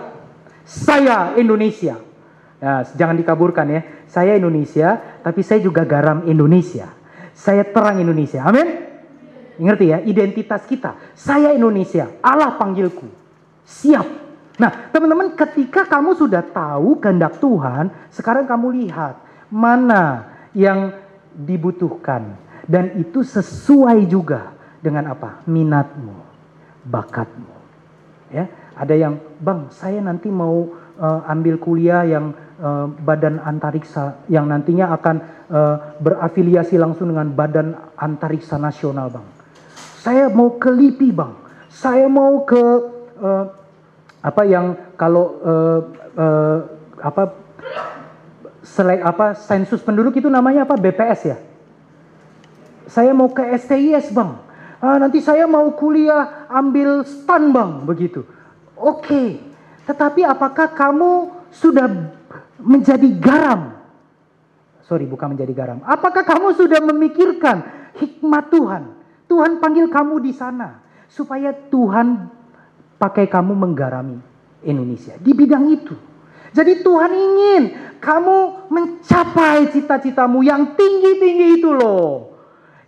Saya 0.64 1.36
Indonesia. 1.36 1.98
Nah, 2.60 2.84
jangan 2.96 3.16
dikaburkan 3.16 3.66
ya. 3.68 3.80
Saya 4.10 4.36
Indonesia, 4.36 4.98
tapi 5.22 5.40
saya 5.40 5.62
juga 5.62 5.86
garam 5.86 6.26
Indonesia. 6.26 6.90
Saya 7.32 7.64
terang 7.64 8.02
Indonesia. 8.02 8.42
Amin. 8.42 8.68
Ngerti 9.60 9.86
ya? 9.92 9.98
Identitas 10.02 10.64
kita. 10.64 10.96
Saya 11.16 11.52
Indonesia. 11.52 12.08
Allah 12.24 12.56
panggilku. 12.56 13.06
Siap. 13.64 14.06
Nah, 14.60 14.92
teman-teman, 14.92 15.32
ketika 15.36 15.88
kamu 15.88 16.16
sudah 16.20 16.44
tahu 16.44 17.00
kehendak 17.00 17.40
Tuhan, 17.40 17.88
sekarang 18.12 18.44
kamu 18.44 18.84
lihat 18.84 19.16
mana 19.48 20.28
yang 20.52 20.92
dibutuhkan 21.32 22.36
dan 22.68 22.98
itu 23.00 23.24
sesuai 23.24 24.04
juga 24.04 24.52
dengan 24.84 25.10
apa? 25.16 25.40
Minatmu, 25.48 26.16
bakatmu. 26.84 27.59
Ya, 28.30 28.46
ada 28.78 28.94
yang, 28.94 29.18
"Bang, 29.42 29.68
saya 29.74 29.98
nanti 29.98 30.30
mau 30.30 30.70
uh, 30.98 31.20
ambil 31.26 31.58
kuliah 31.58 32.06
yang 32.06 32.30
uh, 32.62 32.86
badan 32.86 33.42
antariksa 33.42 34.22
yang 34.30 34.46
nantinya 34.46 34.94
akan 34.94 35.16
uh, 35.50 35.76
berafiliasi 35.98 36.78
langsung 36.78 37.10
dengan 37.10 37.34
badan 37.34 37.74
antariksa 37.98 38.54
nasional, 38.54 39.10
Bang. 39.10 39.26
Saya 40.00 40.30
mau 40.30 40.56
ke 40.56 40.70
LIPI, 40.70 41.10
Bang. 41.10 41.34
Saya 41.70 42.06
mau 42.06 42.46
ke 42.46 42.62
uh, 43.18 43.44
apa 44.20 44.42
yang 44.46 44.78
kalau 44.94 45.42
uh, 45.42 45.80
uh, 46.14 46.58
apa 47.00 47.34
selek 48.60 49.00
apa 49.00 49.32
sensus 49.34 49.80
penduduk 49.80 50.14
itu 50.20 50.28
namanya 50.28 50.68
apa 50.68 50.76
BPS 50.76 51.20
ya 51.24 51.38
saya 52.90 53.14
mau 53.14 53.30
ke 53.30 53.46
STIS 53.54 54.10
bang. 54.10 54.34
Ah, 54.80 54.96
nanti 54.96 55.20
saya 55.20 55.44
mau 55.44 55.68
kuliah 55.76 56.48
ambil 56.48 57.04
stan 57.04 57.52
bang, 57.52 57.84
begitu. 57.84 58.24
Oke, 58.80 59.36
tetapi 59.84 60.24
apakah 60.24 60.72
kamu 60.72 61.28
sudah 61.52 61.84
menjadi 62.56 63.08
garam? 63.20 63.76
Sorry, 64.88 65.04
bukan 65.04 65.36
menjadi 65.36 65.52
garam. 65.52 65.84
Apakah 65.84 66.24
kamu 66.24 66.56
sudah 66.56 66.80
memikirkan 66.80 67.60
hikmat 68.00 68.48
Tuhan? 68.48 68.82
Tuhan 69.28 69.60
panggil 69.60 69.92
kamu 69.92 70.16
di 70.24 70.32
sana 70.32 70.80
supaya 71.12 71.52
Tuhan 71.52 72.32
pakai 72.96 73.28
kamu 73.28 73.52
menggarami 73.52 74.16
Indonesia 74.64 75.12
di 75.20 75.36
bidang 75.36 75.76
itu. 75.76 75.94
Jadi 76.56 76.82
Tuhan 76.82 77.12
ingin 77.14 77.62
kamu 78.00 78.66
mencapai 78.72 79.70
cita-citamu 79.70 80.40
yang 80.40 80.72
tinggi-tinggi 80.74 81.62
itu 81.62 81.70
loh 81.70 82.29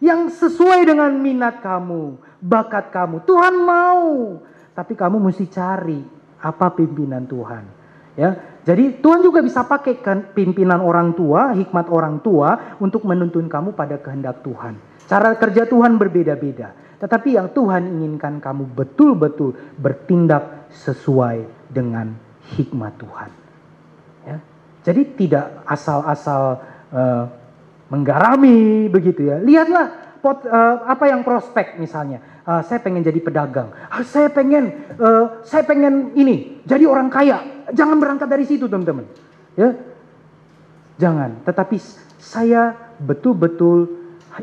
yang 0.03 0.27
sesuai 0.27 0.83
dengan 0.83 1.15
minat 1.15 1.63
kamu, 1.63 2.19
bakat 2.43 2.91
kamu. 2.91 3.23
Tuhan 3.23 3.55
mau, 3.63 4.43
tapi 4.75 4.99
kamu 4.99 5.23
mesti 5.23 5.47
cari 5.47 6.03
apa 6.43 6.75
pimpinan 6.75 7.23
Tuhan. 7.31 7.65
Ya, 8.19 8.59
jadi 8.67 8.99
Tuhan 8.99 9.23
juga 9.23 9.41
bisa 9.41 9.63
pakai 9.63 10.03
kan 10.03 10.35
pimpinan 10.35 10.83
orang 10.83 11.15
tua, 11.15 11.55
hikmat 11.55 11.87
orang 11.89 12.19
tua 12.21 12.77
untuk 12.83 13.07
menuntun 13.07 13.47
kamu 13.47 13.79
pada 13.79 13.97
kehendak 14.03 14.43
Tuhan. 14.43 14.77
Cara 15.07 15.39
kerja 15.39 15.71
Tuhan 15.71 15.97
berbeda-beda, 15.97 16.75
tetapi 16.99 17.39
yang 17.39 17.55
Tuhan 17.55 17.87
inginkan 17.87 18.43
kamu 18.43 18.75
betul-betul 18.75 19.55
bertindak 19.79 20.67
sesuai 20.75 21.47
dengan 21.71 22.13
hikmat 22.59 22.93
Tuhan. 22.99 23.31
Ya, 24.27 24.37
jadi 24.83 25.03
tidak 25.15 25.63
asal-asal 25.65 26.59
uh, 26.91 27.25
menggarami 27.93 28.89
begitu 28.89 29.29
ya. 29.29 29.37
Lihatlah 29.37 30.17
pot, 30.25 30.49
uh, 30.49 30.89
apa 30.89 31.13
yang 31.13 31.21
prospek 31.21 31.77
misalnya. 31.77 32.25
Uh, 32.43 32.65
saya 32.65 32.81
pengen 32.81 33.05
jadi 33.05 33.21
pedagang. 33.21 33.69
Uh, 33.93 34.03
saya 34.03 34.33
pengen 34.33 34.97
uh, 34.97 35.45
saya 35.45 35.69
pengen 35.69 36.17
ini 36.17 36.65
jadi 36.65 36.89
orang 36.89 37.13
kaya. 37.13 37.69
Jangan 37.77 38.01
berangkat 38.01 38.33
dari 38.33 38.49
situ 38.49 38.65
teman-teman. 38.65 39.05
Ya. 39.61 39.77
Jangan, 40.97 41.45
tetapi 41.45 41.77
saya 42.21 42.77
betul-betul 43.01 43.91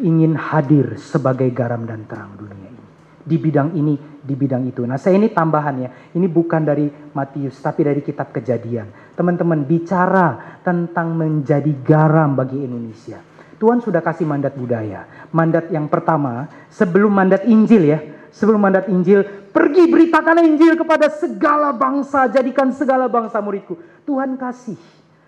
ingin 0.01 0.35
hadir 0.35 0.97
sebagai 0.99 1.49
garam 1.55 1.85
dan 1.87 2.03
terang 2.09 2.35
dunia 2.35 2.67
ini. 2.67 2.85
Di 3.23 3.37
bidang 3.37 3.77
ini, 3.77 3.95
di 4.19 4.33
bidang 4.33 4.65
itu. 4.65 4.81
Nah, 4.83 4.97
saya 4.97 5.21
ini 5.21 5.29
tambahan 5.29 5.75
ya. 5.77 5.89
Ini 6.17 6.25
bukan 6.25 6.65
dari 6.65 6.89
Matius, 6.89 7.61
tapi 7.61 7.85
dari 7.85 8.01
kitab 8.01 8.33
Kejadian. 8.33 9.13
Teman-teman 9.13 9.61
bicara 9.63 10.59
tentang 10.65 11.13
menjadi 11.13 11.69
garam 11.85 12.33
bagi 12.33 12.59
Indonesia. 12.59 13.28
Tuhan 13.59 13.83
sudah 13.83 13.99
kasih 13.99 14.23
mandat 14.23 14.55
budaya. 14.55 15.05
Mandat 15.35 15.67
yang 15.69 15.91
pertama, 15.91 16.47
sebelum 16.71 17.11
mandat 17.11 17.43
Injil 17.43 17.83
ya, 17.91 17.99
sebelum 18.31 18.63
mandat 18.63 18.87
Injil, 18.87 19.27
pergi 19.51 19.91
beritakan 19.91 20.39
Injil 20.47 20.79
kepada 20.79 21.11
segala 21.11 21.75
bangsa, 21.75 22.31
jadikan 22.31 22.71
segala 22.71 23.11
bangsa 23.11 23.43
muridku. 23.43 23.75
Tuhan 24.07 24.39
kasih 24.39 24.79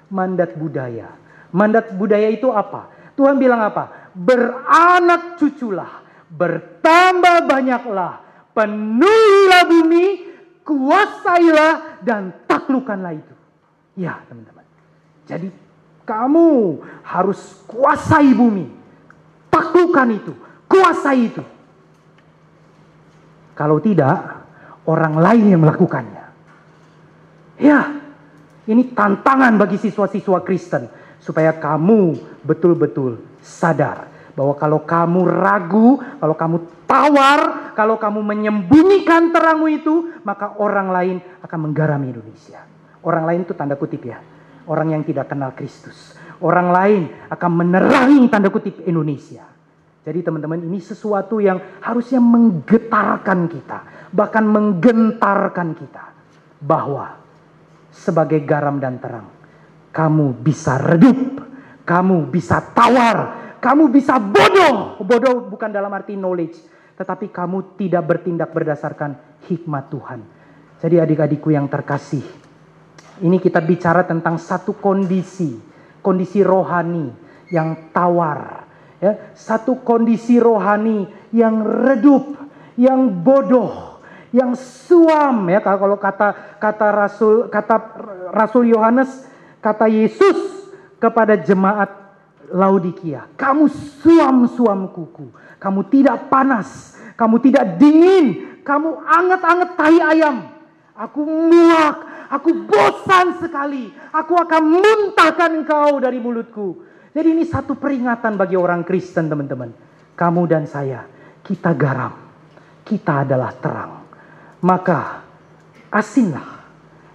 mandat 0.08 0.56
budaya. 0.56 1.12
Mandat 1.52 1.92
budaya 2.00 2.32
itu 2.32 2.48
apa? 2.50 2.88
Tuhan 3.20 3.36
bilang 3.36 3.60
apa? 3.60 4.12
Beranak 4.16 5.36
cuculah, 5.36 6.00
bertambah 6.32 7.52
banyaklah, 7.52 8.24
penuhilah 8.56 9.64
bumi, 9.68 10.06
kuasailah 10.64 12.00
dan 12.00 12.32
taklukkanlah 12.48 13.12
itu. 13.20 13.36
Ya 14.00 14.24
teman-teman. 14.32 14.64
Jadi 15.28 15.52
kamu 16.12 16.84
harus 17.08 17.40
kuasai 17.64 18.36
bumi. 18.36 18.68
Taklukkan 19.48 20.08
itu. 20.12 20.36
Kuasai 20.68 21.32
itu. 21.32 21.44
Kalau 23.56 23.80
tidak, 23.80 24.44
orang 24.84 25.16
lain 25.16 25.56
yang 25.56 25.62
melakukannya. 25.64 26.26
Ya, 27.62 27.96
ini 28.68 28.92
tantangan 28.92 29.56
bagi 29.56 29.80
siswa-siswa 29.80 30.44
Kristen. 30.44 30.92
Supaya 31.22 31.54
kamu 31.54 32.18
betul-betul 32.42 33.22
sadar 33.46 34.10
bahwa 34.34 34.58
kalau 34.58 34.82
kamu 34.82 35.22
ragu, 35.30 36.02
kalau 36.18 36.34
kamu 36.34 36.58
tawar, 36.90 37.42
kalau 37.78 38.02
kamu 38.02 38.20
menyembunyikan 38.26 39.30
terangmu 39.30 39.70
itu, 39.70 40.18
maka 40.26 40.58
orang 40.58 40.90
lain 40.90 41.18
akan 41.46 41.60
menggarami 41.70 42.10
Indonesia. 42.10 42.66
Orang 43.06 43.30
lain 43.30 43.46
itu 43.46 43.54
tanda 43.54 43.78
kutip 43.78 44.02
ya 44.02 44.18
orang 44.68 44.94
yang 44.94 45.04
tidak 45.06 45.32
kenal 45.32 45.56
Kristus. 45.56 46.18
Orang 46.42 46.74
lain 46.74 47.10
akan 47.30 47.52
menerangi 47.54 48.26
tanda 48.30 48.50
kutip 48.50 48.82
Indonesia. 48.86 49.46
Jadi 50.02 50.26
teman-teman 50.26 50.58
ini 50.66 50.82
sesuatu 50.82 51.38
yang 51.38 51.62
harusnya 51.86 52.18
menggetarkan 52.18 53.40
kita. 53.46 53.80
Bahkan 54.10 54.44
menggentarkan 54.50 55.70
kita. 55.78 56.04
Bahwa 56.62 57.22
sebagai 57.94 58.42
garam 58.42 58.82
dan 58.82 58.98
terang. 58.98 59.30
Kamu 59.94 60.42
bisa 60.42 60.82
redup. 60.82 61.46
Kamu 61.86 62.34
bisa 62.34 62.74
tawar. 62.74 63.18
Kamu 63.62 63.94
bisa 63.94 64.18
bodoh. 64.18 64.98
Bodoh 65.06 65.46
bukan 65.46 65.70
dalam 65.70 65.94
arti 65.94 66.18
knowledge. 66.18 66.58
Tetapi 66.98 67.30
kamu 67.30 67.78
tidak 67.78 68.04
bertindak 68.10 68.50
berdasarkan 68.50 69.46
hikmat 69.46 69.94
Tuhan. 69.94 70.20
Jadi 70.82 70.98
adik-adikku 70.98 71.54
yang 71.54 71.70
terkasih 71.70 72.26
ini 73.22 73.38
kita 73.38 73.62
bicara 73.62 74.04
tentang 74.04 74.42
satu 74.42 74.74
kondisi, 74.78 75.58
kondisi 76.02 76.42
rohani 76.42 77.14
yang 77.54 77.94
tawar, 77.94 78.66
ya, 78.98 79.32
satu 79.38 79.82
kondisi 79.86 80.42
rohani 80.42 81.06
yang 81.32 81.62
redup, 81.62 82.38
yang 82.76 83.10
bodoh, 83.22 84.02
yang 84.32 84.56
suam 84.56 85.52
ya 85.52 85.60
kalau 85.60 86.00
kata 86.00 86.58
kata 86.58 86.88
Rasul 86.90 87.52
kata 87.52 87.76
Rasul 88.32 88.72
Yohanes 88.72 89.28
kata 89.60 89.92
Yesus 89.92 90.72
kepada 90.98 91.36
jemaat 91.36 92.02
Laodikia, 92.52 93.32
kamu 93.40 93.72
suam-suam 94.04 94.92
kuku, 94.92 95.32
kamu 95.56 95.88
tidak 95.88 96.28
panas, 96.28 97.00
kamu 97.16 97.40
tidak 97.40 97.80
dingin, 97.80 98.60
kamu 98.68 99.00
anget-anget 99.08 99.70
tahi 99.80 100.00
ayam. 100.04 100.52
Aku 100.92 101.24
muak, 101.24 102.11
Aku 102.32 102.64
bosan 102.64 103.44
sekali. 103.44 103.92
Aku 104.16 104.40
akan 104.40 104.64
muntahkan 104.80 105.52
engkau 105.52 106.00
dari 106.00 106.18
mulutku. 106.24 106.80
Jadi 107.12 107.28
ini 107.36 107.44
satu 107.44 107.76
peringatan 107.76 108.40
bagi 108.40 108.56
orang 108.56 108.88
Kristen 108.88 109.28
teman-teman. 109.28 109.76
Kamu 110.16 110.48
dan 110.48 110.64
saya, 110.64 111.04
kita 111.44 111.76
garam. 111.76 112.16
Kita 112.88 113.28
adalah 113.28 113.52
terang. 113.60 113.94
Maka 114.64 115.28
asinlah. 115.92 116.64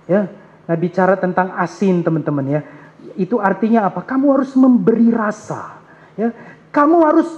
Ya, 0.05 0.29
nah 0.69 0.77
bicara 0.77 1.17
tentang 1.17 1.57
asin 1.57 2.05
teman-teman 2.05 2.47
ya. 2.47 2.61
Itu 3.17 3.41
artinya 3.41 3.89
apa? 3.89 4.05
Kamu 4.05 4.37
harus 4.37 4.53
memberi 4.53 5.09
rasa. 5.09 5.81
Ya, 6.21 6.37
kamu 6.69 6.97
harus 7.03 7.29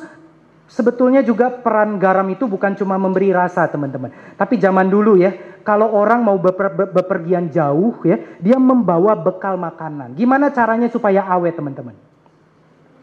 Sebetulnya 0.68 1.24
juga 1.24 1.49
peran 1.49 1.97
garam 1.97 2.29
itu 2.29 2.45
bukan 2.45 2.76
cuma 2.76 3.01
memberi 3.01 3.33
rasa 3.33 3.64
teman-teman. 3.72 4.12
Tapi 4.37 4.61
zaman 4.61 4.93
dulu 4.93 5.16
ya, 5.16 5.33
kalau 5.63 5.91
orang 5.95 6.25
mau 6.25 6.37
beper, 6.37 6.91
bepergian 6.93 7.49
jauh 7.49 7.97
ya, 8.05 8.19
dia 8.39 8.57
membawa 8.57 9.15
bekal 9.19 9.57
makanan. 9.57 10.15
Gimana 10.15 10.51
caranya 10.51 10.91
supaya 10.91 11.25
awet 11.27 11.57
teman-teman? 11.57 11.97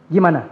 Gimana? 0.10 0.48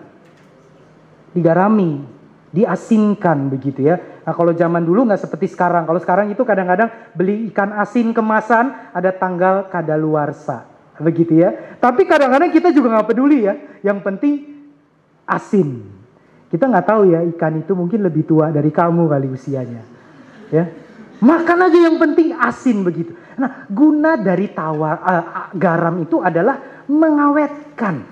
Digarami. 1.34 2.14
diasinkan 2.54 3.49
begitu 3.49 3.82
ya. 3.82 3.97
Nah 4.24 4.32
kalau 4.38 4.54
zaman 4.54 4.86
dulu 4.86 5.10
nggak 5.10 5.26
seperti 5.26 5.49
sekarang. 5.49 5.89
Kalau 5.89 5.97
sekarang 5.97 6.30
itu 6.30 6.45
kadang-kadang 6.45 6.86
beli 7.18 7.49
ikan 7.49 7.74
asin 7.82 8.14
kemasan 8.14 8.93
ada 8.93 9.10
tanggal 9.10 9.68
kadaluarsa 9.74 10.70
begitu 11.01 11.41
ya. 11.41 11.49
Tapi 11.82 12.06
kadang-kadang 12.06 12.54
kita 12.54 12.70
juga 12.70 12.93
nggak 12.93 13.10
peduli 13.10 13.49
ya. 13.49 13.58
Yang 13.82 13.99
penting 14.06 14.34
asin. 15.26 15.82
Kita 16.54 16.70
nggak 16.70 16.86
tahu 16.86 17.10
ya 17.10 17.26
ikan 17.34 17.58
itu 17.58 17.74
mungkin 17.74 18.06
lebih 18.06 18.30
tua 18.30 18.54
dari 18.54 18.70
kamu 18.70 19.10
kali 19.10 19.28
usianya. 19.34 19.82
Ya. 20.54 20.70
Makan 21.24 21.71
aja 21.71 21.80
yang 21.88 21.95
penting 21.95 22.36
asin 22.36 22.84
begitu. 22.84 23.15
Nah, 23.39 23.63
guna 23.71 24.19
dari 24.19 24.51
tawar 24.51 24.99
uh, 24.99 25.24
garam 25.55 26.03
itu 26.03 26.19
adalah 26.19 26.84
mengawetkan 26.91 28.03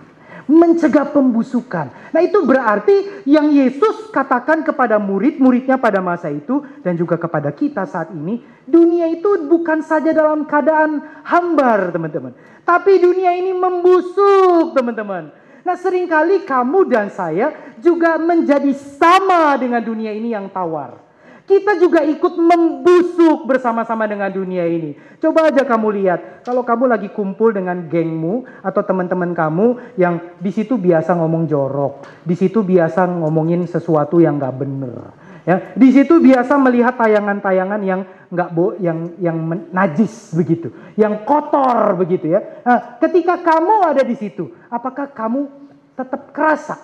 mencegah 0.52 1.08
pembusukan. 1.12 1.92
Nah 2.12 2.22
itu 2.24 2.44
berarti 2.44 3.24
yang 3.24 3.52
Yesus 3.56 4.12
katakan 4.12 4.68
kepada 4.68 5.00
murid-muridnya 5.00 5.80
pada 5.80 6.04
masa 6.04 6.28
itu 6.28 6.60
dan 6.84 7.00
juga 7.00 7.16
kepada 7.16 7.56
kita 7.56 7.88
saat 7.88 8.12
ini, 8.12 8.44
dunia 8.68 9.08
itu 9.08 9.48
bukan 9.48 9.80
saja 9.80 10.12
dalam 10.12 10.44
keadaan 10.44 11.24
hambar 11.24 11.96
teman-teman. 11.96 12.36
Tapi 12.68 13.00
dunia 13.00 13.32
ini 13.32 13.56
membusuk 13.56 14.76
teman-teman. 14.76 15.32
Nah 15.62 15.76
sering 15.80 16.10
kali 16.10 16.44
kamu 16.44 16.90
dan 16.90 17.08
saya 17.08 17.54
juga 17.80 18.20
menjadi 18.20 18.76
sama 18.76 19.56
dengan 19.56 19.80
dunia 19.80 20.12
ini 20.12 20.34
yang 20.36 20.52
tawar 20.52 21.11
kita 21.46 21.78
juga 21.82 22.06
ikut 22.06 22.34
membusuk 22.38 23.44
bersama-sama 23.50 24.08
dengan 24.08 24.32
dunia 24.32 24.64
ini. 24.64 24.96
Coba 25.20 25.50
aja 25.52 25.66
kamu 25.68 25.88
lihat, 26.02 26.46
kalau 26.48 26.64
kamu 26.64 26.90
lagi 26.90 27.10
kumpul 27.12 27.52
dengan 27.52 27.90
gengmu 27.90 28.48
atau 28.64 28.82
teman-teman 28.82 29.34
kamu 29.36 29.98
yang 29.98 30.22
di 30.38 30.52
situ 30.54 30.78
biasa 30.78 31.18
ngomong 31.18 31.46
jorok, 31.50 32.06
di 32.24 32.34
situ 32.38 32.64
biasa 32.64 33.06
ngomongin 33.10 33.68
sesuatu 33.68 34.18
yang 34.18 34.40
nggak 34.42 34.56
bener, 34.58 35.14
ya, 35.46 35.74
di 35.74 35.90
situ 35.92 36.22
biasa 36.22 36.58
melihat 36.58 36.98
tayangan-tayangan 36.98 37.82
yang 37.84 38.02
nggak 38.32 38.50
bo, 38.56 38.74
yang 38.80 39.12
yang 39.20 39.38
najis 39.76 40.32
begitu, 40.34 40.72
yang 40.96 41.28
kotor 41.28 42.00
begitu 42.00 42.32
ya. 42.32 42.64
Nah, 42.64 42.98
ketika 42.98 43.42
kamu 43.44 43.92
ada 43.92 44.02
di 44.08 44.16
situ, 44.16 44.50
apakah 44.72 45.12
kamu 45.12 45.52
tetap 46.00 46.32
kerasa 46.32 46.80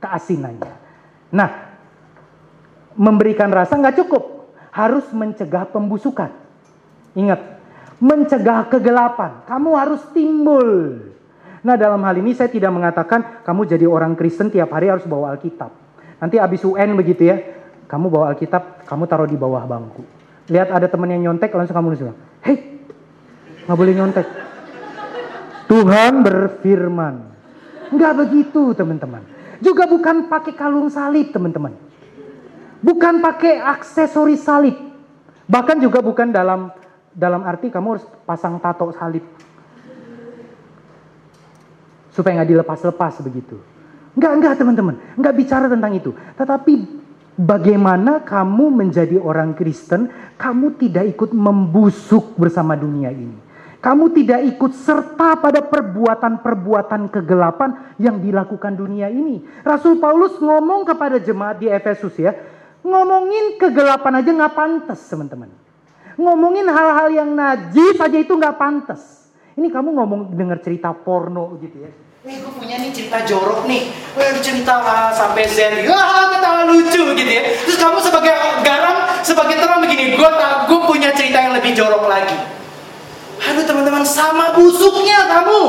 keasinannya? 0.00 0.72
Nah, 1.34 1.65
memberikan 2.96 3.52
rasa 3.52 3.76
nggak 3.76 4.02
cukup, 4.04 4.52
harus 4.72 5.04
mencegah 5.12 5.68
pembusukan. 5.68 6.32
Ingat, 7.16 7.40
mencegah 8.00 8.68
kegelapan. 8.68 9.44
Kamu 9.48 9.70
harus 9.76 10.02
timbul. 10.12 11.00
Nah 11.64 11.74
dalam 11.74 12.00
hal 12.04 12.16
ini 12.20 12.36
saya 12.36 12.52
tidak 12.52 12.72
mengatakan 12.72 13.42
kamu 13.44 13.68
jadi 13.68 13.86
orang 13.88 14.14
Kristen 14.14 14.52
tiap 14.52 14.72
hari 14.72 14.92
harus 14.92 15.04
bawa 15.08 15.36
Alkitab. 15.36 15.72
Nanti 16.16 16.40
habis 16.40 16.64
UN 16.64 16.96
begitu 16.96 17.28
ya, 17.28 17.36
kamu 17.88 18.08
bawa 18.08 18.32
Alkitab, 18.32 18.88
kamu 18.88 19.04
taruh 19.04 19.28
di 19.28 19.36
bawah 19.36 19.64
bangku. 19.64 20.02
Lihat 20.46 20.70
ada 20.70 20.86
teman 20.86 21.10
yang 21.10 21.30
nyontek, 21.30 21.50
langsung 21.52 21.74
kamu 21.74 21.98
bilang, 21.98 22.18
hei, 22.46 22.80
nggak 23.66 23.76
boleh 23.76 23.94
nyontek. 23.98 24.26
Tuhan 25.66 26.22
berfirman. 26.22 27.14
Nggak 27.90 28.12
begitu 28.14 28.74
teman-teman. 28.78 29.22
Juga 29.58 29.90
bukan 29.90 30.30
pakai 30.30 30.54
kalung 30.54 30.86
salib 30.86 31.34
teman-teman. 31.34 31.74
Bukan 32.84 33.24
pakai 33.24 33.60
aksesori 33.60 34.36
salib. 34.36 34.76
Bahkan 35.46 35.78
juga 35.78 36.02
bukan 36.02 36.34
dalam 36.34 36.74
dalam 37.16 37.46
arti 37.48 37.72
kamu 37.72 37.96
harus 37.96 38.06
pasang 38.28 38.60
tato 38.60 38.92
salib. 38.92 39.24
Supaya 42.12 42.40
nggak 42.42 42.50
dilepas-lepas 42.52 43.20
begitu. 43.24 43.56
Enggak, 44.16 44.32
enggak 44.40 44.54
teman-teman. 44.56 44.96
Enggak 45.16 45.34
bicara 45.36 45.66
tentang 45.68 45.92
itu. 45.92 46.10
Tetapi 46.40 46.74
bagaimana 47.36 48.24
kamu 48.24 48.72
menjadi 48.72 49.20
orang 49.20 49.52
Kristen, 49.52 50.08
kamu 50.40 50.80
tidak 50.80 51.04
ikut 51.12 51.36
membusuk 51.36 52.32
bersama 52.40 52.72
dunia 52.72 53.12
ini. 53.12 53.44
Kamu 53.76 54.10
tidak 54.10 54.40
ikut 54.56 54.72
serta 54.72 55.36
pada 55.38 55.60
perbuatan-perbuatan 55.62 57.12
kegelapan 57.12 57.94
yang 58.00 58.18
dilakukan 58.18 58.72
dunia 58.74 59.12
ini. 59.12 59.44
Rasul 59.62 60.00
Paulus 60.00 60.40
ngomong 60.40 60.88
kepada 60.88 61.20
jemaat 61.20 61.60
di 61.60 61.68
Efesus 61.68 62.16
ya, 62.16 62.34
Ngomongin 62.86 63.58
kegelapan 63.58 64.22
aja 64.22 64.30
nggak 64.30 64.54
pantas 64.54 65.02
teman-teman. 65.10 65.50
Ngomongin 66.14 66.70
hal-hal 66.70 67.10
yang 67.10 67.34
najis 67.34 67.98
aja 67.98 68.14
itu 68.14 68.30
nggak 68.30 68.54
pantas. 68.54 69.26
Ini 69.58 69.66
kamu 69.74 69.90
ngomong 69.90 70.20
dengar 70.38 70.62
cerita 70.62 70.94
porno 70.94 71.58
gitu 71.58 71.82
ya. 71.82 71.90
Nih 72.22 72.38
gue 72.38 72.52
punya 72.54 72.78
nih 72.78 72.94
cerita 72.94 73.26
jorok 73.26 73.66
nih. 73.66 73.90
Gue 73.90 74.38
cerita 74.38 74.78
A 74.86 75.10
sampai 75.10 75.50
Z. 75.50 75.82
Wah 75.90 76.30
ketawa 76.30 76.62
lucu 76.70 77.02
gitu 77.10 77.30
ya. 77.30 77.42
Terus 77.66 77.74
kamu 77.74 77.98
sebagai 77.98 78.34
garam, 78.62 78.96
sebagai 79.26 79.58
terang 79.58 79.82
begini. 79.82 80.14
Gue 80.14 80.30
gue 80.70 80.80
punya 80.86 81.10
cerita 81.10 81.42
yang 81.42 81.58
lebih 81.58 81.74
jorok 81.74 82.06
lagi. 82.06 82.38
Aduh 83.50 83.64
teman-teman 83.66 84.06
sama 84.06 84.54
busuknya 84.54 85.26
kamu 85.26 85.60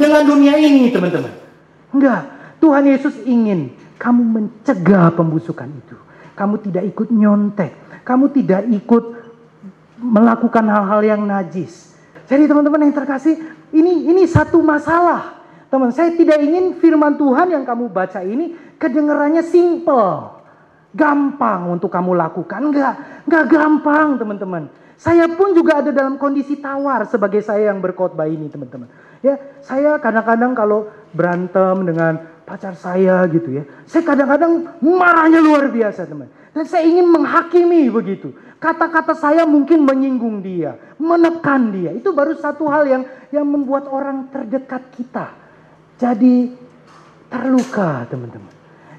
dengan 0.00 0.22
dunia 0.24 0.56
ini 0.56 0.88
teman-teman. 0.88 1.32
Enggak. 1.92 2.22
Tuhan 2.64 2.86
Yesus 2.88 3.18
ingin 3.28 3.74
kamu 4.00 4.22
mencegah 4.22 5.12
pembusukan 5.12 5.68
itu. 5.68 5.98
Kamu 6.32 6.60
tidak 6.64 6.84
ikut 6.88 7.08
nyontek. 7.12 8.02
Kamu 8.02 8.32
tidak 8.32 8.66
ikut 8.66 9.04
melakukan 10.02 10.66
hal-hal 10.66 11.00
yang 11.06 11.22
najis. 11.22 11.94
Jadi 12.26 12.50
teman-teman 12.50 12.88
yang 12.88 12.94
terkasih, 12.96 13.38
ini 13.70 14.10
ini 14.10 14.26
satu 14.26 14.58
masalah. 14.64 15.42
Teman, 15.72 15.88
saya 15.88 16.12
tidak 16.12 16.36
ingin 16.42 16.76
firman 16.76 17.16
Tuhan 17.16 17.48
yang 17.48 17.64
kamu 17.64 17.88
baca 17.88 18.20
ini 18.20 18.52
kedengarannya 18.76 19.40
simple. 19.40 20.40
Gampang 20.92 21.72
untuk 21.72 21.88
kamu 21.88 22.12
lakukan. 22.12 22.60
Enggak, 22.60 23.24
enggak 23.24 23.44
gampang 23.48 24.20
teman-teman. 24.20 24.68
Saya 25.00 25.26
pun 25.32 25.56
juga 25.56 25.80
ada 25.80 25.90
dalam 25.90 26.20
kondisi 26.20 26.60
tawar 26.60 27.08
sebagai 27.08 27.40
saya 27.40 27.72
yang 27.72 27.80
berkhotbah 27.80 28.28
ini 28.28 28.52
teman-teman. 28.52 28.86
Ya, 29.24 29.40
saya 29.64 29.96
kadang-kadang 29.98 30.52
kalau 30.52 30.92
berantem 31.16 31.88
dengan 31.88 32.31
pacar 32.52 32.76
saya 32.76 33.24
gitu 33.32 33.48
ya. 33.48 33.64
Saya 33.88 34.04
kadang-kadang 34.04 34.76
marahnya 34.84 35.40
luar 35.40 35.72
biasa 35.72 36.04
teman. 36.04 36.28
Dan 36.52 36.68
saya 36.68 36.84
ingin 36.84 37.08
menghakimi 37.08 37.88
begitu. 37.88 38.36
Kata-kata 38.60 39.16
saya 39.16 39.48
mungkin 39.48 39.88
menyinggung 39.88 40.44
dia, 40.44 40.76
menekan 41.00 41.72
dia. 41.72 41.96
Itu 41.96 42.12
baru 42.12 42.36
satu 42.36 42.68
hal 42.68 42.84
yang 42.84 43.02
yang 43.32 43.48
membuat 43.48 43.88
orang 43.88 44.28
terdekat 44.28 44.84
kita 44.92 45.32
jadi 45.96 46.52
terluka 47.32 48.04
teman-teman. 48.12 48.52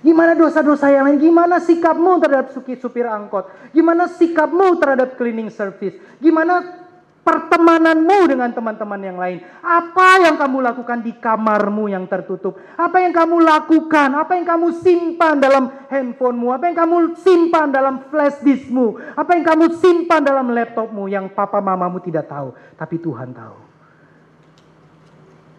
Gimana 0.04 0.36
dosa-dosa 0.36 0.92
yang 0.92 1.08
lain? 1.08 1.20
Gimana 1.22 1.64
sikapmu 1.64 2.20
terhadap 2.20 2.52
supir 2.58 3.08
angkot? 3.08 3.48
Gimana 3.72 4.12
sikapmu 4.12 4.76
terhadap 4.82 5.16
cleaning 5.16 5.48
service? 5.48 5.96
Gimana 6.20 6.83
pertemananmu 7.24 8.36
dengan 8.36 8.52
teman-teman 8.52 9.00
yang 9.00 9.18
lain. 9.18 9.40
Apa 9.64 10.28
yang 10.28 10.36
kamu 10.36 10.60
lakukan 10.60 11.00
di 11.00 11.16
kamarmu 11.16 11.88
yang 11.88 12.04
tertutup? 12.06 12.60
Apa 12.76 13.00
yang 13.00 13.16
kamu 13.16 13.40
lakukan? 13.40 14.12
Apa 14.12 14.36
yang 14.36 14.46
kamu 14.46 14.68
simpan 14.84 15.40
dalam 15.40 15.72
handphonemu? 15.88 16.48
Apa 16.52 16.64
yang 16.70 16.78
kamu 16.78 16.98
simpan 17.24 17.72
dalam 17.72 18.04
flash 18.12 18.44
diskmu? 18.44 19.00
Apa 19.16 19.40
yang 19.40 19.44
kamu 19.48 19.66
simpan 19.80 20.22
dalam 20.22 20.52
laptopmu 20.52 21.08
yang 21.08 21.32
papa 21.32 21.64
mamamu 21.64 22.04
tidak 22.04 22.28
tahu, 22.28 22.52
tapi 22.76 23.00
Tuhan 23.00 23.32
tahu. 23.32 23.58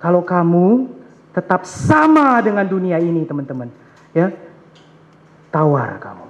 Kalau 0.04 0.20
kamu 0.20 0.68
tetap 1.32 1.64
sama 1.64 2.38
dengan 2.44 2.68
dunia 2.68 3.00
ini, 3.00 3.24
teman-teman, 3.24 3.72
ya, 4.12 4.28
tawar 5.48 5.96
kamu, 5.96 6.28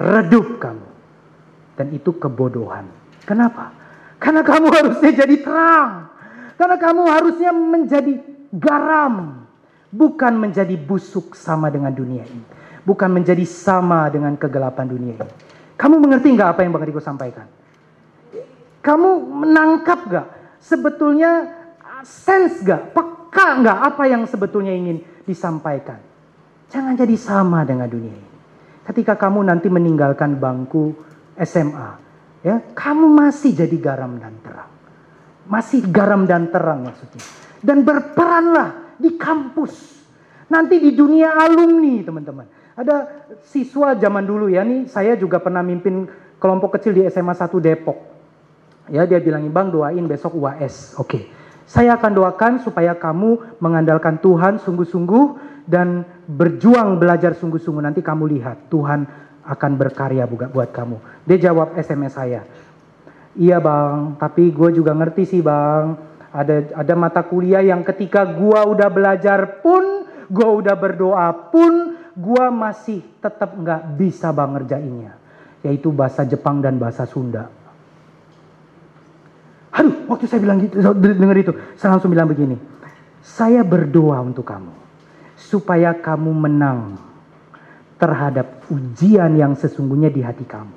redup 0.00 0.62
kamu, 0.62 0.88
dan 1.74 1.86
itu 1.90 2.14
kebodohan. 2.14 2.86
Kenapa? 3.26 3.75
Karena 4.16 4.40
kamu 4.40 4.66
harusnya 4.72 5.12
jadi 5.12 5.36
terang. 5.40 6.08
Karena 6.56 6.76
kamu 6.80 7.02
harusnya 7.08 7.50
menjadi 7.52 8.14
garam. 8.52 9.44
Bukan 9.92 10.32
menjadi 10.36 10.76
busuk 10.76 11.36
sama 11.36 11.68
dengan 11.72 11.92
dunia 11.92 12.24
ini. 12.24 12.44
Bukan 12.84 13.08
menjadi 13.12 13.44
sama 13.44 14.08
dengan 14.12 14.36
kegelapan 14.36 14.86
dunia 14.88 15.14
ini. 15.16 15.32
Kamu 15.76 16.00
mengerti 16.00 16.32
nggak 16.32 16.56
apa 16.56 16.60
yang 16.64 16.72
Bang 16.72 16.84
Riko 16.88 17.00
sampaikan? 17.00 17.44
Kamu 18.80 19.08
menangkap 19.44 20.08
nggak? 20.08 20.26
Sebetulnya 20.62 21.52
sense 22.06 22.64
nggak? 22.64 22.96
Peka 22.96 23.46
nggak 23.60 23.78
apa 23.92 24.02
yang 24.08 24.24
sebetulnya 24.24 24.72
ingin 24.72 25.04
disampaikan? 25.28 26.00
Jangan 26.72 26.96
jadi 26.96 27.14
sama 27.18 27.62
dengan 27.66 27.86
dunia 27.86 28.14
ini. 28.14 28.30
Ketika 28.86 29.18
kamu 29.18 29.42
nanti 29.50 29.66
meninggalkan 29.66 30.38
bangku 30.38 30.94
SMA, 31.42 32.05
ya 32.46 32.62
kamu 32.62 33.10
masih 33.10 33.50
jadi 33.58 33.74
garam 33.82 34.14
dan 34.22 34.38
terang. 34.38 34.70
Masih 35.50 35.82
garam 35.90 36.22
dan 36.22 36.46
terang 36.54 36.86
maksudnya. 36.86 37.22
Dan 37.58 37.82
berperanlah 37.82 38.98
di 39.02 39.18
kampus. 39.18 39.74
Nanti 40.46 40.78
di 40.78 40.94
dunia 40.94 41.34
alumni 41.34 42.06
teman-teman. 42.06 42.46
Ada 42.78 43.26
siswa 43.42 43.98
zaman 43.98 44.22
dulu 44.22 44.46
ya 44.46 44.62
nih 44.62 44.86
saya 44.86 45.18
juga 45.18 45.42
pernah 45.42 45.66
mimpin 45.66 46.06
kelompok 46.38 46.78
kecil 46.78 46.94
di 46.94 47.02
SMA 47.10 47.34
1 47.34 47.50
Depok. 47.58 47.98
Ya 48.86 49.02
dia 49.02 49.18
bilang 49.18 49.42
Bang 49.50 49.74
doain 49.74 50.06
besok 50.06 50.38
UAS. 50.38 50.94
Oke. 51.02 51.26
Saya 51.66 51.98
akan 51.98 52.12
doakan 52.14 52.52
supaya 52.62 52.94
kamu 52.94 53.58
mengandalkan 53.58 54.22
Tuhan 54.22 54.62
sungguh-sungguh 54.62 55.24
dan 55.66 56.06
berjuang 56.30 57.02
belajar 57.02 57.34
sungguh-sungguh 57.34 57.82
nanti 57.82 58.06
kamu 58.06 58.38
lihat 58.38 58.70
Tuhan 58.70 59.25
akan 59.46 59.72
berkarya 59.78 60.26
buat 60.26 60.70
kamu. 60.74 60.98
Dia 61.22 61.50
jawab 61.50 61.78
SMS 61.78 62.18
saya. 62.18 62.42
Iya 63.36 63.62
bang, 63.62 64.16
tapi 64.18 64.50
gue 64.50 64.70
juga 64.74 64.96
ngerti 64.96 65.22
sih 65.28 65.40
bang. 65.44 65.94
Ada 66.34 66.76
ada 66.76 66.94
mata 66.98 67.22
kuliah 67.24 67.62
yang 67.64 67.80
ketika 67.86 68.26
gue 68.26 68.60
udah 68.60 68.88
belajar 68.90 69.62
pun, 69.62 70.04
gue 70.28 70.48
udah 70.60 70.74
berdoa 70.76 71.30
pun, 71.52 71.96
gue 72.16 72.46
masih 72.50 73.00
tetap 73.22 73.54
nggak 73.54 73.96
bisa 73.96 74.34
bang 74.34 74.50
ngerjainnya. 74.56 75.12
Yaitu 75.62 75.94
bahasa 75.94 76.26
Jepang 76.26 76.60
dan 76.60 76.76
bahasa 76.76 77.06
Sunda. 77.06 77.48
Aduh, 79.76 80.08
waktu 80.08 80.24
saya 80.24 80.40
bilang 80.40 80.58
gitu, 80.64 80.80
dengar 80.96 81.36
itu, 81.36 81.52
saya 81.76 81.96
langsung 81.96 82.08
bilang 82.08 82.28
begini. 82.28 82.56
Saya 83.20 83.60
berdoa 83.60 84.22
untuk 84.24 84.48
kamu 84.48 84.72
supaya 85.36 85.92
kamu 85.92 86.32
menang 86.32 86.96
terhadap 87.96 88.66
ujian 88.68 89.32
yang 89.36 89.56
sesungguhnya 89.56 90.12
di 90.12 90.20
hati 90.20 90.44
kamu. 90.44 90.74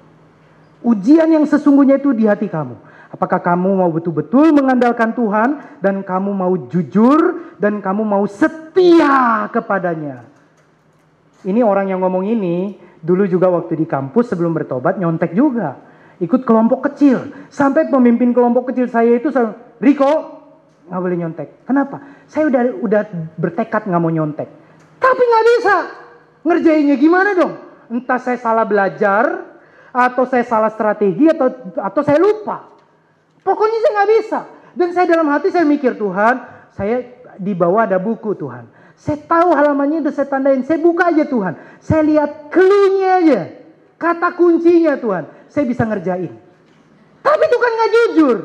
Ujian 0.80 1.28
yang 1.28 1.44
sesungguhnya 1.44 2.00
itu 2.00 2.16
di 2.16 2.24
hati 2.24 2.48
kamu. 2.48 2.76
Apakah 3.10 3.42
kamu 3.42 3.84
mau 3.84 3.90
betul-betul 3.92 4.54
mengandalkan 4.54 5.12
Tuhan 5.18 5.82
dan 5.84 6.06
kamu 6.06 6.32
mau 6.32 6.54
jujur 6.70 7.52
dan 7.60 7.84
kamu 7.84 8.06
mau 8.06 8.24
setia 8.30 9.50
kepadanya. 9.52 10.24
Ini 11.44 11.66
orang 11.66 11.92
yang 11.92 12.00
ngomong 12.06 12.24
ini 12.30 12.78
dulu 13.00 13.28
juga 13.28 13.50
waktu 13.52 13.80
di 13.80 13.88
kampus 13.90 14.32
sebelum 14.32 14.56
bertobat 14.56 15.00
nyontek 15.00 15.36
juga 15.36 15.90
ikut 16.20 16.44
kelompok 16.44 16.92
kecil. 16.92 17.32
Sampai 17.50 17.88
pemimpin 17.88 18.36
kelompok 18.36 18.72
kecil 18.72 18.92
saya 18.92 19.16
itu, 19.16 19.32
Riko, 19.80 20.12
nggak 20.92 21.00
boleh 21.00 21.18
nyontek. 21.18 21.48
Kenapa? 21.66 22.04
Saya 22.28 22.52
udah 22.52 22.62
udah 22.84 23.02
bertekad 23.40 23.88
nggak 23.88 24.02
mau 24.04 24.12
nyontek. 24.12 24.48
Tapi 25.00 25.22
nggak 25.24 25.46
bisa. 25.56 25.78
Ngerjainnya 26.44 26.96
gimana 26.96 27.36
dong? 27.36 27.54
Entah 27.90 28.20
saya 28.22 28.38
salah 28.38 28.64
belajar, 28.64 29.50
atau 29.90 30.24
saya 30.30 30.46
salah 30.46 30.70
strategi, 30.70 31.28
atau 31.28 31.50
atau 31.76 32.02
saya 32.06 32.22
lupa. 32.22 32.70
Pokoknya 33.42 33.78
saya 33.82 33.92
nggak 33.96 34.12
bisa. 34.20 34.40
Dan 34.78 34.90
saya 34.94 35.06
dalam 35.10 35.28
hati 35.34 35.50
saya 35.50 35.66
mikir 35.66 35.98
Tuhan, 35.98 36.36
saya 36.76 37.02
di 37.40 37.52
bawah 37.58 37.90
ada 37.90 37.98
buku 37.98 38.38
Tuhan. 38.38 38.70
Saya 39.00 39.16
tahu 39.24 39.56
halamannya 39.56 40.04
udah 40.04 40.14
saya 40.14 40.28
tandain. 40.28 40.62
Saya 40.68 40.84
buka 40.84 41.08
aja 41.08 41.24
Tuhan. 41.24 41.56
Saya 41.80 42.04
lihat 42.04 42.52
clue 42.52 43.00
aja. 43.00 43.56
Kata 44.00 44.36
kuncinya 44.36 44.96
Tuhan 44.96 45.24
saya 45.52 45.66
bisa 45.66 45.84
ngerjain. 45.84 46.32
Tapi 47.20 47.44
itu 47.48 47.58
kan 47.60 47.72
nggak 47.76 47.92
jujur. 47.92 48.38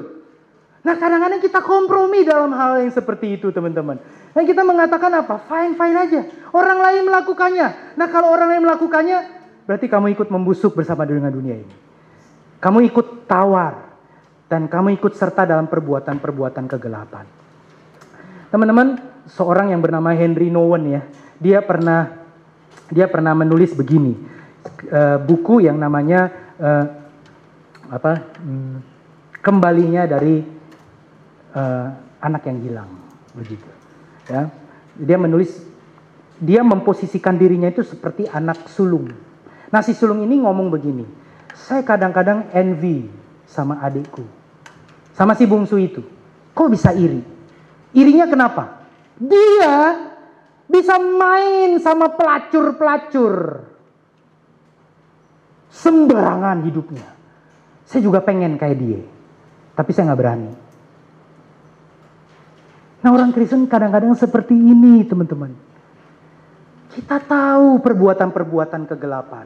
Nah 0.84 0.94
kadang-kadang 1.00 1.40
kita 1.40 1.64
kompromi 1.64 2.28
dalam 2.28 2.52
hal 2.52 2.84
yang 2.84 2.92
seperti 2.92 3.40
itu 3.40 3.48
teman-teman. 3.48 3.96
Dan 4.36 4.44
kita 4.44 4.60
mengatakan 4.60 5.08
apa? 5.16 5.40
Fine-fine 5.48 5.96
aja. 5.96 6.20
Orang 6.52 6.78
lain 6.84 7.08
melakukannya. 7.08 7.96
Nah 7.96 8.06
kalau 8.12 8.28
orang 8.28 8.52
lain 8.52 8.62
melakukannya, 8.68 9.18
berarti 9.64 9.88
kamu 9.88 10.12
ikut 10.12 10.28
membusuk 10.28 10.76
bersama 10.76 11.08
dengan 11.08 11.32
dunia 11.32 11.56
ini. 11.56 11.74
Kamu 12.60 12.84
ikut 12.84 13.24
tawar. 13.24 13.96
Dan 14.44 14.68
kamu 14.68 15.00
ikut 15.00 15.16
serta 15.16 15.48
dalam 15.48 15.72
perbuatan-perbuatan 15.72 16.68
kegelapan. 16.68 17.24
Teman-teman, 18.52 19.00
seorang 19.24 19.72
yang 19.72 19.80
bernama 19.80 20.12
Henry 20.12 20.52
Nowen 20.52 21.00
ya, 21.00 21.02
dia 21.40 21.64
pernah 21.64 22.22
dia 22.92 23.08
pernah 23.08 23.32
menulis 23.32 23.72
begini, 23.72 24.14
uh, 24.92 25.16
buku 25.16 25.64
yang 25.64 25.80
namanya 25.80 26.28
uh, 26.60 26.84
apa 27.88 28.12
hmm, 28.36 28.76
kembalinya 29.40 30.04
dari 30.04 30.53
uh, 31.54 31.94
anak 32.20 32.42
yang 32.50 32.58
hilang 32.60 32.90
begitu 33.32 33.66
ya 34.28 34.50
dia 34.98 35.18
menulis 35.18 35.62
dia 36.38 36.60
memposisikan 36.66 37.38
dirinya 37.38 37.70
itu 37.70 37.86
seperti 37.86 38.26
anak 38.28 38.66
sulung 38.68 39.10
nah 39.70 39.80
si 39.80 39.96
sulung 39.96 40.22
ini 40.22 40.42
ngomong 40.42 40.68
begini 40.68 41.06
saya 41.54 41.86
kadang-kadang 41.86 42.50
envy 42.52 43.08
sama 43.46 43.80
adikku 43.80 44.22
sama 45.14 45.38
si 45.38 45.46
bungsu 45.46 45.78
itu 45.78 46.02
kok 46.52 46.70
bisa 46.70 46.90
iri 46.94 47.22
irinya 47.94 48.26
kenapa 48.26 48.84
dia 49.18 50.10
bisa 50.66 50.98
main 50.98 51.78
sama 51.78 52.10
pelacur-pelacur 52.18 53.62
Sembarangan 55.74 56.62
hidupnya. 56.62 57.02
Saya 57.82 58.00
juga 58.06 58.22
pengen 58.22 58.54
kayak 58.54 58.78
dia. 58.78 59.02
Tapi 59.74 59.90
saya 59.90 60.14
nggak 60.14 60.20
berani. 60.22 60.50
Nah 63.04 63.12
orang 63.12 63.36
Kristen 63.36 63.68
kadang-kadang 63.68 64.16
seperti 64.16 64.56
ini 64.56 65.04
teman-teman. 65.04 65.52
Kita 66.88 67.20
tahu 67.20 67.84
perbuatan-perbuatan 67.84 68.88
kegelapan. 68.88 69.44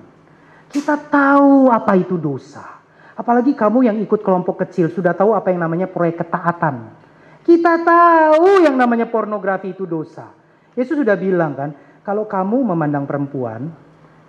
Kita 0.70 0.94
tahu 0.94 1.66
apa 1.66 1.98
itu 1.98 2.14
dosa. 2.14 2.78
Apalagi 3.18 3.58
kamu 3.58 3.90
yang 3.90 3.98
ikut 3.98 4.22
kelompok 4.22 4.62
kecil 4.62 4.94
sudah 4.94 5.10
tahu 5.10 5.34
apa 5.34 5.50
yang 5.50 5.66
namanya 5.66 5.90
proyek 5.90 6.22
ketaatan. 6.22 6.94
Kita 7.42 7.82
tahu 7.82 8.62
yang 8.62 8.78
namanya 8.78 9.10
pornografi 9.10 9.74
itu 9.74 9.88
dosa. 9.88 10.30
Yesus 10.78 10.94
sudah 10.94 11.18
bilang 11.18 11.58
kan, 11.58 11.74
kalau 12.06 12.30
kamu 12.30 12.62
memandang 12.62 13.08
perempuan, 13.08 13.74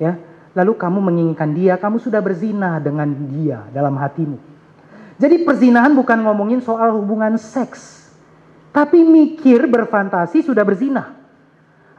ya 0.02 0.18
lalu 0.56 0.74
kamu 0.74 1.00
menginginkan 1.06 1.54
dia, 1.54 1.78
kamu 1.78 2.02
sudah 2.02 2.24
berzina 2.24 2.82
dengan 2.82 3.12
dia 3.30 3.68
dalam 3.76 3.94
hatimu. 3.94 4.40
Jadi 5.20 5.44
perzinahan 5.44 5.94
bukan 5.94 6.24
ngomongin 6.24 6.64
soal 6.64 6.96
hubungan 6.96 7.36
seks, 7.36 7.99
tapi 8.80 9.04
mikir 9.04 9.68
berfantasi 9.68 10.40
sudah 10.40 10.64
berzina. 10.64 11.12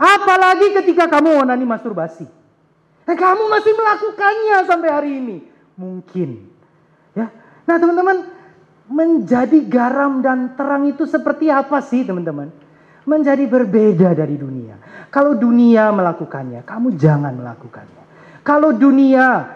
Apalagi 0.01 0.72
ketika 0.81 1.12
kamu 1.12 1.45
onani 1.45 1.68
masturbasi. 1.68 2.24
Dan 3.05 3.20
kamu 3.20 3.53
masih 3.53 3.72
melakukannya 3.76 4.57
sampai 4.64 4.89
hari 4.89 5.11
ini. 5.20 5.37
Mungkin. 5.76 6.49
Ya. 7.12 7.28
Nah 7.68 7.76
teman-teman, 7.76 8.33
menjadi 8.89 9.61
garam 9.68 10.24
dan 10.24 10.57
terang 10.57 10.89
itu 10.89 11.05
seperti 11.05 11.53
apa 11.53 11.85
sih 11.85 12.01
teman-teman? 12.01 12.49
Menjadi 13.05 13.45
berbeda 13.45 14.16
dari 14.16 14.41
dunia. 14.41 14.81
Kalau 15.12 15.37
dunia 15.37 15.93
melakukannya, 15.93 16.64
kamu 16.64 16.97
jangan 16.97 17.37
melakukannya. 17.37 18.05
Kalau 18.41 18.72
dunia 18.72 19.53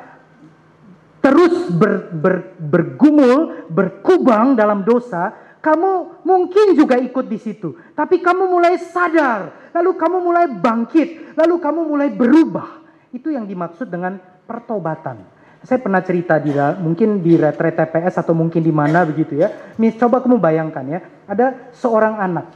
terus 1.25 1.73
ber, 1.73 2.13
ber, 2.13 2.53
bergumul, 2.61 3.65
berkubang 3.73 4.53
dalam 4.61 4.85
dosa, 4.85 5.33
kamu 5.65 6.21
mungkin 6.29 6.77
juga 6.77 7.01
ikut 7.01 7.25
di 7.25 7.41
situ. 7.41 7.73
Tapi 7.97 8.21
kamu 8.21 8.53
mulai 8.53 8.77
sadar, 8.77 9.73
lalu 9.73 9.97
kamu 9.97 10.17
mulai 10.21 10.47
bangkit, 10.53 11.33
lalu 11.33 11.57
kamu 11.57 11.81
mulai 11.89 12.13
berubah. 12.13 12.85
Itu 13.09 13.33
yang 13.33 13.49
dimaksud 13.49 13.89
dengan 13.89 14.21
pertobatan. 14.45 15.25
Saya 15.65 15.81
pernah 15.81 16.05
cerita 16.05 16.37
di 16.37 16.53
mungkin 16.85 17.25
di 17.25 17.41
retret 17.41 17.81
TPS 17.81 18.21
atau 18.21 18.37
mungkin 18.37 18.61
di 18.61 18.69
mana 18.69 19.09
begitu 19.09 19.41
ya. 19.41 19.73
Mis, 19.81 19.97
coba 19.97 20.21
kamu 20.21 20.37
bayangkan 20.37 20.85
ya, 20.85 21.01
ada 21.25 21.73
seorang 21.73 22.21
anak, 22.21 22.53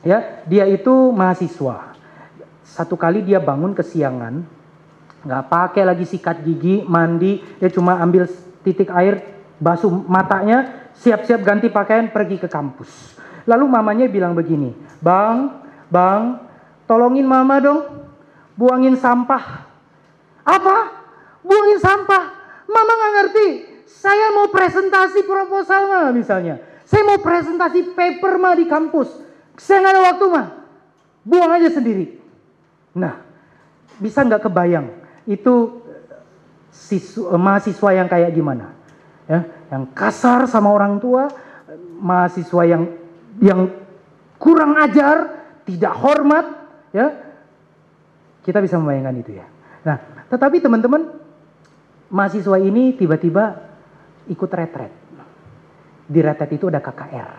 ya 0.00 0.40
dia 0.48 0.64
itu 0.64 1.12
mahasiswa. 1.12 1.92
Satu 2.64 2.96
kali 2.96 3.20
dia 3.20 3.44
bangun 3.44 3.76
kesiangan, 3.76 4.40
nggak 5.28 5.44
pakai 5.52 5.84
lagi 5.84 6.08
sikat 6.08 6.40
gigi, 6.40 6.80
mandi, 6.88 7.44
dia 7.60 7.68
cuma 7.68 8.00
ambil 8.00 8.24
titik 8.64 8.88
air, 8.88 9.20
basuh 9.60 9.92
matanya, 9.92 10.79
siap-siap 11.00 11.40
ganti 11.40 11.72
pakaian, 11.72 12.12
pergi 12.12 12.36
ke 12.36 12.48
kampus. 12.48 13.16
Lalu 13.48 13.64
mamanya 13.66 14.06
bilang 14.06 14.36
begini, 14.36 14.76
bang, 15.00 15.48
bang, 15.88 16.38
tolongin 16.84 17.24
mama 17.24 17.56
dong, 17.58 17.80
buangin 18.54 18.94
sampah. 19.00 19.64
Apa? 20.44 20.76
Buangin 21.40 21.80
sampah? 21.80 22.24
Mama 22.68 22.92
nggak 22.92 23.12
ngerti. 23.16 23.48
Saya 23.88 24.32
mau 24.32 24.48
presentasi 24.52 25.24
proposal 25.24 25.90
mah 25.90 26.12
misalnya. 26.12 26.60
Saya 26.84 27.02
mau 27.06 27.18
presentasi 27.18 27.96
paper 27.96 28.38
mah 28.38 28.54
di 28.54 28.66
kampus. 28.68 29.08
Saya 29.58 29.82
nggak 29.82 29.94
ada 29.96 30.02
waktu 30.14 30.24
mah. 30.30 30.46
Buang 31.26 31.50
aja 31.52 31.68
sendiri. 31.68 32.16
Nah, 32.96 33.20
bisa 34.00 34.24
nggak 34.24 34.48
kebayang 34.48 34.88
itu 35.28 35.84
siswa, 36.72 37.36
eh, 37.36 37.40
mahasiswa 37.40 37.90
yang 37.92 38.08
kayak 38.08 38.32
gimana? 38.32 38.72
Ya, 39.30 39.46
yang 39.70 39.86
kasar 39.94 40.50
sama 40.50 40.74
orang 40.74 40.98
tua, 40.98 41.30
mahasiswa 42.02 42.66
yang 42.66 42.82
yang 43.38 43.70
kurang 44.42 44.74
ajar, 44.74 45.46
tidak 45.62 45.94
hormat, 45.94 46.46
ya. 46.90 47.14
Kita 48.42 48.58
bisa 48.58 48.74
membayangkan 48.82 49.16
itu 49.22 49.38
ya. 49.38 49.46
Nah, 49.86 50.26
tetapi 50.26 50.58
teman-teman, 50.58 51.14
mahasiswa 52.10 52.58
ini 52.58 52.98
tiba-tiba 52.98 53.54
ikut 54.26 54.50
retret. 54.50 54.90
Di 56.10 56.18
retret 56.18 56.50
itu 56.50 56.66
ada 56.66 56.82
KKR. 56.82 57.30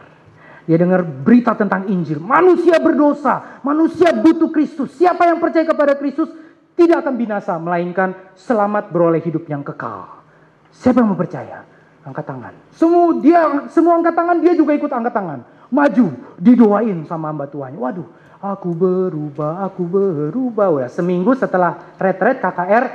Dia 0.71 0.77
dengar 0.79 1.03
berita 1.03 1.57
tentang 1.57 1.89
Injil. 1.91 2.21
Manusia 2.21 2.79
berdosa, 2.79 3.59
manusia 3.65 4.15
butuh 4.15 4.47
Kristus. 4.53 4.95
Siapa 4.95 5.27
yang 5.27 5.43
percaya 5.43 5.67
kepada 5.67 5.99
Kristus 5.99 6.31
tidak 6.77 7.03
akan 7.03 7.19
binasa, 7.19 7.59
melainkan 7.59 8.15
selamat 8.37 8.93
beroleh 8.93 9.19
hidup 9.19 9.43
yang 9.51 9.65
kekal. 9.65 10.23
Siapa 10.71 11.03
yang 11.03 11.11
mau 11.11 11.19
percaya? 11.19 11.70
Angkat 12.01 12.25
tangan. 12.25 12.53
Semua 12.73 13.13
dia 13.21 13.41
semua 13.69 14.01
angkat 14.01 14.17
tangan, 14.17 14.37
dia 14.41 14.53
juga 14.57 14.73
ikut 14.73 14.89
angkat 14.89 15.13
tangan. 15.13 15.41
maju, 15.71 16.11
didoain 16.35 17.07
sama 17.07 17.31
mbak 17.31 17.55
tuanya. 17.55 17.79
Waduh, 17.79 18.03
aku 18.43 18.75
berubah, 18.75 19.63
aku 19.63 19.87
berubah. 19.87 20.67
Wah, 20.67 20.91
seminggu 20.91 21.31
setelah 21.31 21.95
retret 21.95 22.43
KKR, 22.43 22.85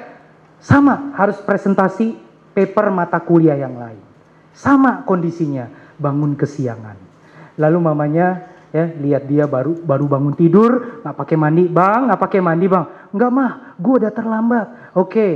sama 0.61 1.17
harus 1.17 1.41
presentasi 1.41 2.13
paper 2.53 2.93
mata 2.93 3.17
kuliah 3.17 3.57
yang 3.57 3.81
lain. 3.81 3.97
Sama 4.53 5.09
kondisinya, 5.09 5.73
bangun 5.97 6.37
kesiangan. 6.37 7.01
Lalu 7.57 7.79
mamanya 7.81 8.57
ya 8.77 8.93
lihat 8.93 9.25
dia 9.25 9.49
baru 9.49 9.73
baru 9.81 10.05
bangun 10.05 10.37
tidur 10.37 11.01
nggak 11.01 11.17
pakai 11.17 11.37
mandi 11.41 11.65
bang 11.65 12.13
nggak 12.13 12.21
pakai 12.21 12.41
mandi 12.45 12.67
bang 12.69 12.85
nggak 13.09 13.31
mah 13.33 13.51
gue 13.81 13.95
udah 14.05 14.13
terlambat 14.13 14.67
oke 14.93 15.29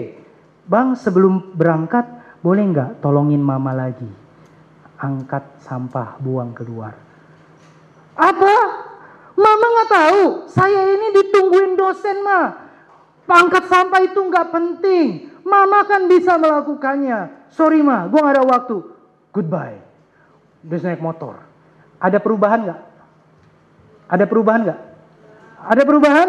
bang 0.68 0.88
sebelum 0.92 1.56
berangkat 1.56 2.04
boleh 2.40 2.64
nggak 2.72 2.90
tolongin 3.04 3.40
mama 3.40 3.72
lagi? 3.72 4.08
Angkat 5.00 5.64
sampah 5.64 6.20
buang 6.20 6.52
keluar. 6.52 6.92
Apa? 8.16 8.56
Mama 9.36 9.66
nggak 9.72 9.90
tahu? 9.90 10.22
Saya 10.52 10.84
ini 10.92 11.08
ditungguin 11.16 11.72
dosen 11.78 12.20
mah 12.20 12.70
angkat 13.30 13.70
sampah 13.70 14.02
itu 14.02 14.18
nggak 14.18 14.50
penting. 14.50 15.30
Mama 15.46 15.86
kan 15.86 16.10
bisa 16.10 16.36
melakukannya. 16.36 17.48
Sorry 17.54 17.80
mah 17.80 18.10
gue 18.10 18.18
nggak 18.18 18.36
ada 18.36 18.44
waktu. 18.44 18.76
Goodbye. 19.30 19.78
Terus 20.66 20.84
naik 20.84 21.00
motor. 21.00 21.40
Ada 22.02 22.18
perubahan 22.20 22.66
nggak? 22.66 22.80
Ada 24.10 24.24
perubahan 24.26 24.60
nggak? 24.66 24.80
Ada 25.60 25.82
perubahan? 25.86 26.28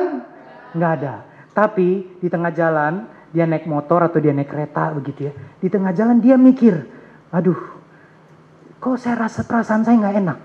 Nggak 0.77 0.91
ada. 1.01 1.13
Tapi 1.51 2.07
di 2.21 2.27
tengah 2.31 2.53
jalan 2.55 3.09
dia 3.31 3.47
naik 3.47 3.63
motor 3.67 4.03
atau 4.03 4.19
dia 4.19 4.35
naik 4.35 4.51
kereta 4.51 4.91
begitu 4.91 5.31
ya. 5.31 5.33
Di 5.57 5.67
tengah 5.71 5.95
jalan 5.95 6.19
dia 6.19 6.35
mikir, 6.35 6.75
aduh, 7.31 7.57
kok 8.77 8.99
saya 8.99 9.27
rasa 9.27 9.47
perasaan 9.47 9.87
saya 9.87 9.95
nggak 9.97 10.17
enak. 10.19 10.41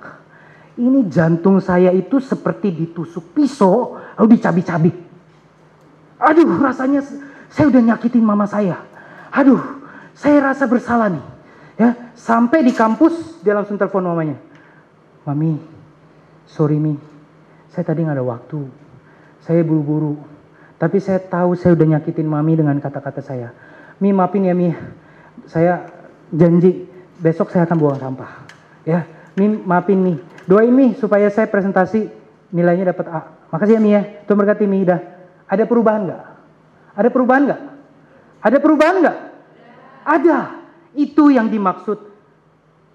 Ini 0.77 1.09
jantung 1.11 1.59
saya 1.59 1.91
itu 1.91 2.23
seperti 2.23 2.71
ditusuk 2.71 3.35
pisau 3.35 3.99
lalu 4.15 4.39
dicabik-cabik. 4.39 4.97
Aduh, 6.21 6.49
rasanya 6.63 7.03
saya 7.51 7.69
udah 7.69 7.83
nyakitin 7.83 8.23
mama 8.23 8.47
saya. 8.47 8.81
Aduh, 9.33 9.61
saya 10.17 10.53
rasa 10.53 10.65
bersalah 10.69 11.13
nih. 11.13 11.25
Ya, 11.77 11.93
sampai 12.17 12.65
di 12.65 12.73
kampus 12.73 13.43
dia 13.45 13.53
langsung 13.53 13.77
telepon 13.77 14.05
mamanya. 14.05 14.41
Mami, 15.29 15.61
sorry 16.49 16.81
mi, 16.81 16.97
saya 17.69 17.85
tadi 17.85 18.07
nggak 18.07 18.17
ada 18.17 18.25
waktu. 18.25 18.61
Saya 19.45 19.61
buru-buru. 19.67 20.36
Tapi 20.77 21.01
saya 21.01 21.25
tahu 21.25 21.57
saya 21.57 21.73
udah 21.73 21.97
nyakitin 21.97 22.29
mami 22.29 22.53
dengan 22.61 22.77
kata-kata 22.77 23.25
saya. 23.25 23.53
Mi 23.97 24.13
maafin 24.13 24.45
ya 24.45 24.53
mi. 24.53 24.77
Saya 25.49 25.89
janji 26.29 26.85
besok 27.17 27.49
saya 27.49 27.65
akan 27.65 27.77
buang 27.81 27.97
sampah. 27.97 28.45
Ya, 28.85 29.09
mi 29.41 29.57
maafin 29.57 30.05
mi. 30.05 30.15
Doain 30.45 30.69
mi 30.69 30.93
supaya 31.01 31.33
saya 31.33 31.49
presentasi 31.49 32.13
nilainya 32.53 32.93
dapat 32.93 33.07
A. 33.09 33.21
Makasih 33.49 33.81
ya 33.81 33.81
mi 33.81 33.91
ya. 33.97 34.03
Tuhan 34.29 34.37
berkati 34.37 34.69
mi 34.69 34.85
dah. 34.85 35.01
Ada 35.49 35.65
perubahan 35.65 36.13
nggak? 36.13 36.23
Ada 36.93 37.09
perubahan 37.09 37.43
nggak? 37.49 37.63
Ada 38.45 38.57
perubahan 38.61 38.97
nggak? 39.01 39.19
Ada. 40.05 40.39
Itu 40.93 41.33
yang 41.33 41.49
dimaksud 41.49 41.99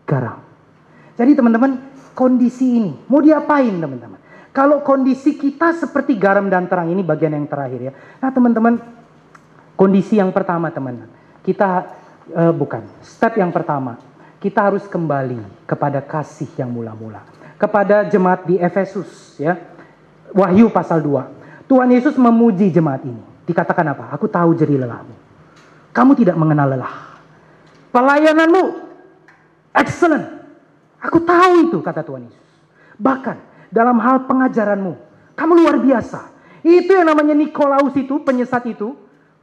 garam. 0.05 0.45
Jadi 1.17 1.33
teman-teman 1.33 1.81
kondisi 2.13 2.77
ini 2.77 2.93
mau 3.09 3.25
diapain 3.25 3.73
teman-teman? 3.73 4.20
Kalau 4.51 4.83
kondisi 4.83 5.39
kita 5.39 5.71
seperti 5.71 6.19
garam 6.19 6.51
dan 6.51 6.67
terang 6.67 6.91
ini 6.91 6.99
bagian 6.99 7.31
yang 7.31 7.47
terakhir 7.47 7.91
ya. 7.91 7.93
Nah 8.19 8.29
teman-teman, 8.35 8.83
kondisi 9.79 10.19
yang 10.19 10.35
pertama 10.35 10.67
teman, 10.75 11.07
kita 11.39 11.87
uh, 12.35 12.51
bukan 12.51 12.83
step 12.99 13.39
yang 13.39 13.47
pertama, 13.55 13.95
kita 14.43 14.59
harus 14.59 14.83
kembali 14.91 15.39
kepada 15.63 16.03
kasih 16.03 16.51
yang 16.59 16.67
mula-mula, 16.67 17.23
kepada 17.55 18.03
jemaat 18.03 18.43
di 18.43 18.59
Efesus 18.59 19.39
ya. 19.39 19.55
Wahyu 20.31 20.71
pasal 20.71 21.03
2. 21.03 21.67
Tuhan 21.67 21.91
Yesus 21.91 22.15
memuji 22.15 22.71
jemaat 22.71 23.03
ini. 23.03 23.19
Dikatakan 23.47 23.83
apa? 23.91 24.15
Aku 24.15 24.31
tahu 24.31 24.55
jeri 24.55 24.79
lelahmu. 24.79 25.11
Kamu 25.91 26.11
tidak 26.15 26.39
mengenal 26.39 26.71
lelah. 26.71 27.19
Pelayananmu 27.91 28.63
excellent. 29.75 30.23
Aku 31.03 31.19
tahu 31.23 31.67
itu 31.67 31.77
kata 31.83 31.99
Tuhan 32.03 32.31
Yesus. 32.31 32.47
Bahkan 32.95 33.50
dalam 33.71 33.97
hal 34.03 34.27
pengajaranmu. 34.27 34.93
Kamu 35.33 35.51
luar 35.57 35.79
biasa. 35.79 36.29
Itu 36.61 36.93
yang 36.93 37.09
namanya 37.09 37.33
Nikolaus 37.33 37.95
itu, 37.97 38.21
penyesat 38.21 38.69
itu. 38.69 38.93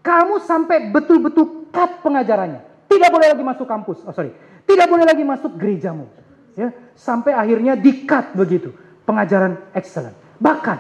Kamu 0.04 0.38
sampai 0.44 0.94
betul-betul 0.94 1.66
cut 1.74 2.04
pengajarannya. 2.06 2.86
Tidak 2.86 3.10
boleh 3.10 3.26
lagi 3.34 3.42
masuk 3.44 3.66
kampus. 3.66 4.06
Oh 4.06 4.14
sorry. 4.14 4.30
Tidak 4.68 4.86
boleh 4.86 5.04
lagi 5.08 5.24
masuk 5.26 5.56
gerejamu. 5.58 6.06
Ya, 6.54 6.74
sampai 6.94 7.32
akhirnya 7.34 7.74
di-cut 7.74 8.36
begitu. 8.36 8.70
Pengajaran 9.08 9.56
excellent. 9.72 10.14
Bahkan, 10.38 10.78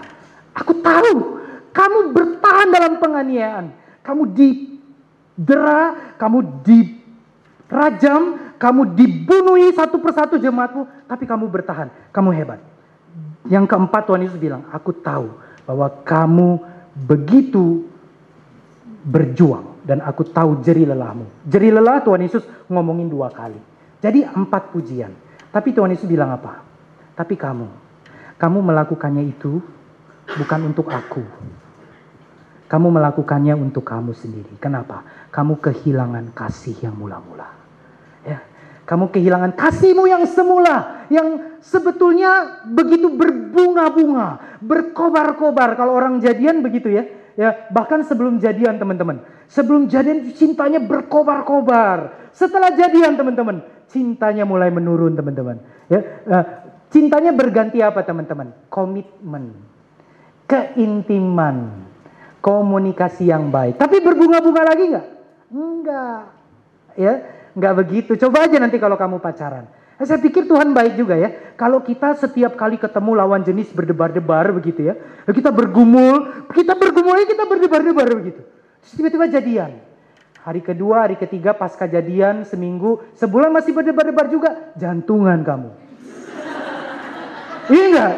aku 0.54 0.72
tahu 0.84 1.40
kamu 1.72 1.98
bertahan 2.12 2.68
dalam 2.68 2.92
penganiayaan. 3.00 3.66
Kamu 4.04 4.22
didera, 4.32 6.14
kamu 6.20 6.38
dirajam, 6.64 8.22
kamu 8.58 8.82
dibunuhi 8.96 9.72
satu 9.72 10.02
persatu 10.02 10.36
jemaatmu, 10.36 11.08
tapi 11.08 11.24
kamu 11.24 11.46
bertahan. 11.48 11.88
Kamu 12.10 12.30
hebat. 12.34 12.60
Yang 13.46 13.70
keempat 13.70 14.02
Tuhan 14.10 14.26
Yesus 14.26 14.40
bilang, 14.40 14.66
aku 14.74 14.90
tahu 14.98 15.30
bahwa 15.62 15.86
kamu 16.02 16.48
begitu 17.06 17.86
berjuang 19.06 19.78
dan 19.86 20.02
aku 20.02 20.26
tahu 20.26 20.58
jeri 20.64 20.82
lelahmu. 20.82 21.46
Jeri 21.46 21.70
lelah 21.70 22.02
Tuhan 22.02 22.24
Yesus 22.26 22.42
ngomongin 22.66 23.06
dua 23.06 23.30
kali. 23.30 23.60
Jadi 24.02 24.26
empat 24.26 24.74
pujian. 24.74 25.14
Tapi 25.48 25.72
Tuhan 25.72 25.94
Yesus 25.94 26.06
bilang 26.06 26.34
apa? 26.34 26.60
Tapi 27.14 27.34
kamu, 27.34 27.66
kamu 28.38 28.58
melakukannya 28.62 29.26
itu 29.26 29.58
bukan 30.38 30.60
untuk 30.70 30.86
aku. 30.92 31.24
Kamu 32.68 32.88
melakukannya 32.92 33.56
untuk 33.56 33.82
kamu 33.82 34.12
sendiri. 34.12 34.60
Kenapa? 34.60 35.02
Kamu 35.32 35.56
kehilangan 35.56 36.36
kasih 36.36 36.76
yang 36.84 36.94
mula-mula. 37.00 37.57
Kamu 38.88 39.12
kehilangan 39.12 39.52
kasihmu 39.52 40.08
yang 40.08 40.24
semula, 40.24 41.04
yang 41.12 41.60
sebetulnya 41.60 42.64
begitu 42.64 43.12
berbunga-bunga, 43.12 44.58
berkobar-kobar. 44.64 45.76
Kalau 45.76 45.92
orang 45.92 46.24
jadian 46.24 46.64
begitu 46.64 46.96
ya. 46.96 47.04
Ya, 47.38 47.68
bahkan 47.70 48.00
sebelum 48.02 48.40
jadian 48.40 48.80
teman-teman. 48.80 49.22
Sebelum 49.46 49.92
jadian 49.92 50.32
cintanya 50.32 50.80
berkobar-kobar. 50.80 52.32
Setelah 52.32 52.72
jadian 52.74 53.14
teman-teman, 53.14 53.62
cintanya 53.92 54.48
mulai 54.48 54.72
menurun 54.72 55.14
teman-teman. 55.14 55.60
Ya, 55.92 56.24
uh, 56.24 56.44
cintanya 56.88 57.30
berganti 57.36 57.84
apa 57.84 58.02
teman-teman? 58.02 58.56
Komitmen, 58.72 59.52
keintiman, 60.48 61.86
komunikasi 62.40 63.28
yang 63.28 63.52
baik. 63.52 63.76
Tapi 63.76 64.00
berbunga-bunga 64.00 64.62
lagi 64.64 64.84
nggak? 64.96 65.06
Enggak. 65.52 66.22
Ya, 66.98 67.37
nggak 67.58 67.74
begitu. 67.74 68.14
Coba 68.14 68.46
aja 68.46 68.56
nanti 68.62 68.78
kalau 68.78 68.94
kamu 68.94 69.18
pacaran. 69.18 69.66
Nah, 69.98 70.06
saya 70.06 70.22
pikir 70.22 70.46
Tuhan 70.46 70.70
baik 70.70 70.94
juga 70.94 71.18
ya. 71.18 71.58
Kalau 71.58 71.82
kita 71.82 72.14
setiap 72.14 72.54
kali 72.54 72.78
ketemu 72.78 73.18
lawan 73.18 73.42
jenis 73.42 73.74
berdebar-debar 73.74 74.54
begitu 74.54 74.86
ya. 74.86 74.94
Kita 75.26 75.50
bergumul, 75.50 76.46
kita 76.54 76.78
bergumul, 76.78 77.18
kita 77.26 77.44
berdebar-debar 77.50 78.06
begitu. 78.14 78.46
tiba-tiba 78.94 79.26
jadian. 79.26 79.82
Hari 80.46 80.62
kedua, 80.62 81.04
hari 81.04 81.18
ketiga 81.18 81.50
pasca 81.52 81.90
jadian, 81.90 82.46
seminggu, 82.46 83.02
sebulan 83.18 83.50
masih 83.50 83.74
berdebar-debar 83.74 84.30
juga. 84.30 84.50
Jantungan 84.78 85.42
kamu. 85.42 85.70
iya 87.74 87.84
enggak? 87.90 88.14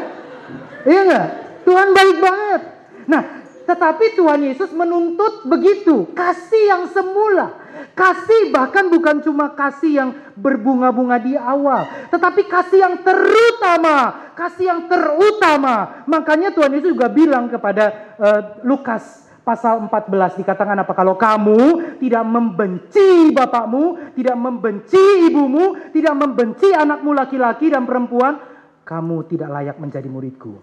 Iya 0.85 1.01
enggak? 1.09 1.29
Tuhan 1.65 1.89
baik 1.97 2.17
banget. 2.21 2.63
Nah, 3.09 3.23
tetapi 3.65 4.05
Tuhan 4.21 4.41
Yesus 4.47 4.71
menuntut 4.77 5.49
begitu. 5.49 6.13
Kasih 6.13 6.63
yang 6.69 6.85
semula. 6.93 7.60
Kasih 7.93 8.55
bahkan 8.55 8.89
bukan 8.89 9.21
cuma 9.21 9.53
kasih 9.53 9.93
yang 10.01 10.11
berbunga-bunga 10.39 11.21
di 11.21 11.37
awal, 11.37 11.85
tetapi 12.09 12.49
kasih 12.49 12.81
yang 12.81 12.97
terutama, 13.05 14.31
kasih 14.33 14.73
yang 14.73 14.81
terutama. 14.89 16.07
Makanya 16.09 16.55
Tuhan 16.57 16.73
Yesus 16.73 16.97
juga 16.97 17.13
bilang 17.13 17.53
kepada 17.53 18.17
uh, 18.17 18.41
Lukas 18.65 19.29
pasal 19.45 19.85
14 19.85 20.41
dikatakan 20.41 20.81
apa? 20.81 20.93
Kalau 20.95 21.19
kamu 21.19 21.99
tidak 21.99 22.25
membenci 22.25 23.35
bapakmu, 23.35 24.15
tidak 24.15 24.37
membenci 24.39 25.05
ibumu, 25.29 25.91
tidak 25.91 26.15
membenci 26.17 26.71
anakmu 26.71 27.11
laki-laki 27.13 27.69
dan 27.69 27.85
perempuan, 27.85 28.39
kamu 28.87 29.27
tidak 29.29 29.49
layak 29.51 29.77
menjadi 29.77 30.09
muridku. 30.09 30.63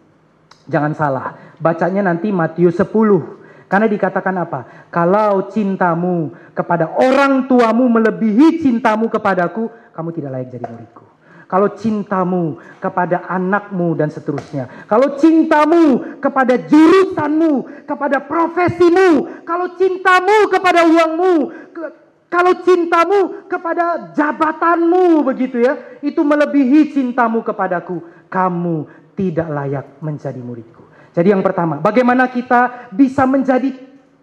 Jangan 0.67 0.91
salah, 0.95 1.55
bacanya 1.63 2.11
nanti 2.11 2.27
Matius 2.27 2.75
10 2.75 3.36
karena 3.67 3.87
dikatakan 3.91 4.35
apa? 4.39 4.87
Kalau 4.87 5.51
cintamu 5.51 6.31
kepada 6.55 6.87
orang 6.95 7.51
tuamu 7.51 7.91
melebihi 7.91 8.63
cintamu 8.63 9.11
kepadaku, 9.11 9.67
kamu 9.91 10.09
tidak 10.15 10.31
layak 10.31 10.49
jadi 10.55 10.65
muridku. 10.71 11.03
Kalau 11.47 11.71
cintamu 11.79 12.59
kepada 12.83 13.23
anakmu 13.27 13.95
dan 13.95 14.11
seterusnya. 14.11 14.67
Kalau 14.83 15.15
cintamu 15.15 16.19
kepada 16.19 16.59
jurusanmu, 16.59 17.87
kepada 17.87 18.19
profesimu. 18.19 19.43
Kalau 19.47 19.75
cintamu 19.79 20.51
kepada 20.51 20.83
uangmu. 20.83 21.35
Kalau 22.27 22.53
cintamu 22.59 23.47
kepada 23.47 24.11
jabatanmu 24.11 25.23
begitu 25.23 25.63
ya, 25.63 25.79
itu 26.03 26.19
melebihi 26.19 26.91
cintamu 26.91 27.39
kepadaku, 27.39 28.03
kamu 28.27 28.83
tidak 29.15 29.47
layak 29.47 29.87
menjadi 30.03 30.43
muridku. 30.43 30.76
Jadi 31.17 31.33
yang 31.33 31.41
pertama, 31.41 31.81
bagaimana 31.81 32.29
kita 32.29 32.93
bisa 32.93 33.25
menjadi 33.25 33.73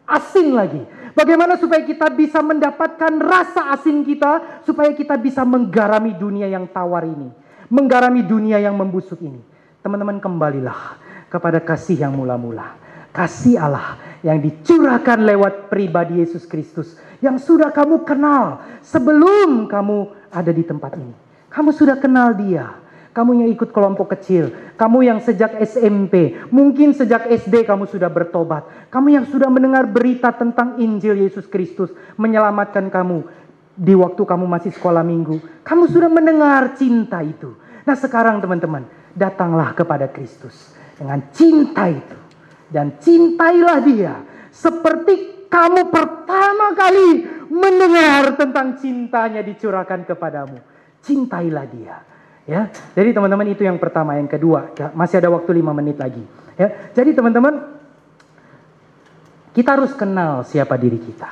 asing 0.07 0.55
lagi? 0.55 0.79
Bagaimana 1.11 1.59
supaya 1.59 1.83
kita 1.83 2.07
bisa 2.15 2.39
mendapatkan 2.39 3.19
rasa 3.19 3.75
asing 3.75 4.07
kita, 4.07 4.63
supaya 4.63 4.95
kita 4.95 5.19
bisa 5.19 5.43
menggarami 5.43 6.15
dunia 6.15 6.47
yang 6.47 6.71
tawar 6.71 7.03
ini, 7.03 7.35
menggarami 7.67 8.23
dunia 8.23 8.63
yang 8.63 8.79
membusuk 8.79 9.19
ini. 9.27 9.43
Teman-teman 9.83 10.23
kembalilah 10.23 10.95
kepada 11.27 11.59
kasih 11.59 12.07
yang 12.07 12.15
mula-mula. 12.15 12.79
Kasih 13.11 13.59
Allah 13.59 13.99
yang 14.27 14.43
dicurahkan 14.43 15.23
lewat 15.23 15.71
pribadi 15.71 16.19
Yesus 16.19 16.47
Kristus 16.47 16.99
yang 17.23 17.39
sudah 17.39 17.71
kamu 17.71 18.03
kenal 18.03 18.63
sebelum 18.83 19.71
kamu 19.71 20.31
ada 20.35 20.51
di 20.51 20.67
tempat 20.67 20.99
ini. 20.99 21.15
Kamu 21.47 21.71
sudah 21.71 21.95
kenal 21.99 22.35
dia. 22.35 22.84
Kamu 23.15 23.31
yang 23.39 23.49
ikut 23.55 23.71
kelompok 23.71 24.19
kecil, 24.19 24.75
kamu 24.75 25.07
yang 25.07 25.19
sejak 25.23 25.55
SMP, 25.63 26.35
mungkin 26.51 26.91
sejak 26.91 27.31
SD 27.31 27.63
kamu 27.63 27.87
sudah 27.87 28.11
bertobat. 28.11 28.91
Kamu 28.91 29.07
yang 29.15 29.25
sudah 29.31 29.47
mendengar 29.47 29.87
berita 29.87 30.35
tentang 30.35 30.83
Injil 30.83 31.23
Yesus 31.23 31.47
Kristus 31.47 31.95
menyelamatkan 32.19 32.91
kamu 32.91 33.23
di 33.79 33.95
waktu 33.95 34.19
kamu 34.19 34.51
masih 34.51 34.75
sekolah 34.75 35.07
minggu. 35.07 35.63
Kamu 35.63 35.87
sudah 35.87 36.11
mendengar 36.11 36.75
cinta 36.75 37.23
itu. 37.23 37.55
Nah 37.87 37.95
sekarang 37.95 38.43
teman-teman, 38.43 38.83
datanglah 39.15 39.71
kepada 39.79 40.11
Kristus 40.11 40.75
dengan 40.99 41.23
cinta 41.31 41.87
itu 41.87 42.19
dan 42.75 42.99
cintailah 42.99 43.79
dia 43.87 44.15
seperti 44.51 45.47
kamu 45.47 45.87
pertama 45.87 46.75
kali 46.75 47.31
mendengar 47.47 48.35
tentang 48.35 48.75
cintanya 48.75 49.39
dicurahkan 49.47 50.03
kepadamu. 50.03 50.59
Cintailah 50.99 51.67
dia. 51.71 52.14
Ya, 52.45 52.69
jadi 52.93 53.17
teman-teman 53.17 53.49
itu 53.49 53.65
yang 53.65 53.81
pertama, 53.81 54.21
yang 54.21 54.29
kedua, 54.29 54.69
ya, 54.77 54.93
masih 54.93 55.17
ada 55.17 55.33
waktu 55.33 55.57
lima 55.57 55.73
menit 55.73 55.97
lagi. 55.97 56.21
Ya, 56.61 56.93
jadi 56.93 57.17
teman-teman, 57.17 57.73
kita 59.57 59.81
harus 59.81 59.97
kenal 59.97 60.45
siapa 60.45 60.77
diri 60.77 61.01
kita. 61.01 61.31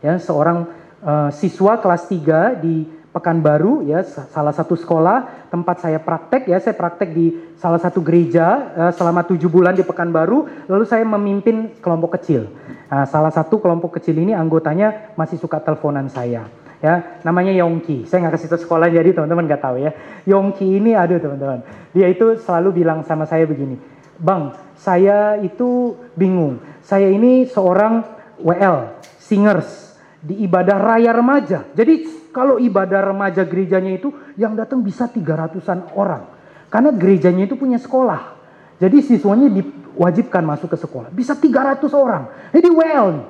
Ya, 0.00 0.16
seorang 0.16 0.64
uh, 1.04 1.28
siswa 1.28 1.76
kelas 1.76 2.08
3 2.08 2.56
di 2.56 3.00
Pekanbaru 3.10 3.90
ya 3.90 4.06
salah 4.06 4.54
satu 4.54 4.78
sekolah 4.78 5.50
tempat 5.50 5.82
saya 5.82 5.98
praktek 5.98 6.46
ya 6.46 6.62
saya 6.62 6.78
praktek 6.78 7.10
di 7.10 7.34
salah 7.58 7.82
satu 7.82 7.98
gereja 7.98 8.70
uh, 8.70 8.92
selama 8.94 9.26
tujuh 9.26 9.50
bulan 9.50 9.74
di 9.74 9.82
Pekanbaru 9.82 10.70
lalu 10.70 10.86
saya 10.86 11.02
memimpin 11.02 11.74
kelompok 11.82 12.14
kecil 12.22 12.46
nah, 12.86 13.02
salah 13.10 13.34
satu 13.34 13.58
kelompok 13.58 13.98
kecil 13.98 14.14
ini 14.14 14.30
anggotanya 14.30 15.10
masih 15.18 15.42
suka 15.42 15.58
teleponan 15.58 16.06
saya 16.06 16.46
ya 16.80 17.20
namanya 17.24 17.52
Yongki 17.52 18.08
saya 18.08 18.26
nggak 18.26 18.40
kasih 18.40 18.48
tahu 18.56 18.60
sekolah 18.64 18.88
jadi 18.88 19.12
teman-teman 19.12 19.44
nggak 19.46 19.62
tahu 19.62 19.76
ya 19.80 19.92
Yongki 20.24 20.66
ini 20.80 20.96
aduh 20.96 21.20
teman-teman 21.20 21.60
dia 21.92 22.08
itu 22.08 22.40
selalu 22.40 22.84
bilang 22.84 23.04
sama 23.04 23.28
saya 23.28 23.44
begini 23.44 23.76
bang 24.20 24.56
saya 24.76 25.36
itu 25.40 25.96
bingung 26.16 26.60
saya 26.80 27.08
ini 27.08 27.44
seorang 27.48 28.04
WL 28.40 29.04
singers 29.20 29.96
di 30.20 30.44
ibadah 30.44 30.76
raya 30.80 31.12
remaja 31.12 31.68
jadi 31.76 32.20
kalau 32.30 32.62
ibadah 32.62 33.10
remaja 33.10 33.42
gerejanya 33.42 33.98
itu 33.98 34.14
yang 34.38 34.54
datang 34.54 34.86
bisa 34.86 35.10
300-an 35.10 35.94
orang. 35.98 36.30
Karena 36.70 36.94
gerejanya 36.94 37.50
itu 37.50 37.58
punya 37.58 37.76
sekolah. 37.82 38.38
Jadi 38.78 39.02
siswanya 39.02 39.50
diwajibkan 39.50 40.42
masuk 40.46 40.70
ke 40.70 40.78
sekolah. 40.78 41.10
Bisa 41.10 41.34
300 41.34 41.90
orang. 41.90 42.30
Jadi 42.54 42.68
well 42.70 43.06
nih. 43.18 43.26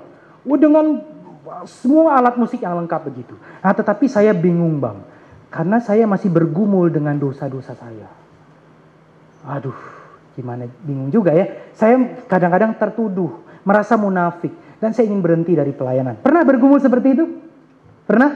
Dengan 0.61 0.87
semua 1.67 2.21
alat 2.21 2.37
musik 2.37 2.61
yang 2.61 2.77
lengkap 2.77 3.01
begitu. 3.09 3.35
Nah 3.65 3.73
tetapi 3.73 4.07
saya 4.07 4.37
bingung 4.37 4.81
bang. 4.81 4.99
Karena 5.51 5.83
saya 5.83 6.07
masih 6.07 6.31
bergumul 6.31 6.93
dengan 6.95 7.19
dosa-dosa 7.19 7.75
saya. 7.75 8.07
Aduh 9.47 9.77
gimana 10.37 10.69
bingung 10.85 11.11
juga 11.11 11.35
ya. 11.35 11.73
Saya 11.75 12.21
kadang-kadang 12.29 12.77
tertuduh. 12.77 13.43
Merasa 13.67 13.99
munafik. 13.99 14.53
Dan 14.81 14.97
saya 14.97 15.13
ingin 15.13 15.21
berhenti 15.21 15.53
dari 15.53 15.77
pelayanan. 15.77 16.17
Pernah 16.25 16.41
bergumul 16.41 16.81
seperti 16.81 17.13
itu? 17.13 17.25
Pernah? 18.09 18.31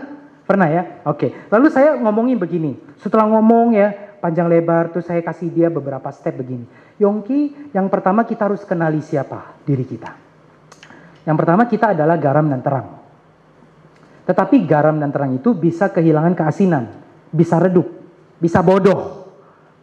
Pernah 0.45 0.69
ya? 0.69 0.83
Oke. 1.09 1.33
Lalu 1.49 1.73
saya 1.73 1.97
ngomongin 1.97 2.37
begini. 2.37 2.77
Setelah 3.01 3.25
ngomong 3.33 3.73
ya 3.73 4.19
panjang 4.21 4.49
lebar 4.49 4.93
tuh 4.93 5.05
saya 5.05 5.21
kasih 5.21 5.53
dia 5.53 5.69
beberapa 5.69 6.09
step 6.13 6.41
begini. 6.41 6.65
Yongki, 6.97 7.73
yang 7.77 7.93
pertama 7.93 8.25
kita 8.25 8.49
harus 8.49 8.65
kenali 8.65 9.05
siapa 9.05 9.57
diri 9.65 9.85
kita. 9.85 10.24
Yang 11.25 11.37
pertama 11.41 11.64
kita 11.64 11.97
adalah 11.97 12.16
garam 12.20 12.47
dan 12.49 12.61
terang. 12.61 12.89
Tetapi 14.25 14.57
garam 14.64 14.97
dan 14.97 15.12
terang 15.12 15.37
itu 15.37 15.53
bisa 15.53 15.93
kehilangan 15.93 16.33
keasinan, 16.33 16.85
bisa 17.29 17.61
redup, 17.61 17.89
bisa 18.41 18.64
bodoh. 18.64 19.29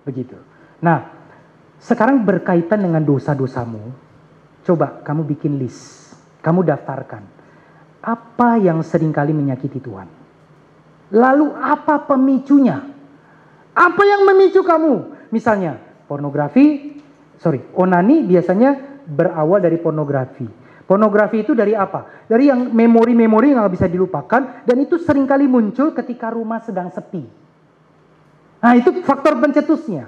Begitu. 0.01 0.33
Nah, 0.81 1.13
sekarang 1.77 2.25
berkaitan 2.25 2.81
dengan 2.81 3.01
dosa-dosamu, 3.05 3.93
coba 4.65 5.01
kamu 5.05 5.25
bikin 5.33 5.61
list, 5.61 6.13
kamu 6.41 6.65
daftarkan. 6.65 7.25
Apa 8.01 8.57
yang 8.57 8.81
sering 8.81 9.13
kali 9.13 9.29
menyakiti 9.29 9.77
Tuhan? 9.77 10.09
Lalu 11.13 11.53
apa 11.53 12.01
pemicunya? 12.05 12.81
Apa 13.77 14.03
yang 14.03 14.25
memicu 14.25 14.65
kamu? 14.65 14.93
Misalnya 15.29 15.77
pornografi, 16.09 16.97
sorry, 17.37 17.61
onani 17.77 18.25
biasanya 18.25 19.03
berawal 19.05 19.61
dari 19.61 19.77
pornografi. 19.77 20.60
Pornografi 20.85 21.45
itu 21.45 21.53
dari 21.53 21.77
apa? 21.77 22.25
Dari 22.27 22.49
yang 22.49 22.73
memori-memori 22.73 23.53
yang 23.53 23.63
bisa 23.71 23.85
dilupakan 23.85 24.65
dan 24.65 24.77
itu 24.81 24.97
sering 24.99 25.29
kali 25.29 25.45
muncul 25.45 25.93
ketika 25.95 26.33
rumah 26.33 26.59
sedang 26.63 26.89
sepi. 26.89 27.23
Nah 28.61 28.73
itu 28.77 29.01
faktor 29.01 29.41
pencetusnya. 29.41 30.05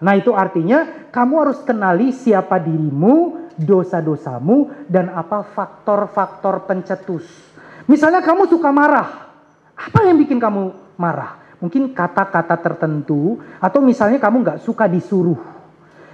Nah 0.00 0.14
itu 0.16 0.32
artinya 0.32 1.10
kamu 1.12 1.34
harus 1.44 1.58
kenali 1.60 2.14
siapa 2.14 2.56
dirimu, 2.56 3.48
dosa-dosamu, 3.60 4.88
dan 4.88 5.12
apa 5.12 5.44
faktor-faktor 5.44 6.64
pencetus. 6.64 7.28
Misalnya 7.84 8.24
kamu 8.24 8.48
suka 8.48 8.70
marah, 8.72 9.28
apa 9.76 10.00
yang 10.08 10.16
bikin 10.16 10.40
kamu 10.40 10.72
marah? 10.96 11.36
Mungkin 11.60 11.92
kata-kata 11.92 12.56
tertentu 12.56 13.36
atau 13.60 13.80
misalnya 13.84 14.16
kamu 14.16 14.36
nggak 14.40 14.60
suka 14.64 14.88
disuruh. 14.88 15.59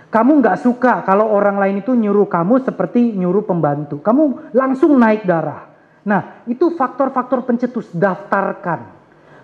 Kamu 0.06 0.38
nggak 0.38 0.62
suka 0.62 1.02
kalau 1.02 1.28
orang 1.34 1.58
lain 1.58 1.82
itu 1.82 1.92
nyuruh 1.92 2.30
kamu 2.30 2.62
seperti 2.62 3.12
nyuruh 3.18 3.42
pembantu. 3.42 3.98
Kamu 3.98 4.54
langsung 4.54 4.94
naik 4.94 5.26
darah. 5.26 5.66
Nah, 6.06 6.46
itu 6.46 6.70
faktor-faktor 6.78 7.42
pencetus 7.42 7.90
daftarkan. 7.90 8.94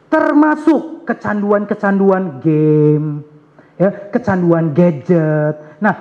Termasuk 0.07 1.03
kecanduan-kecanduan 1.03 2.39
game, 2.39 3.27
ya, 3.75 3.91
kecanduan 4.15 4.71
gadget. 4.71 5.59
Nah, 5.83 5.95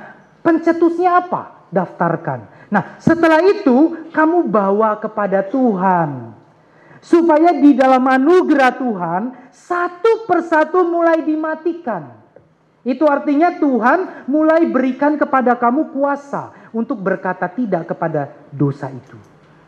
pencetusnya 0.46 1.26
apa? 1.26 1.66
Daftarkan. 1.74 2.70
Nah, 2.70 3.02
setelah 3.02 3.42
itu 3.42 4.08
kamu 4.14 4.46
bawa 4.46 5.02
kepada 5.02 5.42
Tuhan. 5.48 6.38
Supaya 7.02 7.58
di 7.58 7.74
dalam 7.74 8.06
anugerah 8.06 8.78
Tuhan 8.78 9.22
satu 9.50 10.30
persatu 10.30 10.86
mulai 10.86 11.26
dimatikan. 11.26 12.21
Itu 12.82 13.06
artinya 13.06 13.54
Tuhan 13.62 14.26
mulai 14.26 14.66
berikan 14.66 15.14
kepada 15.20 15.54
kamu 15.54 15.94
kuasa 15.94 16.72
untuk 16.74 16.98
berkata 16.98 17.46
tidak 17.46 17.94
kepada 17.94 18.34
dosa 18.50 18.90
itu. 18.90 19.18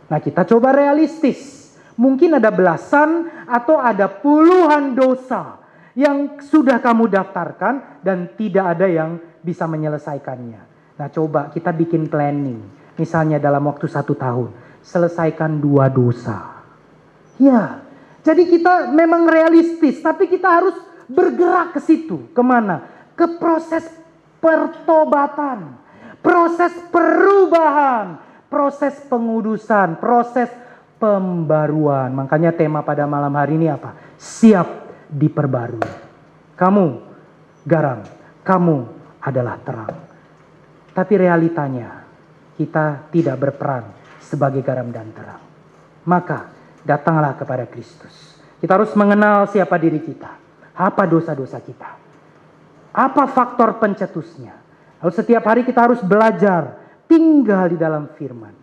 Nah 0.10 0.18
kita 0.18 0.46
coba 0.50 0.74
realistis. 0.74 1.62
Mungkin 1.94 2.42
ada 2.42 2.50
belasan 2.50 3.30
atau 3.46 3.78
ada 3.78 4.10
puluhan 4.10 4.98
dosa 4.98 5.62
yang 5.94 6.42
sudah 6.42 6.82
kamu 6.82 7.06
daftarkan 7.06 8.02
dan 8.02 8.34
tidak 8.34 8.74
ada 8.74 8.90
yang 8.90 9.22
bisa 9.46 9.70
menyelesaikannya. 9.70 10.62
Nah 10.98 11.08
coba 11.14 11.54
kita 11.54 11.70
bikin 11.70 12.10
planning. 12.10 12.66
Misalnya 12.98 13.38
dalam 13.38 13.62
waktu 13.70 13.86
satu 13.86 14.18
tahun. 14.18 14.50
Selesaikan 14.84 15.64
dua 15.64 15.88
dosa 15.88 16.54
Ya, 17.42 17.82
jadi 18.22 18.46
kita 18.46 18.94
memang 18.94 19.26
realistis, 19.26 19.98
tapi 20.06 20.30
kita 20.30 20.46
harus 20.46 20.76
bergerak 21.10 21.74
ke 21.74 21.82
situ. 21.82 22.30
Ke 22.32 22.42
mana? 22.46 22.86
Ke 23.14 23.30
proses 23.38 23.86
pertobatan, 24.42 25.78
proses 26.20 26.74
perubahan, 26.90 28.18
proses 28.52 28.98
pengudusan, 29.08 29.98
proses 30.02 30.50
pembaruan. 30.98 32.12
Makanya 32.16 32.56
tema 32.56 32.86
pada 32.86 33.04
malam 33.10 33.34
hari 33.36 33.56
ini 33.60 33.68
apa? 33.70 33.96
Siap 34.18 34.68
diperbarui. 35.12 35.84
Kamu 36.58 36.86
garam, 37.66 38.04
kamu 38.44 38.78
adalah 39.24 39.56
terang. 39.64 39.96
Tapi 40.94 41.14
realitanya 41.18 42.06
kita 42.54 43.10
tidak 43.10 43.36
berperan 43.42 43.90
sebagai 44.22 44.62
garam 44.62 44.94
dan 44.94 45.10
terang. 45.12 45.42
Maka 46.06 46.54
datanglah 46.86 47.34
kepada 47.34 47.66
Kristus. 47.66 48.38
Kita 48.62 48.78
harus 48.78 48.94
mengenal 48.94 49.50
siapa 49.50 49.76
diri 49.82 50.00
kita. 50.00 50.30
Apa 50.78 51.04
dosa-dosa 51.10 51.60
kita. 51.60 52.03
Apa 52.94 53.26
faktor 53.26 53.82
pencetusnya. 53.82 54.54
Lalu 55.02 55.14
setiap 55.18 55.44
hari 55.44 55.66
kita 55.66 55.90
harus 55.90 56.00
belajar 56.00 56.80
tinggal 57.10 57.68
di 57.68 57.78
dalam 57.78 58.08
firman. 58.16 58.54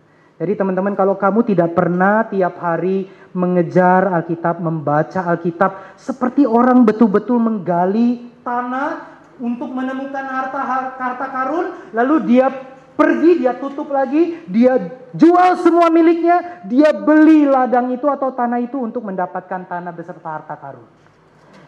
Jadi 0.41 0.57
teman-teman 0.57 0.97
kalau 0.97 1.19
kamu 1.19 1.53
tidak 1.53 1.77
pernah 1.77 2.25
tiap 2.25 2.57
hari 2.57 3.05
mengejar 3.37 4.09
Alkitab, 4.09 4.57
membaca 4.57 5.21
Alkitab 5.29 5.93
seperti 6.01 6.49
orang 6.49 6.81
betul-betul 6.81 7.37
menggali 7.37 8.25
tanah 8.41 9.21
untuk 9.37 9.69
menemukan 9.69 10.25
harta 10.25 10.61
harta 10.97 11.27
karun, 11.29 11.93
lalu 11.93 12.15
dia 12.25 12.49
pergi, 12.97 13.45
dia 13.45 13.53
tutup 13.53 13.93
lagi, 13.93 14.41
dia 14.49 14.81
jual 15.13 15.61
semua 15.61 15.93
miliknya, 15.93 16.65
dia 16.65 16.89
beli 16.89 17.45
ladang 17.45 17.93
itu 17.93 18.09
atau 18.09 18.33
tanah 18.33 18.65
itu 18.65 18.81
untuk 18.81 19.05
mendapatkan 19.05 19.65
tanah 19.69 19.93
beserta 19.93 20.41
harta 20.41 20.57
karun. 20.57 21.00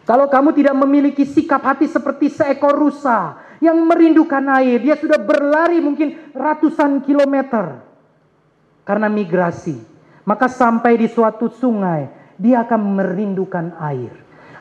Kalau 0.04 0.28
kamu 0.28 0.52
tidak 0.52 0.76
memiliki 0.76 1.24
sikap 1.24 1.64
hati 1.64 1.88
seperti 1.88 2.28
seekor 2.28 2.76
rusa 2.76 3.40
yang 3.64 3.80
merindukan 3.88 4.44
air, 4.60 4.76
dia 4.84 5.00
sudah 5.00 5.16
berlari 5.16 5.80
mungkin 5.80 6.32
ratusan 6.36 7.00
kilometer 7.08 7.80
karena 8.84 9.08
migrasi. 9.08 9.80
Maka 10.28 10.48
sampai 10.48 11.00
di 11.00 11.08
suatu 11.08 11.48
sungai, 11.48 12.08
dia 12.36 12.64
akan 12.64 12.80
merindukan 13.00 13.76
air. 13.80 14.12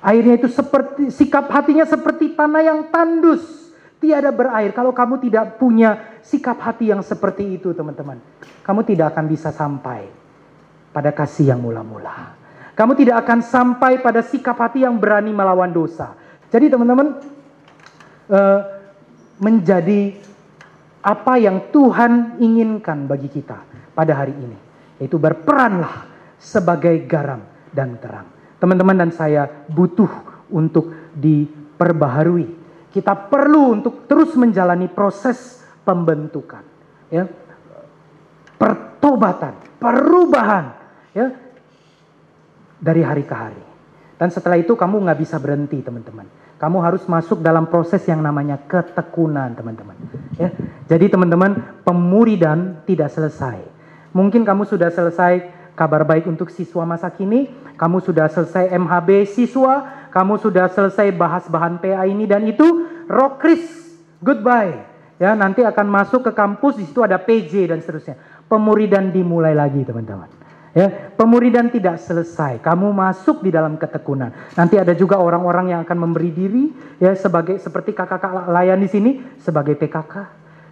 Airnya 0.04 0.36
itu 0.36 0.52
seperti 0.52 1.08
sikap 1.12 1.48
hatinya 1.48 1.88
seperti 1.88 2.36
tanah 2.36 2.64
yang 2.64 2.80
tandus, 2.92 3.72
tiada 4.04 4.32
berair. 4.32 4.76
Kalau 4.76 4.92
kamu 4.92 5.24
tidak 5.24 5.60
punya 5.60 6.20
sikap 6.20 6.60
hati 6.60 6.92
yang 6.92 7.00
seperti 7.00 7.60
itu, 7.60 7.72
teman-teman, 7.72 8.20
kamu 8.64 8.84
tidak 8.84 9.16
akan 9.16 9.26
bisa 9.32 9.56
sampai 9.56 10.08
pada 10.92 11.16
kasih 11.16 11.56
yang 11.56 11.64
mula-mula. 11.64 12.43
Kamu 12.74 12.98
tidak 12.98 13.22
akan 13.26 13.40
sampai 13.46 14.02
pada 14.02 14.26
sikap 14.26 14.58
hati 14.58 14.82
yang 14.82 14.98
berani 14.98 15.30
melawan 15.30 15.70
dosa. 15.70 16.18
Jadi, 16.50 16.74
teman-teman, 16.74 17.22
uh, 18.34 18.60
menjadi 19.38 20.18
apa 21.04 21.36
yang 21.36 21.70
Tuhan 21.70 22.40
inginkan 22.40 23.06
bagi 23.06 23.28
kita 23.30 23.60
pada 23.94 24.14
hari 24.16 24.34
ini, 24.34 24.58
yaitu 24.98 25.20
berperanlah 25.20 26.08
sebagai 26.40 27.06
garam 27.06 27.44
dan 27.70 28.00
terang. 28.00 28.28
Teman-teman 28.58 28.96
dan 29.06 29.12
saya 29.12 29.46
butuh 29.68 30.10
untuk 30.48 31.14
diperbaharui. 31.14 32.64
Kita 32.94 33.18
perlu 33.18 33.74
untuk 33.76 34.06
terus 34.06 34.38
menjalani 34.38 34.88
proses 34.88 35.60
pembentukan, 35.84 36.64
ya, 37.12 37.28
pertobatan, 38.56 39.58
perubahan, 39.82 40.72
ya, 41.12 41.43
dari 42.84 43.00
hari 43.00 43.24
ke 43.24 43.32
hari. 43.32 43.64
Dan 44.20 44.28
setelah 44.28 44.60
itu 44.60 44.76
kamu 44.76 45.08
nggak 45.08 45.20
bisa 45.24 45.40
berhenti, 45.40 45.80
teman-teman. 45.80 46.28
Kamu 46.60 46.84
harus 46.84 47.08
masuk 47.08 47.40
dalam 47.40 47.72
proses 47.72 48.04
yang 48.04 48.20
namanya 48.20 48.60
ketekunan, 48.68 49.56
teman-teman. 49.56 49.96
Ya, 50.36 50.52
jadi 50.92 51.08
teman-teman, 51.08 51.82
pemuridan 51.88 52.84
tidak 52.84 53.12
selesai 53.12 53.74
Mungkin 54.14 54.46
kamu 54.46 54.70
sudah 54.70 54.94
selesai 54.94 55.50
kabar 55.74 56.06
baik 56.06 56.30
untuk 56.30 56.54
siswa 56.54 56.86
masa 56.86 57.10
kini, 57.10 57.50
kamu 57.82 57.98
sudah 57.98 58.30
selesai 58.30 58.70
MHB 58.70 59.26
siswa, 59.26 60.06
kamu 60.14 60.38
sudah 60.38 60.70
selesai 60.70 61.10
bahas 61.18 61.50
bahan 61.50 61.82
PA 61.82 62.06
ini 62.06 62.30
dan 62.30 62.46
itu, 62.46 62.86
rokris, 63.10 63.66
goodbye. 64.22 64.86
Ya, 65.18 65.34
nanti 65.34 65.66
akan 65.66 65.90
masuk 65.90 66.30
ke 66.30 66.32
kampus 66.38 66.78
di 66.78 66.86
situ 66.86 67.02
ada 67.02 67.18
PJ 67.18 67.74
dan 67.74 67.82
seterusnya. 67.82 68.22
Pemuridan 68.46 69.10
dimulai 69.10 69.58
lagi, 69.58 69.82
teman-teman. 69.82 70.30
Ya, 70.74 70.90
pemuridan 70.90 71.70
tidak 71.70 72.02
selesai. 72.02 72.58
Kamu 72.58 72.90
masuk 72.98 73.46
di 73.46 73.54
dalam 73.54 73.78
ketekunan. 73.78 74.34
Nanti 74.58 74.82
ada 74.82 74.98
juga 74.98 75.22
orang-orang 75.22 75.70
yang 75.70 75.80
akan 75.86 75.98
memberi 76.10 76.34
diri 76.34 76.74
ya 76.98 77.14
sebagai 77.14 77.62
seperti 77.62 77.94
kakak-kakak 77.94 78.50
layan 78.50 78.82
di 78.82 78.90
sini 78.90 79.12
sebagai 79.38 79.78
PKK, 79.78 80.14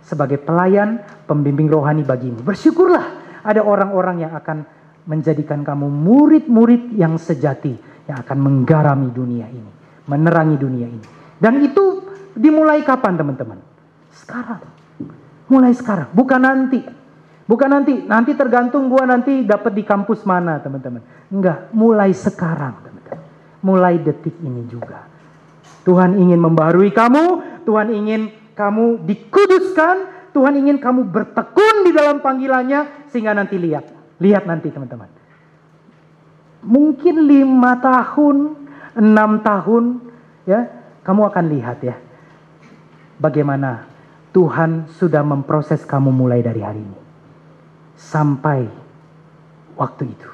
sebagai 0.01 0.41
pelayan, 0.41 1.05
pembimbing 1.29 1.69
rohani 1.69 2.01
bagimu. 2.01 2.41
Bersyukurlah 2.41 3.05
ada 3.45 3.61
orang-orang 3.61 4.25
yang 4.25 4.33
akan 4.33 4.65
menjadikan 5.05 5.61
kamu 5.61 5.85
murid-murid 5.85 6.97
yang 6.97 7.21
sejati 7.21 7.77
yang 8.09 8.17
akan 8.25 8.37
menggarami 8.41 9.13
dunia 9.13 9.45
ini, 9.53 9.71
menerangi 10.09 10.57
dunia 10.57 10.87
ini. 10.89 11.05
Dan 11.37 11.61
itu 11.61 12.09
dimulai 12.33 12.81
kapan 12.81 13.21
teman-teman? 13.21 13.61
Sekarang. 14.09 14.61
Mulai 15.45 15.73
sekarang, 15.77 16.09
bukan 16.09 16.41
nanti. 16.41 17.00
Bukan 17.51 17.67
nanti, 17.67 17.99
nanti 18.07 18.31
tergantung 18.31 18.87
gua 18.87 19.03
nanti 19.03 19.43
dapat 19.43 19.75
di 19.75 19.83
kampus 19.83 20.23
mana, 20.23 20.63
teman-teman. 20.63 21.03
Enggak, 21.27 21.67
mulai 21.75 22.15
sekarang, 22.15 22.79
teman-teman. 22.79 23.27
Mulai 23.59 23.99
detik 23.99 24.39
ini 24.39 24.63
juga. 24.71 25.03
Tuhan 25.83 26.15
ingin 26.15 26.39
membaharui 26.39 26.95
kamu, 26.95 27.25
Tuhan 27.67 27.91
ingin 27.91 28.31
kamu 28.55 29.03
dikuduskan, 29.03 29.95
Tuhan 30.31 30.63
ingin 30.63 30.79
kamu 30.79 31.11
bertekun 31.11 31.83
di 31.83 31.91
dalam 31.91 32.23
panggilannya 32.23 33.11
sehingga 33.11 33.35
nanti 33.35 33.59
lihat. 33.59 33.83
Lihat 34.23 34.47
nanti 34.47 34.71
teman-teman. 34.71 35.11
Mungkin 36.63 37.27
lima 37.27 37.83
tahun, 37.83 38.37
enam 38.95 39.43
tahun, 39.43 39.83
ya, 40.47 40.71
kamu 41.03 41.21
akan 41.27 41.45
lihat 41.51 41.83
ya. 41.83 41.99
Bagaimana 43.19 43.91
Tuhan 44.31 44.87
sudah 44.95 45.19
memproses 45.19 45.83
kamu 45.83 46.15
mulai 46.15 46.39
dari 46.39 46.63
hari 46.63 46.79
ini. 46.79 47.00
Sampai 48.01 48.65
waktu 49.77 50.09
itu. 50.09 50.29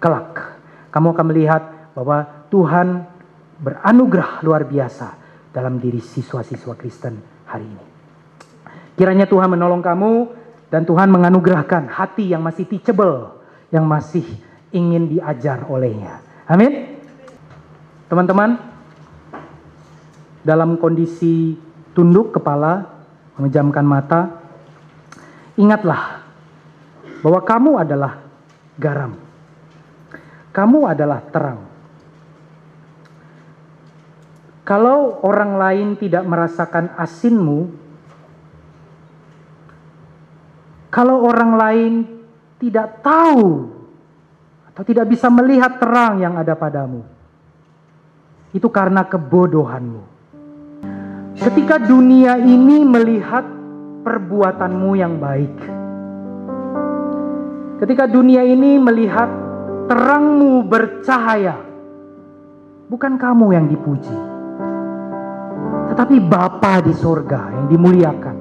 Kelak, 0.00 0.56
kamu 0.88 1.12
akan 1.12 1.26
melihat 1.28 1.62
bahwa 1.92 2.24
Tuhan 2.48 3.04
beranugerah 3.60 4.40
luar 4.40 4.64
biasa 4.64 5.12
dalam 5.52 5.76
diri 5.76 6.00
siswa-siswa 6.00 6.72
Kristen 6.80 7.20
hari 7.44 7.68
ini. 7.68 7.86
Kiranya 8.96 9.28
Tuhan 9.28 9.52
menolong 9.52 9.84
kamu 9.84 10.12
dan 10.72 10.88
Tuhan 10.88 11.12
menganugerahkan 11.12 11.92
hati 11.92 12.32
yang 12.32 12.40
masih 12.40 12.64
teachable, 12.64 13.36
yang 13.68 13.84
masih 13.84 14.24
ingin 14.72 15.10
diajar 15.10 15.68
olehnya. 15.68 16.24
Amin. 16.48 16.96
Teman-teman, 18.08 18.58
dalam 20.42 20.80
kondisi 20.80 21.54
tunduk 21.92 22.34
kepala, 22.34 22.88
memejamkan 23.36 23.86
mata, 23.86 24.20
ingatlah 25.60 26.19
bahwa 27.20 27.40
kamu 27.44 27.70
adalah 27.80 28.12
garam. 28.76 29.16
Kamu 30.50 30.88
adalah 30.88 31.20
terang. 31.30 31.60
Kalau 34.66 35.22
orang 35.22 35.58
lain 35.58 35.88
tidak 35.98 36.26
merasakan 36.26 36.94
asinmu, 36.98 37.80
Kalau 40.90 41.22
orang 41.22 41.54
lain 41.54 41.92
tidak 42.58 42.98
tahu 42.98 43.70
atau 44.66 44.82
tidak 44.82 45.06
bisa 45.06 45.30
melihat 45.30 45.78
terang 45.78 46.18
yang 46.18 46.34
ada 46.34 46.58
padamu, 46.58 47.06
itu 48.50 48.66
karena 48.66 49.06
kebodohanmu. 49.06 50.02
Ketika 51.38 51.78
dunia 51.78 52.42
ini 52.42 52.82
melihat 52.82 53.46
perbuatanmu 54.02 54.90
yang 54.98 55.14
baik, 55.22 55.54
ketika 57.80 58.04
dunia 58.04 58.44
ini 58.44 58.76
melihat 58.76 59.32
terangmu 59.88 60.68
bercahaya, 60.68 61.56
bukan 62.92 63.16
kamu 63.16 63.56
yang 63.56 63.66
dipuji, 63.72 64.16
tetapi 65.88 66.20
Bapa 66.20 66.84
di 66.84 66.92
sorga 66.92 67.48
yang 67.56 67.66
dimuliakan. 67.72 68.36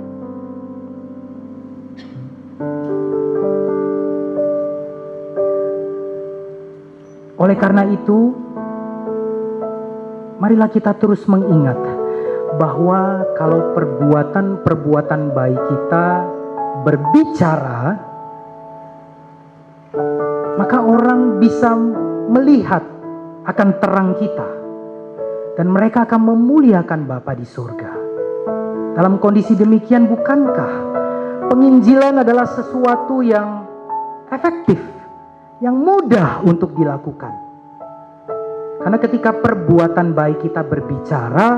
Oleh 7.40 7.56
karena 7.56 7.88
itu, 7.88 8.36
marilah 10.44 10.68
kita 10.68 10.92
terus 11.00 11.24
mengingat 11.32 11.80
bahwa 12.60 13.24
kalau 13.40 13.72
perbuatan-perbuatan 13.72 15.32
baik 15.32 15.62
kita 15.72 16.08
berbicara, 16.84 18.09
maka 20.60 20.84
orang 20.84 21.40
bisa 21.40 21.72
melihat 22.28 22.84
akan 23.48 23.70
terang 23.80 24.20
kita 24.20 24.50
dan 25.56 25.72
mereka 25.72 26.04
akan 26.04 26.36
memuliakan 26.36 27.08
Bapa 27.08 27.32
di 27.32 27.48
surga. 27.48 27.92
Dalam 29.00 29.24
kondisi 29.24 29.56
demikian 29.56 30.12
bukankah 30.12 30.72
penginjilan 31.48 32.28
adalah 32.28 32.44
sesuatu 32.44 33.24
yang 33.24 33.64
efektif 34.28 34.84
yang 35.64 35.80
mudah 35.80 36.44
untuk 36.44 36.76
dilakukan. 36.76 37.32
Karena 38.84 39.00
ketika 39.00 39.32
perbuatan 39.40 40.12
baik 40.12 40.44
kita 40.44 40.68
berbicara, 40.68 41.50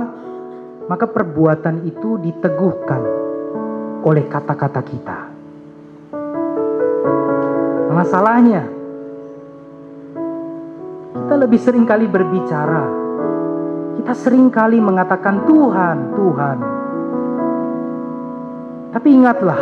maka 0.86 1.06
perbuatan 1.10 1.90
itu 1.90 2.22
diteguhkan 2.22 3.02
oleh 4.06 4.26
kata-kata 4.30 4.82
kita. 4.86 5.18
Masalahnya, 7.94 8.81
lebih 11.42 11.58
sering 11.58 11.90
kali 11.90 12.06
berbicara. 12.06 12.86
Kita 13.98 14.14
sering 14.14 14.54
kali 14.54 14.78
mengatakan 14.78 15.50
Tuhan, 15.50 15.98
Tuhan. 16.14 16.58
Tapi 18.94 19.10
ingatlah 19.10 19.60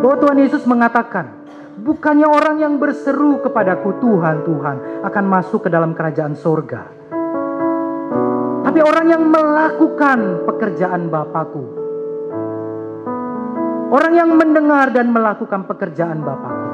bahwa 0.00 0.16
Tuhan 0.16 0.38
Yesus 0.40 0.64
mengatakan, 0.64 1.44
bukannya 1.84 2.24
orang 2.24 2.56
yang 2.64 2.74
berseru 2.80 3.44
kepadaku 3.44 4.00
Tuhan, 4.00 4.48
Tuhan 4.48 4.76
akan 5.04 5.24
masuk 5.28 5.68
ke 5.68 5.68
dalam 5.68 5.92
kerajaan 5.92 6.32
sorga. 6.40 6.88
Tapi 8.64 8.80
orang 8.80 9.06
yang 9.12 9.24
melakukan 9.28 10.48
pekerjaan 10.48 11.12
Bapakku. 11.12 11.64
Orang 13.90 14.12
yang 14.16 14.30
mendengar 14.40 14.88
dan 14.94 15.12
melakukan 15.12 15.68
pekerjaan 15.68 16.24
Bapakku. 16.24 16.68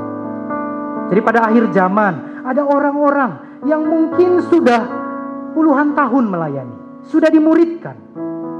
Jadi 1.10 1.20
pada 1.22 1.50
akhir 1.50 1.70
zaman 1.74 2.44
ada 2.46 2.62
orang-orang 2.66 3.55
yang 3.66 3.82
mungkin 3.82 4.40
sudah 4.46 4.82
puluhan 5.52 5.92
tahun 5.98 6.24
melayani. 6.30 6.76
Sudah 7.10 7.28
dimuridkan. 7.28 7.98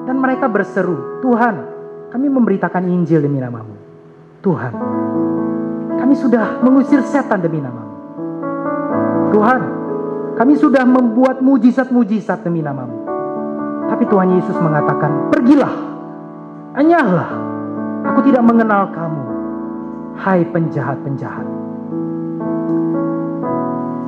Dan 0.06 0.22
mereka 0.22 0.46
berseru, 0.46 1.18
Tuhan 1.22 1.54
kami 2.14 2.26
memberitakan 2.30 2.86
Injil 2.86 3.22
demi 3.22 3.42
namamu. 3.42 3.74
Tuhan, 4.38 4.72
kami 5.98 6.14
sudah 6.14 6.62
mengusir 6.62 7.02
setan 7.02 7.42
demi 7.42 7.58
namamu. 7.58 7.94
Tuhan, 9.34 9.60
kami 10.38 10.54
sudah 10.54 10.86
membuat 10.86 11.42
mujizat-mujizat 11.42 12.46
demi 12.46 12.62
namamu. 12.62 13.02
Tapi 13.90 14.06
Tuhan 14.06 14.38
Yesus 14.38 14.54
mengatakan, 14.62 15.34
pergilah, 15.34 15.74
anyahlah, 16.78 17.30
aku 18.06 18.30
tidak 18.30 18.46
mengenal 18.46 18.94
kamu, 18.94 19.24
hai 20.22 20.46
penjahat-penjahat. 20.46 21.55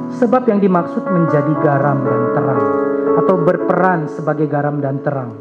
Sebab 0.08 0.48
yang 0.48 0.64
dimaksud 0.64 1.04
menjadi 1.04 1.52
garam 1.60 2.00
dan 2.00 2.22
terang 2.32 2.64
atau 3.20 3.34
berperan 3.44 4.08
sebagai 4.08 4.48
garam 4.48 4.80
dan 4.80 5.04
terang 5.04 5.36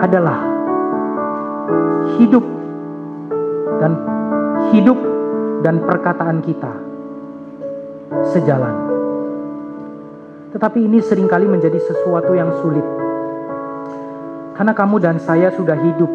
adalah 0.00 0.38
hidup 2.16 2.46
dan 3.78 3.92
hidup 4.72 4.98
dan 5.60 5.84
perkataan 5.84 6.40
kita 6.40 6.72
sejalan. 8.32 8.74
Tetapi 10.56 10.78
ini 10.88 11.04
sering 11.04 11.28
kali 11.28 11.44
menjadi 11.44 11.76
sesuatu 11.76 12.32
yang 12.32 12.48
sulit. 12.64 12.86
Karena 14.56 14.72
kamu 14.74 14.96
dan 14.98 15.16
saya 15.22 15.54
sudah 15.54 15.76
hidup 15.76 16.10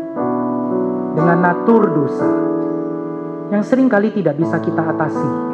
dengan 1.14 1.38
natur 1.40 1.88
dosa 1.94 2.28
yang 3.54 3.62
sering 3.62 3.86
kali 3.86 4.10
tidak 4.10 4.36
bisa 4.36 4.58
kita 4.58 4.82
atasi. 4.82 5.53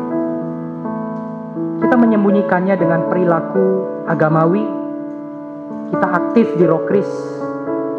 Kita 1.80 1.96
menyembunyikannya 1.96 2.76
dengan 2.76 3.08
perilaku 3.08 3.88
agamawi, 4.06 4.66
kita 5.90 6.08
aktif 6.12 6.54
di 6.60 6.66
rokris, 6.68 7.10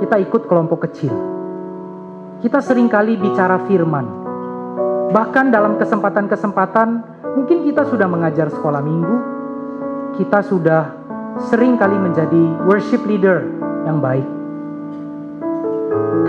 kita 0.05 0.21
ikut 0.21 0.47
kelompok 0.47 0.89
kecil. 0.89 1.13
Kita 2.41 2.61
sering 2.65 2.89
kali 2.89 3.21
bicara 3.21 3.61
firman. 3.69 4.07
Bahkan 5.11 5.53
dalam 5.53 5.77
kesempatan-kesempatan 5.77 6.89
mungkin 7.37 7.67
kita 7.67 7.85
sudah 7.89 8.09
mengajar 8.09 8.49
sekolah 8.49 8.81
minggu, 8.81 9.17
kita 10.17 10.41
sudah 10.45 10.97
sering 11.51 11.77
kali 11.77 11.97
menjadi 11.97 12.43
worship 12.65 13.05
leader 13.05 13.45
yang 13.85 14.01
baik. 14.01 14.29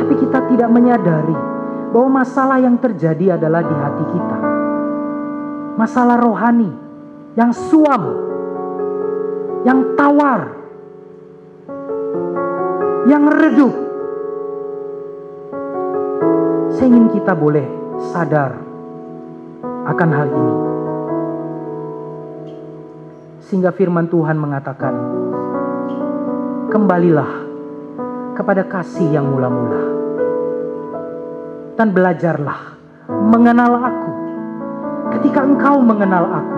Tapi 0.01 0.13
kita 0.17 0.39
tidak 0.51 0.69
menyadari 0.71 1.37
bahwa 1.91 2.23
masalah 2.23 2.57
yang 2.63 2.79
terjadi 2.79 3.35
adalah 3.35 3.61
di 3.63 3.75
hati 3.75 4.05
kita. 4.07 4.37
Masalah 5.75 6.19
rohani 6.19 6.90
yang 7.39 7.51
suam, 7.55 8.03
yang 9.63 9.95
tawar, 9.95 10.51
yang 13.07 13.23
redup, 13.31 13.73
saya 16.75 16.87
ingin 16.91 17.07
kita 17.15 17.31
boleh 17.31 17.67
sadar 18.11 18.59
akan 19.87 20.09
hal 20.11 20.27
ini. 20.27 20.55
Sehingga 23.47 23.71
firman 23.75 24.07
Tuhan 24.11 24.35
mengatakan, 24.39 24.95
kembalilah 26.71 27.31
kepada 28.35 28.63
kasih 28.67 29.07
yang 29.11 29.27
mula-mula. 29.27 29.81
Dan 31.75 31.95
belajarlah 31.95 32.77
mengenal 33.11 33.71
aku. 33.79 34.11
Ketika 35.17 35.43
engkau 35.43 35.83
mengenal 35.83 36.25
aku, 36.29 36.50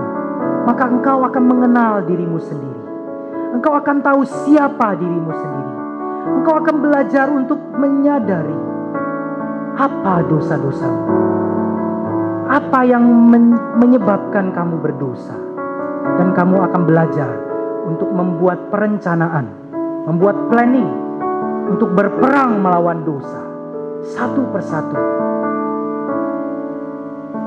maka 0.63 0.87
engkau 0.87 1.23
akan 1.27 1.43
mengenal 1.43 2.03
dirimu 2.07 2.39
sendiri. 2.39 2.81
Engkau 3.53 3.75
akan 3.77 3.97
tahu 4.01 4.21
siapa 4.25 4.95
dirimu 4.97 5.31
sendiri. 5.31 5.73
Engkau 6.39 6.55
akan 6.59 6.75
belajar 6.79 7.27
untuk 7.29 7.59
menyadari 7.75 8.59
apa 9.75 10.23
dosa-dosamu? 10.25 11.03
Apa 12.47 12.85
yang 12.85 13.03
men 13.03 13.55
menyebabkan 13.81 14.53
kamu 14.55 14.79
berdosa? 14.79 15.35
Dan 16.19 16.35
kamu 16.35 16.59
akan 16.67 16.81
belajar 16.83 17.31
untuk 17.87 18.11
membuat 18.11 18.69
perencanaan, 18.69 19.47
membuat 20.05 20.51
planning 20.51 20.91
untuk 21.71 21.95
berperang 21.95 22.59
melawan 22.59 23.07
dosa 23.07 23.41
satu 24.03 24.43
persatu. 24.51 24.99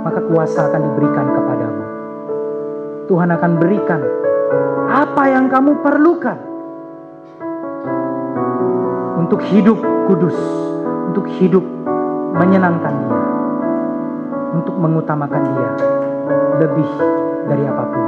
Maka 0.06 0.20
kuasa 0.24 0.70
akan 0.72 0.82
diberikan 0.82 1.26
kepadamu. 1.36 1.85
Tuhan 3.06 3.30
akan 3.30 3.52
berikan 3.62 4.02
apa 4.90 5.22
yang 5.30 5.46
kamu 5.46 5.78
perlukan 5.82 6.38
untuk 9.18 9.42
hidup 9.46 9.78
kudus, 10.06 10.36
untuk 11.10 11.26
hidup 11.38 11.62
menyenangkan 12.34 12.94
dia, 12.94 13.20
untuk 14.54 14.74
mengutamakan 14.78 15.42
dia 15.42 15.70
lebih 16.62 16.90
dari 17.46 17.64
apa 17.66 17.84
pun. 17.90 18.05